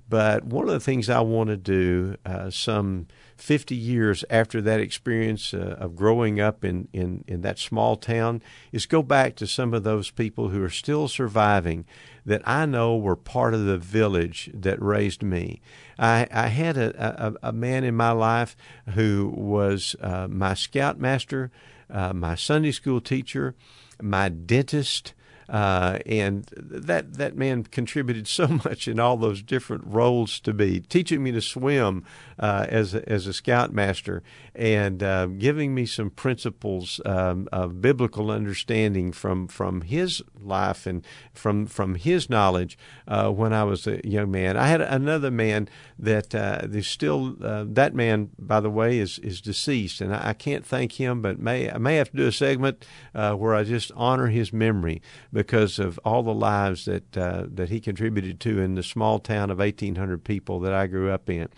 but 0.09 0.45
one 0.45 0.65
of 0.65 0.73
the 0.73 0.81
things 0.81 1.11
I 1.11 1.21
want 1.21 1.51
to 1.51 1.59
do, 1.59 2.17
uh, 2.25 2.49
some 2.49 3.07
50 3.37 3.75
years 3.75 4.25
after 4.31 4.61
that 4.63 4.81
experience 4.81 5.53
uh, 5.53 5.77
of 5.79 5.95
growing 5.95 6.41
up 6.41 6.65
in, 6.65 6.89
in, 6.93 7.25
in 7.29 7.43
that 7.43 7.59
small 7.59 7.97
town 7.97 8.43
is 8.73 8.87
go 8.87 9.03
back 9.03 9.37
to 9.37 9.47
some 9.47 9.75
of 9.75 9.85
those 9.85 10.11
people 10.11 10.49
who 10.49 10.63
are 10.63 10.71
still 10.71 11.09
surviving 11.09 11.85
that 12.25 12.43
I 12.45 12.67
know 12.67 12.97
were 12.97 13.17
part 13.17 13.55
of 13.55 13.65
the 13.65 13.79
village 13.79 14.51
that 14.53 14.83
raised 14.83 15.23
me. 15.23 15.61
I, 15.99 16.27
I 16.33 16.49
had 16.49 16.77
a, 16.77 17.27
a, 17.27 17.51
a 17.51 17.53
man 17.53 17.85
in 17.85 17.95
my 17.95 18.11
life 18.11 18.57
who 18.95 19.33
was 19.35 19.95
uh, 20.01 20.27
my 20.29 20.55
scoutmaster, 20.55 21.51
uh, 21.89 22.13
my 22.13 22.35
Sunday 22.35 22.73
school 22.73 23.01
teacher, 23.01 23.55
my 24.01 24.29
dentist, 24.29 25.15
uh, 25.49 25.99
and 26.07 26.51
that 26.57 27.15
that 27.15 27.37
man 27.37 27.63
contributed 27.65 28.27
so 28.29 28.49
much 28.49 28.89
in 28.89 28.99
all 28.99 29.17
those 29.17 29.43
different 29.43 29.85
roles 29.87 30.41
to 30.41 30.53
me, 30.53 30.81
teaching 30.81 31.23
me 31.23 31.33
to 31.33 31.41
swim 31.41 32.05
uh, 32.39 32.67
as 32.69 32.95
as 32.95 33.27
a 33.27 33.33
scoutmaster, 33.33 34.23
and 34.55 35.03
uh, 35.03 35.27
giving 35.27 35.75
me 35.75 35.87
some 35.87 36.11
principles 36.11 37.01
um, 37.05 37.49
of 37.53 37.81
biblical 37.81 38.31
understanding 38.31 39.13
from 39.13 39.49
from 39.49 39.83
his 39.83 40.23
life 40.41 40.87
and 40.87 41.05
from 41.33 41.67
from 41.67 41.95
his 41.95 42.29
knowledge 42.31 42.79
uh, 43.09 43.31
when 43.31 43.53
I 43.53 43.65
was 43.65 43.87
a 43.87 44.01
young 44.07 44.31
man. 44.31 44.57
I 44.57 44.69
had 44.69 44.81
another 44.81 45.31
man 45.31 45.69
that 45.99 46.35
uh, 46.35 46.63
there's 46.65 46.89
still 46.89 47.37
uh, 47.43 47.65
that 47.69 47.95
man, 47.95 48.31
by 48.39 48.61
the 48.61 48.71
way, 48.71 48.99
is 48.99 49.19
is 49.21 49.41
deceased, 49.41 50.01
and 50.01 50.15
I, 50.15 50.29
I, 50.29 50.33
can't 50.33 50.67
thank 50.67 50.93
him, 50.93 51.23
but 51.23 51.39
may 51.39 51.71
I 51.71 51.79
may 51.79 51.97
have 51.97 52.11
to 52.11 52.17
do 52.17 52.27
a 52.27 52.33
segment 52.33 52.85
where 53.13 53.55
I 53.55 53.65
just 53.65 53.91
honor 53.97 54.27
his 54.27 54.53
memory 54.53 55.03
because 55.33 55.79
of 55.79 55.99
all 56.05 56.23
the 56.23 56.35
lives 56.35 56.85
that 56.85 57.17
uh, 57.17 57.45
that 57.49 57.69
he 57.69 57.81
contributed 57.81 58.41
to 58.41 58.61
in 58.61 58.75
the 58.75 58.83
small 58.83 59.19
town 59.19 59.51
of 59.51 59.59
1,800 59.59 60.25
people 60.25 60.61
that 60.61 60.73
I 60.73 60.87
grew 60.87 61.11
up 61.11 61.29
in. 61.29 61.49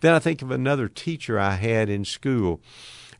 Then 0.00 0.14
I 0.14 0.18
think 0.20 0.42
of 0.42 0.50
another 0.50 0.88
teacher 0.88 1.38
I 1.38 1.52
had 1.56 1.88
in 1.88 2.04
school 2.04 2.60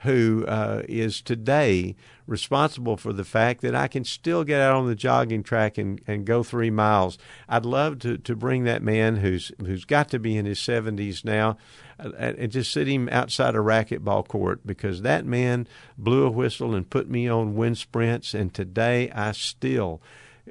who 0.03 0.47
uh, 0.47 0.83
is 0.89 1.21
today 1.21 1.95
responsible 2.27 2.97
for 2.97 3.13
the 3.13 3.25
fact 3.25 3.61
that 3.61 3.75
I 3.75 3.89
can 3.89 4.05
still 4.05 4.45
get 4.45 4.61
out 4.61 4.77
on 4.77 4.87
the 4.87 4.95
jogging 4.95 5.43
track 5.43 5.77
and, 5.77 6.01
and 6.07 6.25
go 6.25 6.43
three 6.43 6.71
miles. 6.71 7.19
I'd 7.49 7.67
love 7.67 7.99
to, 8.01 8.17
to 8.17 8.37
bring 8.37 8.65
that 8.65 8.83
man 8.83 9.17
who's 9.17 9.53
who's 9.59 9.85
got 9.85 10.09
to 10.11 10.19
be 10.19 10.37
in 10.37 10.47
his 10.47 10.59
70s 10.59 11.25
now 11.25 11.59
uh, 11.99 12.13
and 12.17 12.51
just 12.51 12.73
sit 12.73 12.87
him 12.87 13.09
outside 13.11 13.55
a 13.55 13.59
racquetball 13.59 14.27
court 14.27 14.61
because 14.65 15.03
that 15.03 15.27
man 15.27 15.67
blew 15.99 16.25
a 16.25 16.31
whistle 16.31 16.75
and 16.75 16.89
put 16.89 17.11
me 17.11 17.29
on 17.29 17.57
wind 17.57 17.77
sprints, 17.77 18.33
and 18.33 18.55
today 18.55 19.11
I 19.11 19.33
still 19.33 20.01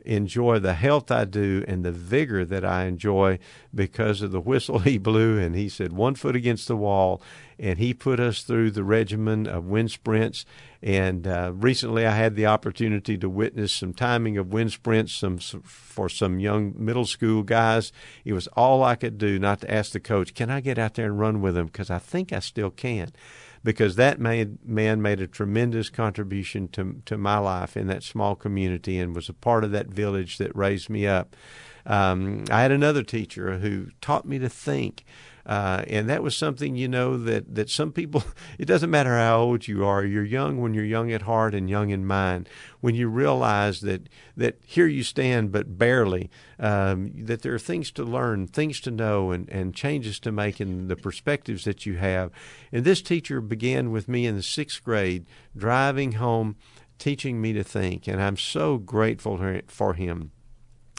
enjoy 0.05 0.59
the 0.59 0.73
health 0.73 1.11
I 1.11 1.25
do 1.25 1.63
and 1.67 1.83
the 1.83 1.91
vigor 1.91 2.45
that 2.45 2.65
I 2.65 2.85
enjoy 2.85 3.39
because 3.73 4.21
of 4.21 4.31
the 4.31 4.41
whistle 4.41 4.79
he 4.79 4.97
blew. 4.97 5.37
And 5.39 5.55
he 5.55 5.69
said, 5.69 5.93
one 5.93 6.15
foot 6.15 6.35
against 6.35 6.67
the 6.67 6.77
wall. 6.77 7.21
And 7.57 7.77
he 7.77 7.93
put 7.93 8.19
us 8.19 8.43
through 8.43 8.71
the 8.71 8.83
regimen 8.83 9.45
of 9.45 9.65
wind 9.65 9.91
sprints. 9.91 10.45
And 10.81 11.27
uh, 11.27 11.51
recently 11.53 12.05
I 12.05 12.15
had 12.15 12.35
the 12.35 12.45
opportunity 12.45 13.17
to 13.17 13.29
witness 13.29 13.73
some 13.73 13.93
timing 13.93 14.37
of 14.37 14.53
wind 14.53 14.71
sprints 14.71 15.13
some, 15.13 15.39
some, 15.39 15.61
for 15.63 16.07
some 16.07 16.39
young 16.39 16.73
middle 16.77 17.05
school 17.05 17.43
guys. 17.43 17.91
It 18.23 18.33
was 18.33 18.47
all 18.47 18.83
I 18.83 18.95
could 18.95 19.17
do 19.17 19.39
not 19.39 19.61
to 19.61 19.73
ask 19.73 19.91
the 19.91 19.99
coach, 19.99 20.33
can 20.33 20.49
I 20.49 20.61
get 20.61 20.77
out 20.77 20.93
there 20.93 21.07
and 21.07 21.19
run 21.19 21.41
with 21.41 21.55
them? 21.55 21.65
Because 21.65 21.89
I 21.89 21.99
think 21.99 22.31
I 22.31 22.39
still 22.39 22.71
can 22.71 23.11
because 23.63 23.95
that 23.95 24.19
made, 24.19 24.65
man 24.65 25.01
made 25.01 25.19
a 25.19 25.27
tremendous 25.27 25.89
contribution 25.89 26.67
to 26.69 27.01
to 27.05 27.17
my 27.17 27.37
life 27.37 27.75
in 27.75 27.87
that 27.87 28.03
small 28.03 28.35
community 28.35 28.99
and 28.99 29.15
was 29.15 29.29
a 29.29 29.33
part 29.33 29.63
of 29.63 29.71
that 29.71 29.87
village 29.87 30.37
that 30.37 30.55
raised 30.55 30.89
me 30.89 31.05
up. 31.05 31.35
Um, 31.85 32.45
I 32.51 32.61
had 32.61 32.71
another 32.71 33.03
teacher 33.03 33.59
who 33.59 33.87
taught 34.01 34.25
me 34.25 34.39
to 34.39 34.49
think. 34.49 35.03
Uh, 35.45 35.83
and 35.87 36.09
that 36.09 36.23
was 36.23 36.35
something, 36.35 36.75
you 36.75 36.87
know, 36.87 37.17
that, 37.17 37.53
that 37.53 37.69
some 37.69 37.91
people, 37.91 38.23
it 38.59 38.65
doesn't 38.65 38.89
matter 38.89 39.15
how 39.15 39.39
old 39.39 39.67
you 39.67 39.85
are, 39.85 40.05
you're 40.05 40.23
young 40.23 40.61
when 40.61 40.73
you're 40.73 40.85
young 40.85 41.11
at 41.11 41.23
heart 41.23 41.53
and 41.53 41.69
young 41.69 41.89
in 41.89 42.05
mind. 42.05 42.47
When 42.81 42.95
you 42.95 43.09
realize 43.09 43.81
that, 43.81 44.07
that 44.37 44.57
here 44.65 44.87
you 44.87 45.03
stand, 45.03 45.51
but 45.51 45.77
barely, 45.77 46.29
um, 46.59 47.11
that 47.15 47.41
there 47.41 47.53
are 47.53 47.59
things 47.59 47.91
to 47.93 48.03
learn, 48.03 48.47
things 48.47 48.79
to 48.81 48.91
know, 48.91 49.31
and, 49.31 49.49
and 49.49 49.75
changes 49.75 50.19
to 50.21 50.31
make 50.31 50.61
in 50.61 50.87
the 50.87 50.95
perspectives 50.95 51.65
that 51.65 51.85
you 51.85 51.97
have. 51.97 52.31
And 52.71 52.85
this 52.85 53.01
teacher 53.01 53.41
began 53.41 53.91
with 53.91 54.07
me 54.07 54.25
in 54.25 54.35
the 54.35 54.43
sixth 54.43 54.83
grade, 54.83 55.25
driving 55.55 56.13
home, 56.13 56.55
teaching 56.99 57.41
me 57.41 57.53
to 57.53 57.63
think. 57.63 58.07
And 58.07 58.21
I'm 58.21 58.37
so 58.37 58.77
grateful 58.77 59.39
for 59.67 59.93
him. 59.93 60.31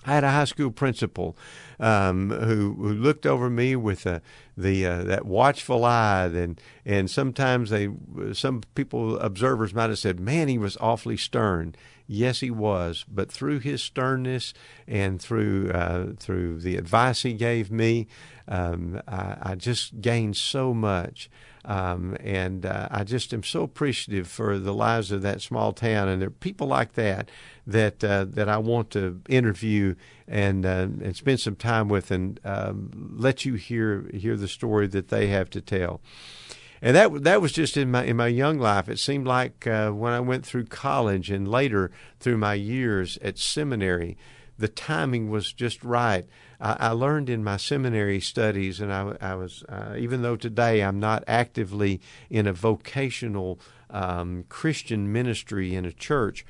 I 0.07 0.15
had 0.15 0.25
a 0.25 0.31
high 0.31 0.45
school 0.45 0.71
principal 0.71 1.37
um, 1.79 2.31
who, 2.31 2.75
who 2.75 2.93
looked 2.95 3.27
over 3.27 3.51
me 3.51 3.77
with 3.77 4.07
uh, 4.07 4.21
the 4.57 4.87
uh, 4.87 5.05
that 5.05 5.27
watchful 5.27 5.85
eye, 5.85 6.27
and 6.27 6.61
and 6.85 7.11
sometimes 7.11 7.71
they 7.71 7.89
some 8.33 8.63
people 8.75 9.19
observers 9.19 9.75
might 9.75 9.91
have 9.91 9.99
said, 9.99 10.19
"Man, 10.21 10.49
he 10.49 10.59
was 10.59 10.77
awfully 10.79 11.17
stern." 11.17 11.75
Yes, 12.07 12.41
he 12.41 12.51
was, 12.51 13.05
but 13.09 13.31
through 13.31 13.61
his 13.61 13.83
sternness 13.83 14.53
and 14.89 15.21
through 15.21 15.71
uh, 15.71 16.07
through 16.19 16.61
the 16.61 16.77
advice 16.77 17.23
he 17.23 17.35
gave 17.35 17.71
me, 17.71 18.09
um, 18.49 19.01
I, 19.07 19.37
I 19.41 19.55
just 19.55 20.01
gained 20.01 20.37
so 20.37 20.75
much. 20.75 21.31
Um, 21.63 22.17
and 22.21 22.65
uh, 22.65 22.89
I 22.91 23.05
just 23.05 23.35
am 23.35 23.43
so 23.43 23.63
appreciative 23.63 24.27
for 24.27 24.59
the 24.59 24.73
lives 24.73 25.13
of 25.13 25.21
that 25.23 25.43
small 25.43 25.75
town, 25.75 26.09
and 26.09 26.21
there 26.21 26.29
are 26.29 26.33
people 26.33 26.67
like 26.67 26.95
that 26.95 27.31
that 27.71 28.03
uh, 28.05 28.27
that 28.29 28.49
I 28.49 28.59
want 28.59 28.91
to 28.91 29.21
interview 29.29 29.95
and 30.27 30.65
uh, 30.65 30.89
and 31.03 31.17
spend 31.17 31.41
some 31.41 31.57
time 31.57 31.89
with, 31.89 32.11
and 32.11 32.41
um, 32.45 33.15
let 33.17 33.45
you 33.45 33.55
hear 33.55 34.09
hear 34.13 34.37
the 34.37 34.49
story 34.49 34.87
that 34.89 35.09
they 35.09 35.29
have 35.29 35.51
to 35.51 35.61
tell. 35.61 36.01
And 36.83 36.97
that 36.97 37.25
that 37.25 37.43
was 37.43 37.53
just 37.53 37.77
in 37.77 37.91
my 37.91 38.05
in 38.05 38.17
my 38.17 38.29
young 38.29 38.59
life. 38.59 38.89
It 38.89 38.99
seemed 38.99 39.27
like 39.27 39.67
uh, 39.67 39.91
when 39.91 40.13
I 40.13 40.21
went 40.21 40.47
through 40.47 40.67
college 40.67 41.31
and 41.31 41.47
later 41.47 41.91
through 42.19 42.39
my 42.39 42.55
years 42.55 43.19
at 43.19 43.39
seminary, 43.39 44.17
the 44.59 44.69
timing 44.69 45.31
was 45.31 45.53
just 45.53 45.85
right. 45.85 46.27
I, 46.61 46.77
I 46.79 46.89
learned 46.91 47.29
in 47.29 47.45
my 47.45 47.59
seminary 47.59 48.21
studies, 48.21 48.81
and 48.81 48.93
I, 48.93 49.17
I 49.21 49.35
was 49.35 49.63
uh, 49.69 49.95
even 49.99 50.23
though 50.23 50.37
today 50.37 50.83
I'm 50.83 50.99
not 50.99 51.23
actively 51.27 52.01
in 52.31 52.47
a 52.47 52.53
vocational 52.53 53.61
um, 53.91 54.45
Christian 54.49 55.13
ministry 55.13 55.75
in 55.75 55.85
a 55.85 55.93
church. 55.93 56.47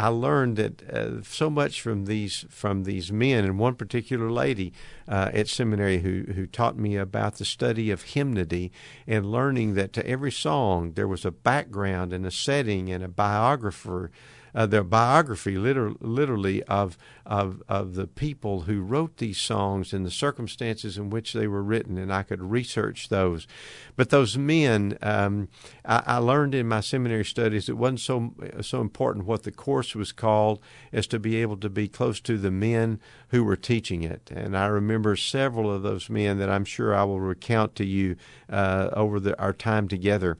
I 0.00 0.08
learned 0.08 0.56
that 0.58 0.88
uh, 0.88 1.22
so 1.24 1.50
much 1.50 1.82
from 1.82 2.04
these 2.04 2.46
from 2.48 2.84
these 2.84 3.10
men, 3.10 3.44
and 3.44 3.58
one 3.58 3.74
particular 3.74 4.30
lady 4.30 4.72
uh, 5.08 5.30
at 5.34 5.48
seminary 5.48 5.98
who 5.98 6.32
who 6.34 6.46
taught 6.46 6.78
me 6.78 6.94
about 6.94 7.34
the 7.34 7.44
study 7.44 7.90
of 7.90 8.02
hymnody 8.02 8.70
and 9.08 9.26
learning 9.26 9.74
that 9.74 9.92
to 9.94 10.06
every 10.06 10.30
song 10.30 10.92
there 10.92 11.08
was 11.08 11.24
a 11.24 11.32
background 11.32 12.12
and 12.12 12.24
a 12.24 12.30
setting 12.30 12.88
and 12.92 13.02
a 13.02 13.08
biographer 13.08 14.12
uh, 14.58 14.66
their 14.66 14.82
biography, 14.82 15.56
liter- 15.56 15.94
literally, 16.00 16.64
of, 16.64 16.98
of, 17.24 17.62
of 17.68 17.94
the 17.94 18.08
people 18.08 18.62
who 18.62 18.80
wrote 18.80 19.18
these 19.18 19.38
songs 19.38 19.92
and 19.92 20.04
the 20.04 20.10
circumstances 20.10 20.98
in 20.98 21.10
which 21.10 21.32
they 21.32 21.46
were 21.46 21.62
written, 21.62 21.96
and 21.96 22.12
I 22.12 22.24
could 22.24 22.42
research 22.42 23.08
those. 23.08 23.46
But 23.94 24.10
those 24.10 24.36
men, 24.36 24.98
um, 25.00 25.48
I, 25.84 26.02
I 26.06 26.16
learned 26.16 26.56
in 26.56 26.66
my 26.66 26.80
seminary 26.80 27.24
studies, 27.24 27.68
it 27.68 27.76
wasn't 27.76 28.00
so 28.00 28.34
so 28.60 28.80
important 28.80 29.26
what 29.26 29.44
the 29.44 29.52
course 29.52 29.94
was 29.94 30.10
called 30.10 30.58
as 30.92 31.06
to 31.06 31.20
be 31.20 31.36
able 31.36 31.58
to 31.58 31.70
be 31.70 31.86
close 31.86 32.20
to 32.22 32.36
the 32.36 32.50
men 32.50 32.98
who 33.28 33.44
were 33.44 33.56
teaching 33.56 34.02
it. 34.02 34.28
And 34.34 34.56
I 34.56 34.66
remember 34.66 35.14
several 35.14 35.72
of 35.72 35.82
those 35.82 36.10
men 36.10 36.38
that 36.38 36.50
I'm 36.50 36.64
sure 36.64 36.92
I 36.96 37.04
will 37.04 37.20
recount 37.20 37.76
to 37.76 37.86
you 37.86 38.16
uh, 38.50 38.88
over 38.92 39.20
the, 39.20 39.40
our 39.40 39.52
time 39.52 39.86
together. 39.86 40.36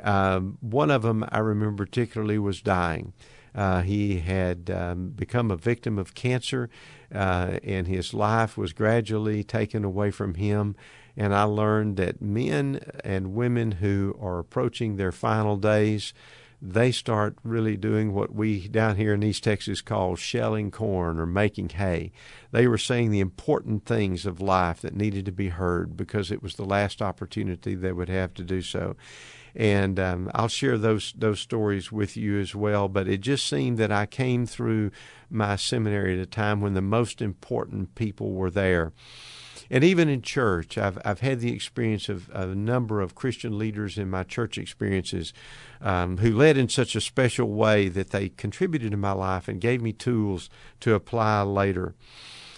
Um, 0.00 0.58
one 0.60 0.92
of 0.92 1.02
them 1.02 1.24
I 1.32 1.40
remember 1.40 1.84
particularly 1.84 2.38
was 2.38 2.62
dying. 2.62 3.14
Uh, 3.54 3.82
he 3.82 4.18
had 4.20 4.70
um, 4.70 5.10
become 5.10 5.50
a 5.50 5.56
victim 5.56 5.98
of 5.98 6.14
cancer, 6.14 6.68
uh, 7.14 7.58
and 7.62 7.86
his 7.86 8.14
life 8.14 8.56
was 8.56 8.72
gradually 8.72 9.42
taken 9.42 9.84
away 9.84 10.10
from 10.10 10.34
him. 10.34 10.76
And 11.16 11.34
I 11.34 11.42
learned 11.42 11.96
that 11.96 12.22
men 12.22 12.80
and 13.02 13.34
women 13.34 13.72
who 13.72 14.16
are 14.20 14.38
approaching 14.38 14.96
their 14.96 15.10
final 15.10 15.56
days, 15.56 16.14
they 16.62 16.92
start 16.92 17.36
really 17.42 17.76
doing 17.76 18.12
what 18.12 18.34
we 18.34 18.68
down 18.68 18.96
here 18.96 19.14
in 19.14 19.22
East 19.22 19.44
Texas 19.44 19.80
call 19.80 20.16
shelling 20.16 20.70
corn 20.70 21.18
or 21.18 21.26
making 21.26 21.70
hay. 21.70 22.12
They 22.50 22.66
were 22.66 22.78
saying 22.78 23.10
the 23.10 23.20
important 23.20 23.84
things 23.84 24.26
of 24.26 24.40
life 24.40 24.80
that 24.80 24.96
needed 24.96 25.24
to 25.26 25.32
be 25.32 25.48
heard 25.48 25.96
because 25.96 26.30
it 26.30 26.42
was 26.42 26.54
the 26.54 26.64
last 26.64 27.00
opportunity 27.02 27.74
they 27.74 27.92
would 27.92 28.08
have 28.08 28.34
to 28.34 28.42
do 28.42 28.62
so. 28.62 28.96
And 29.58 29.98
um, 29.98 30.30
I'll 30.36 30.46
share 30.46 30.78
those 30.78 31.12
those 31.18 31.40
stories 31.40 31.90
with 31.90 32.16
you 32.16 32.38
as 32.38 32.54
well. 32.54 32.88
But 32.88 33.08
it 33.08 33.20
just 33.20 33.44
seemed 33.46 33.76
that 33.78 33.90
I 33.90 34.06
came 34.06 34.46
through 34.46 34.92
my 35.28 35.56
seminary 35.56 36.14
at 36.14 36.20
a 36.20 36.26
time 36.26 36.60
when 36.60 36.74
the 36.74 36.80
most 36.80 37.20
important 37.20 37.96
people 37.96 38.32
were 38.32 38.52
there. 38.52 38.92
And 39.68 39.82
even 39.82 40.08
in 40.08 40.22
church, 40.22 40.78
I've 40.78 40.96
I've 41.04 41.20
had 41.20 41.40
the 41.40 41.52
experience 41.52 42.08
of, 42.08 42.30
a 42.32 42.46
number 42.46 43.00
of 43.00 43.16
Christian 43.16 43.58
leaders 43.58 43.98
in 43.98 44.08
my 44.08 44.22
church 44.22 44.58
experiences 44.58 45.32
um, 45.80 46.18
who 46.18 46.30
led 46.30 46.56
in 46.56 46.68
such 46.68 46.94
a 46.94 47.00
special 47.00 47.48
way 47.50 47.88
that 47.88 48.10
they 48.10 48.28
contributed 48.28 48.92
to 48.92 48.96
my 48.96 49.12
life 49.12 49.48
and 49.48 49.60
gave 49.60 49.82
me 49.82 49.92
tools 49.92 50.48
to 50.80 50.94
apply 50.94 51.42
later. 51.42 51.96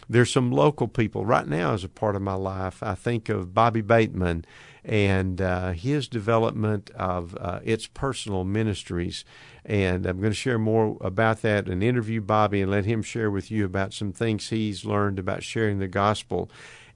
There's 0.07 0.30
some 0.30 0.51
local 0.51 0.88
people 0.88 1.24
right 1.24 1.46
now 1.46 1.72
as 1.72 1.84
a 1.84 1.88
part 1.88 2.14
of 2.14 2.22
my 2.22 2.34
life. 2.34 2.82
I 2.82 2.94
think 2.94 3.28
of 3.28 3.55
Bobby 3.55 3.80
Bateman 3.80 4.44
and 4.84 5.40
uh, 5.40 5.72
his 5.72 6.08
development 6.08 6.90
of 6.90 7.36
uh, 7.36 7.60
its 7.64 7.86
personal 7.86 8.44
ministries. 8.44 9.24
And 9.64 10.06
I'm 10.06 10.18
going 10.20 10.30
to 10.32 10.36
share 10.36 10.58
more 10.58 10.96
about 11.00 11.42
that 11.42 11.68
and 11.68 11.82
interview 11.82 12.20
Bobby 12.20 12.62
and 12.62 12.70
let 12.70 12.86
him 12.86 13.02
share 13.02 13.30
with 13.30 13.50
you 13.50 13.64
about 13.64 13.92
some 13.92 14.12
things 14.12 14.48
he's 14.48 14.84
learned 14.84 15.18
about 15.18 15.42
sharing 15.42 15.78
the 15.78 15.88
gospel. 15.88 16.50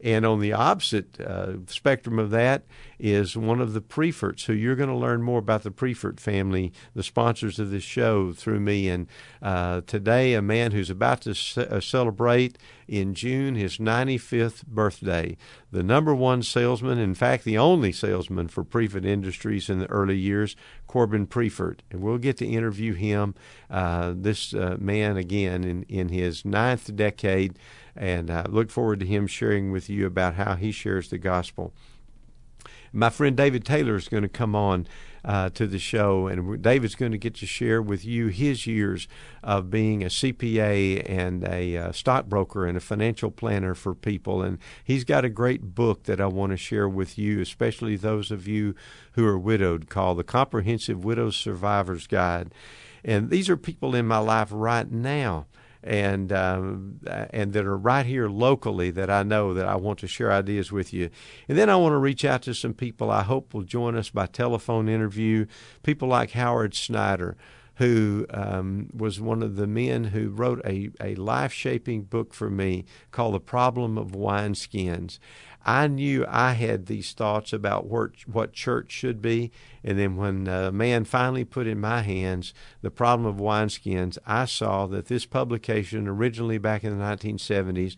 And 0.05 0.27
on 0.27 0.41
the 0.41 0.53
opposite 0.53 1.19
uh, 1.19 1.65
spectrum 1.67 2.19
of 2.19 2.29
that 2.31 2.65
is 2.99 3.39
one 3.39 3.59
of 3.59 3.73
the 3.73 3.81
Prieferts, 3.81 4.45
who 4.45 4.53
you're 4.53 4.77
going 4.77 4.91
to 4.91 4.95
learn 4.95 5.23
more 5.23 5.39
about 5.39 5.63
the 5.63 5.71
Priefert 5.71 6.21
family, 6.21 6.75
the 6.95 7.03
sponsors 7.03 7.59
of 7.59 7.71
this 7.71 7.83
show, 7.83 8.35
through 8.35 8.61
me. 8.61 8.87
And 8.91 9.09
uh, 9.41 9.81
today, 9.87 10.35
a 10.35 10.43
man 10.43 10.73
who's 10.73 10.91
about 10.91 11.23
to 11.23 11.35
ce- 11.35 11.57
uh, 11.57 11.81
celebrate 11.81 12.59
in 12.87 13.15
June 13.15 13.55
his 13.55 13.79
95th 13.79 14.67
birthday, 14.67 15.39
the 15.73 15.83
number 15.83 16.15
one 16.15 16.43
salesman, 16.43 16.99
in 16.99 17.15
fact, 17.15 17.45
the 17.45 17.57
only 17.57 17.91
salesman 17.91 18.49
for 18.49 18.63
Priefert 18.63 19.07
Industries 19.07 19.71
in 19.71 19.79
the 19.79 19.91
early 19.91 20.19
years, 20.19 20.55
Corbin 20.87 21.27
Priefert. 21.27 21.79
And 21.91 22.03
we'll 22.03 22.19
get 22.19 22.37
to 22.37 22.47
interview 22.47 22.93
him, 22.93 23.35
uh, 23.71 24.13
this 24.15 24.53
uh, 24.53 24.77
man, 24.79 25.17
again, 25.17 25.65
in, 25.65 25.85
in 25.85 26.11
his 26.11 26.45
ninth 26.45 26.95
decade 26.95 27.59
and 27.97 28.31
I 28.31 28.45
look 28.45 28.71
forward 28.71 29.01
to 29.01 29.07
him 29.07 29.27
sharing 29.27 29.71
with 29.71 29.89
you 29.89 30.07
about 30.07 30.35
how 30.35 30.57
he 30.57 30.73
shares 30.73 31.11
the 31.11 31.19
gospel. 31.19 31.73
My 32.97 33.11
friend 33.11 33.37
David 33.37 33.65
Taylor 33.65 33.97
is 33.97 34.09
going 34.09 34.23
to 34.23 34.29
come 34.29 34.55
on 34.55 34.87
uh, 35.25 35.51
to 35.51 35.67
the 35.67 35.81
show, 35.81 36.29
and 36.29 36.63
David's 36.63 36.95
going 36.95 37.11
to 37.11 37.19
get 37.19 37.35
to 37.37 37.47
share 37.47 37.83
with 37.83 38.05
you 38.05 38.29
his 38.29 38.69
years 38.69 39.09
of 39.43 39.69
being 39.69 40.05
a 40.05 40.07
CPA 40.07 41.05
and 41.05 41.43
a 41.43 41.77
uh, 41.77 41.93
stockbroker 41.93 42.67
and 42.67 42.77
a 42.77 42.81
financial 42.81 43.33
planner 43.33 43.75
for 43.75 43.97
people. 43.97 44.43
And 44.43 44.59
he's 44.85 45.03
got 45.03 45.25
a 45.25 45.29
great 45.29 45.75
book 45.75 46.05
that 46.05 46.21
I 46.21 46.27
want 46.27 46.53
to 46.53 46.57
share 46.57 46.89
with 46.89 47.19
you, 47.19 47.41
especially 47.41 47.97
those 47.97 48.31
of 48.31 48.47
you 48.47 48.77
who 49.13 49.27
are 49.27 49.39
widowed, 49.39 49.89
called 49.89 50.19
The 50.19 50.25
Comprehensive 50.25 51.05
Widow 51.05 51.31
Survivor's 51.31 52.07
Guide. 52.07 52.53
And 53.05 53.29
these 53.29 53.51
are 53.51 53.57
people 53.57 53.97
in 53.97 54.07
my 54.07 54.19
life 54.19 54.51
right 54.53 54.91
now 54.91 55.47
and 55.85 56.33
um, 56.33 57.01
and 57.07 57.53
that 57.53 57.67
are 57.67 57.77
right 57.77 58.07
here 58.07 58.29
locally 58.29 58.91
that 58.91 59.11
I 59.11 59.23
know 59.23 59.53
that 59.55 59.67
I 59.67 59.77
want 59.77 59.99
to 60.01 60.09
share 60.09 60.33
ideas 60.33 60.73
with 60.73 60.93
you. 60.93 61.11
And 61.49 61.59
then 61.59 61.69
I 61.69 61.77
want 61.77 61.93
to 61.93 61.99
reach 61.99 62.25
out 62.25 62.43
to 62.43 62.55
some 62.55 62.75
people 62.75 63.11
I 63.11 63.23
hope 63.23 63.53
will 63.53 63.63
join 63.63 63.95
us 63.95 64.11
by 64.11 64.27
telephone 64.27 64.89
interview. 64.89 65.47
People 65.83 66.09
like 66.09 66.31
Howard 66.33 66.75
Snyder, 66.75 67.37
who 67.77 68.27
um, 68.31 68.89
was 68.95 69.21
one 69.21 69.43
of 69.43 69.57
the 69.57 69.67
men 69.67 70.05
who 70.05 70.31
wrote 70.31 70.61
a, 70.65 70.91
a 71.01 71.15
life 71.17 71.53
shaping 71.53 72.03
book 72.03 72.33
for 72.33 72.49
me 72.49 72.87
called 73.11 73.35
The 73.35 73.41
Problem 73.41 73.99
of 73.99 74.13
Wineskins. 74.13 75.19
I 75.65 75.87
knew 75.87 76.27
I 76.29 76.53
had 76.53 76.87
these 76.87 77.13
thoughts 77.13 77.53
about 77.53 77.87
what, 77.87 78.11
what 78.27 78.53
church 78.53 78.93
should 78.93 79.23
be. 79.23 79.51
And 79.83 79.99
then 79.99 80.17
when 80.17 80.47
a 80.47 80.71
man 80.71 81.05
finally 81.05 81.45
put 81.45 81.67
in 81.67 81.81
my 81.81 82.03
hands 82.03 82.53
the 82.83 82.91
problem 82.91 83.27
of 83.27 83.37
wineskins, 83.37 84.19
I 84.27 84.45
saw 84.45 84.87
that 84.89 85.07
this 85.07 85.25
publication, 85.25 86.07
originally 86.07 86.59
back 86.59 86.85
in 86.85 86.97
the 86.97 87.05
1970s, 87.05 87.97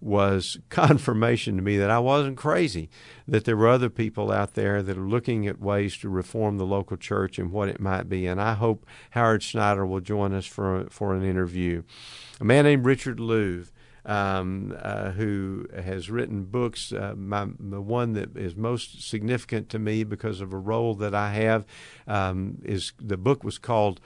was 0.00 0.58
confirmation 0.68 1.56
to 1.56 1.62
me 1.62 1.76
that 1.78 1.90
I 1.90 2.00
wasn't 2.00 2.36
crazy, 2.36 2.90
that 3.26 3.44
there 3.44 3.56
were 3.56 3.68
other 3.68 3.90
people 3.90 4.32
out 4.32 4.54
there 4.54 4.82
that 4.82 4.98
are 4.98 5.08
looking 5.08 5.46
at 5.46 5.60
ways 5.60 5.96
to 5.98 6.08
reform 6.08 6.58
the 6.58 6.66
local 6.66 6.96
church 6.96 7.38
and 7.38 7.52
what 7.52 7.68
it 7.68 7.80
might 7.80 8.08
be. 8.08 8.26
And 8.26 8.40
I 8.40 8.54
hope 8.54 8.86
Howard 9.10 9.42
Snyder 9.42 9.86
will 9.86 10.00
join 10.00 10.34
us 10.34 10.46
for, 10.46 10.86
for 10.90 11.14
an 11.14 11.24
interview. 11.24 11.84
A 12.40 12.44
man 12.44 12.64
named 12.64 12.84
Richard 12.84 13.18
Louv 13.18 13.70
um, 14.04 14.76
uh, 14.80 15.10
who 15.12 15.66
has 15.74 16.10
written 16.10 16.44
books. 16.44 16.92
Uh, 16.92 17.14
my, 17.16 17.48
the 17.58 17.80
one 17.80 18.12
that 18.14 18.36
is 18.36 18.56
most 18.56 19.02
significant 19.08 19.68
to 19.70 19.78
me 19.78 20.04
because 20.04 20.40
of 20.40 20.52
a 20.52 20.58
role 20.58 20.94
that 20.94 21.14
I 21.14 21.32
have 21.34 21.64
um, 22.06 22.58
is 22.64 22.92
the 23.00 23.16
book 23.16 23.44
was 23.44 23.58
called 23.58 24.00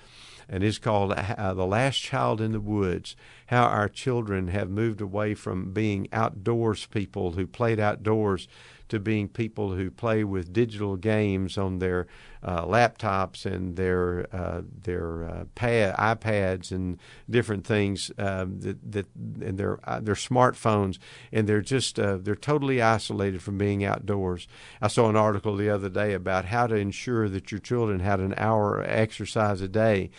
and 0.48 0.64
is 0.64 0.78
called 0.78 1.12
uh, 1.12 1.52
The 1.54 1.66
Last 1.66 1.98
Child 1.98 2.40
in 2.40 2.52
the 2.52 2.60
Woods 2.60 3.16
How 3.46 3.64
Our 3.64 3.88
Children 3.88 4.48
Have 4.48 4.70
Moved 4.70 5.00
Away 5.00 5.34
from 5.34 5.72
Being 5.72 6.08
Outdoors 6.12 6.86
People 6.86 7.32
Who 7.32 7.46
Played 7.46 7.78
Outdoors 7.78 8.48
to 8.88 8.98
being 8.98 9.28
people 9.28 9.74
who 9.74 9.90
play 9.90 10.24
with 10.24 10.52
digital 10.52 10.96
games 10.96 11.58
on 11.58 11.78
their 11.78 12.06
uh, 12.42 12.64
laptops 12.64 13.44
and 13.44 13.76
their 13.76 14.26
uh, 14.34 14.62
their 14.82 15.24
uh, 15.24 15.44
pad, 15.54 15.94
iPads 15.96 16.70
and 16.70 16.98
different 17.28 17.66
things 17.66 18.10
um, 18.18 18.60
that, 18.60 18.92
that 18.92 19.06
and 19.16 19.58
their 19.58 19.78
uh, 19.88 20.00
their 20.00 20.14
smartphones 20.14 20.98
and 21.32 21.48
they're 21.48 21.60
just 21.60 21.98
uh, 21.98 22.18
they're 22.18 22.34
totally 22.34 22.80
isolated 22.80 23.42
from 23.42 23.58
being 23.58 23.84
outdoors. 23.84 24.46
I 24.80 24.88
saw 24.88 25.08
an 25.08 25.16
article 25.16 25.56
the 25.56 25.70
other 25.70 25.88
day 25.88 26.14
about 26.14 26.46
how 26.46 26.66
to 26.66 26.76
ensure 26.76 27.28
that 27.28 27.50
your 27.50 27.60
children 27.60 28.00
had 28.00 28.20
an 28.20 28.34
hour 28.36 28.82
exercise 28.86 29.60
a 29.60 29.68
day. 29.68 30.10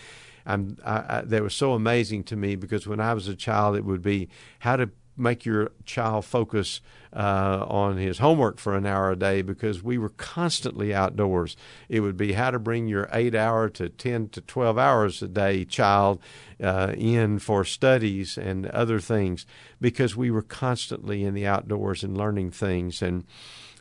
I, 0.46 0.60
I, 0.84 1.22
that 1.26 1.44
was 1.44 1.54
so 1.54 1.74
amazing 1.74 2.24
to 2.26 2.36
me 2.36 2.56
because 2.56 2.88
when 2.88 3.00
I 3.00 3.14
was 3.14 3.28
a 3.28 3.36
child, 3.36 3.76
it 3.76 3.86
would 3.86 4.02
be 4.02 4.30
how 4.60 4.78
to 4.78 4.90
make 5.20 5.46
your 5.46 5.72
child 5.86 6.26
focus 6.26 6.82
uh, 7.14 7.66
on 7.68 7.98
his 7.98 8.20
homework 8.20 8.60
for 8.60 8.76
an 8.76 8.86
hour 8.86 9.12
a 9.12 9.16
day 9.16 9.42
because 9.42 9.84
we 9.84 9.98
were 9.98 10.10
constantly 10.10 10.94
outdoors. 10.94 11.58
It 11.88 12.02
would 12.02 12.18
be 12.18 12.34
how 12.34 12.52
to 12.52 12.60
bring 12.60 12.88
your 12.88 13.10
eight 13.12 13.36
hour 13.36 13.70
to 13.70 13.90
10 13.90 14.30
to 14.30 14.42
12 14.42 14.78
hours 14.78 15.22
a 15.22 15.28
day 15.28 15.66
child 15.66 16.20
uh, 16.62 16.94
in 16.98 17.40
for 17.40 17.64
studies 17.64 18.38
and 18.38 18.68
other 18.68 19.00
things 19.00 19.46
because 19.82 20.16
we 20.16 20.32
were 20.32 20.42
constantly 20.42 21.24
in 21.24 21.34
the 21.34 21.48
outdoors 21.48 22.04
and 22.04 22.18
learning 22.18 22.52
things. 22.52 23.02
And 23.02 23.26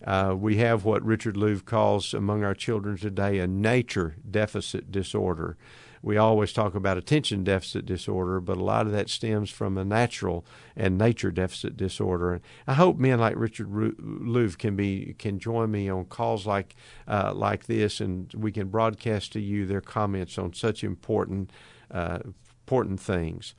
uh, 0.05 0.35
we 0.39 0.57
have 0.59 0.85
what 0.85 1.05
Richard 1.05 1.35
Louv 1.35 1.65
calls 1.65 2.15
among 2.15 2.45
our 2.45 2.55
children 2.55 2.97
today 2.97 3.39
a 3.39 3.47
nature 3.47 4.17
deficit 4.29 4.91
disorder 4.91 5.57
we 6.03 6.17
always 6.17 6.53
talk 6.53 6.75
about 6.75 6.99
attention 6.99 7.45
deficit 7.45 7.87
disorder, 7.87 8.41
but 8.41 8.57
a 8.57 8.65
lot 8.65 8.87
of 8.87 8.93
that 8.93 9.09
stems 9.09 9.51
from 9.51 9.77
a 9.77 9.85
natural 9.85 10.45
and 10.77 10.99
nature 10.99 11.31
deficit 11.31 11.77
disorder. 11.77 12.35
And 12.35 12.43
I 12.67 12.75
hope 12.75 12.99
men 12.99 13.19
like 13.19 13.37
Richard 13.37 13.69
Louv 13.69 14.59
can 14.59 14.77
be 14.77 15.15
can 15.19 15.39
join 15.39 15.71
me 15.71 15.89
on 15.89 16.05
calls 16.05 16.47
like 16.47 16.77
uh, 17.07 17.33
like 17.35 17.67
this, 17.67 18.01
and 18.01 18.33
we 18.35 18.53
can 18.53 18.69
broadcast 18.69 19.33
to 19.33 19.41
you 19.41 19.67
their 19.67 19.81
comments 19.81 20.39
on 20.39 20.53
such 20.53 20.85
important 20.85 21.51
uh, 21.91 22.21
important 22.67 23.01
things. 23.01 23.55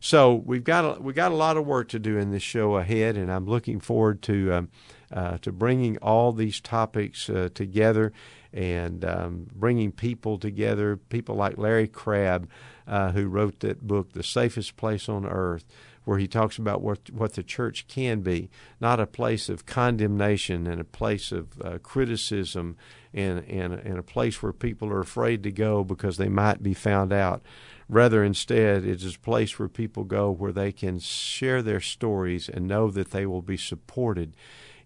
So 0.00 0.34
we've 0.34 0.64
got 0.64 0.98
a, 0.98 1.00
we 1.00 1.12
got 1.12 1.32
a 1.32 1.36
lot 1.36 1.56
of 1.56 1.66
work 1.66 1.88
to 1.88 1.98
do 1.98 2.18
in 2.18 2.30
this 2.30 2.42
show 2.42 2.76
ahead, 2.76 3.16
and 3.16 3.30
I'm 3.32 3.46
looking 3.46 3.80
forward 3.80 4.22
to 4.22 4.52
um, 4.52 4.68
uh, 5.12 5.38
to 5.38 5.52
bringing 5.52 5.96
all 5.98 6.32
these 6.32 6.60
topics 6.60 7.28
uh, 7.30 7.48
together 7.54 8.12
and 8.52 9.04
um, 9.04 9.46
bringing 9.52 9.92
people 9.92 10.38
together. 10.38 10.96
People 10.96 11.36
like 11.36 11.58
Larry 11.58 11.88
Crabb, 11.88 12.48
uh, 12.86 13.12
who 13.12 13.26
wrote 13.26 13.60
that 13.60 13.86
book, 13.86 14.12
"The 14.12 14.22
Safest 14.22 14.76
Place 14.76 15.08
on 15.08 15.26
Earth." 15.26 15.64
Where 16.04 16.18
he 16.18 16.28
talks 16.28 16.56
about 16.56 16.82
what 16.82 17.10
what 17.10 17.32
the 17.32 17.42
church 17.42 17.88
can 17.88 18.20
be, 18.20 18.48
not 18.80 19.00
a 19.00 19.08
place 19.08 19.48
of 19.48 19.66
condemnation 19.66 20.68
and 20.68 20.80
a 20.80 20.84
place 20.84 21.32
of 21.32 21.60
uh, 21.60 21.78
criticism, 21.82 22.76
and, 23.12 23.40
and 23.48 23.72
and 23.74 23.98
a 23.98 24.04
place 24.04 24.40
where 24.40 24.52
people 24.52 24.88
are 24.88 25.00
afraid 25.00 25.42
to 25.42 25.50
go 25.50 25.82
because 25.82 26.16
they 26.16 26.28
might 26.28 26.62
be 26.62 26.74
found 26.74 27.12
out. 27.12 27.42
Rather, 27.88 28.24
instead, 28.24 28.84
it 28.84 29.02
is 29.02 29.14
a 29.14 29.20
place 29.20 29.58
where 29.58 29.68
people 29.68 30.04
go 30.04 30.30
where 30.30 30.52
they 30.52 30.72
can 30.72 30.98
share 30.98 31.62
their 31.62 31.80
stories 31.80 32.48
and 32.48 32.66
know 32.66 32.90
that 32.90 33.12
they 33.12 33.26
will 33.26 33.42
be 33.42 33.56
supported 33.56 34.34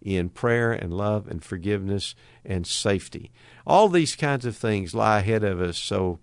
in 0.03 0.29
prayer 0.29 0.73
and 0.73 0.93
love 0.93 1.27
and 1.27 1.43
forgiveness 1.43 2.15
and 2.45 2.67
safety. 2.67 3.31
All 3.67 3.89
these 3.89 4.17
kinds 4.17 4.45
of 4.45 4.57
things 4.57 4.95
lie 4.95 5.21
ahead 5.21 5.45
of 5.45 5.61
us. 5.61 5.79
So 5.79 6.19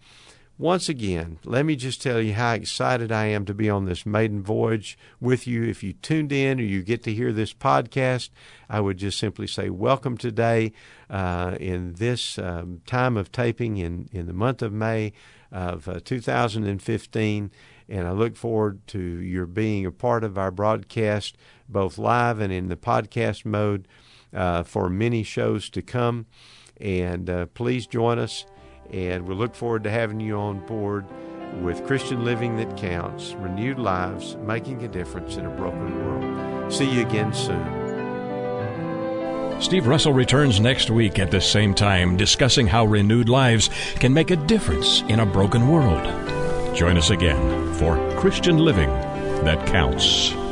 once 0.59 0.89
again, 0.89 1.37
let 1.43 1.67
me 1.67 1.75
just 1.75 2.01
tell 2.01 2.19
you 2.19 2.33
how 2.33 2.53
excited 2.53 3.11
I 3.11 3.25
am 3.25 3.45
to 3.45 3.53
be 3.53 3.69
on 3.69 3.85
this 3.85 4.07
maiden 4.07 4.41
voyage 4.41 4.97
with 5.21 5.45
you. 5.45 5.63
If 5.63 5.83
you 5.83 5.93
tuned 5.93 6.31
in 6.31 6.59
or 6.59 6.63
you 6.63 6.81
get 6.81 7.03
to 7.03 7.13
hear 7.13 7.31
this 7.31 7.53
podcast, 7.53 8.29
I 8.67 8.81
would 8.81 8.97
just 8.97 9.19
simply 9.19 9.45
say 9.45 9.69
welcome 9.69 10.17
today 10.17 10.73
uh, 11.11 11.57
in 11.59 11.93
this 11.93 12.39
um, 12.39 12.81
time 12.87 13.17
of 13.17 13.31
taping 13.31 13.77
in, 13.77 14.09
in 14.11 14.25
the 14.25 14.33
month 14.33 14.63
of 14.63 14.73
May 14.73 15.13
of 15.51 15.87
uh, 15.87 15.99
2015. 16.03 17.51
And 17.89 18.07
I 18.07 18.11
look 18.11 18.35
forward 18.35 18.85
to 18.87 18.99
your 18.99 19.45
being 19.45 19.85
a 19.85 19.91
part 19.91 20.23
of 20.23 20.37
our 20.37 20.51
broadcast, 20.51 21.37
both 21.69 21.97
live 21.97 22.39
and 22.39 22.51
in 22.51 22.67
the 22.67 22.75
podcast 22.75 23.45
mode, 23.45 23.87
uh, 24.33 24.63
for 24.63 24.89
many 24.89 25.23
shows 25.23 25.69
to 25.69 25.81
come. 25.81 26.25
And 26.81 27.29
uh, 27.29 27.45
please 27.47 27.87
join 27.87 28.19
us 28.19 28.45
and 28.91 29.27
we 29.27 29.35
look 29.35 29.55
forward 29.55 29.83
to 29.83 29.91
having 29.91 30.19
you 30.19 30.35
on 30.37 30.65
board 30.65 31.05
with 31.61 31.85
Christian 31.85 32.23
Living 32.23 32.57
That 32.57 32.77
Counts, 32.77 33.33
renewed 33.33 33.79
lives, 33.79 34.35
making 34.37 34.83
a 34.83 34.87
difference 34.87 35.37
in 35.37 35.45
a 35.45 35.49
broken 35.49 36.05
world. 36.05 36.71
See 36.71 36.89
you 36.89 37.01
again 37.01 37.33
soon. 37.33 37.86
Steve 39.59 39.87
Russell 39.87 40.13
returns 40.13 40.59
next 40.59 40.89
week 40.89 41.17
at 41.19 41.31
the 41.31 41.41
same 41.41 41.73
time, 41.73 42.15
discussing 42.15 42.67
how 42.67 42.85
renewed 42.85 43.27
lives 43.27 43.69
can 43.95 44.13
make 44.13 44.31
a 44.31 44.35
difference 44.35 45.01
in 45.09 45.19
a 45.19 45.25
broken 45.25 45.67
world. 45.67 46.05
Join 46.75 46.95
us 46.95 47.09
again 47.09 47.73
for 47.73 47.97
Christian 48.17 48.59
Living 48.59 48.89
That 49.43 49.65
Counts. 49.67 50.46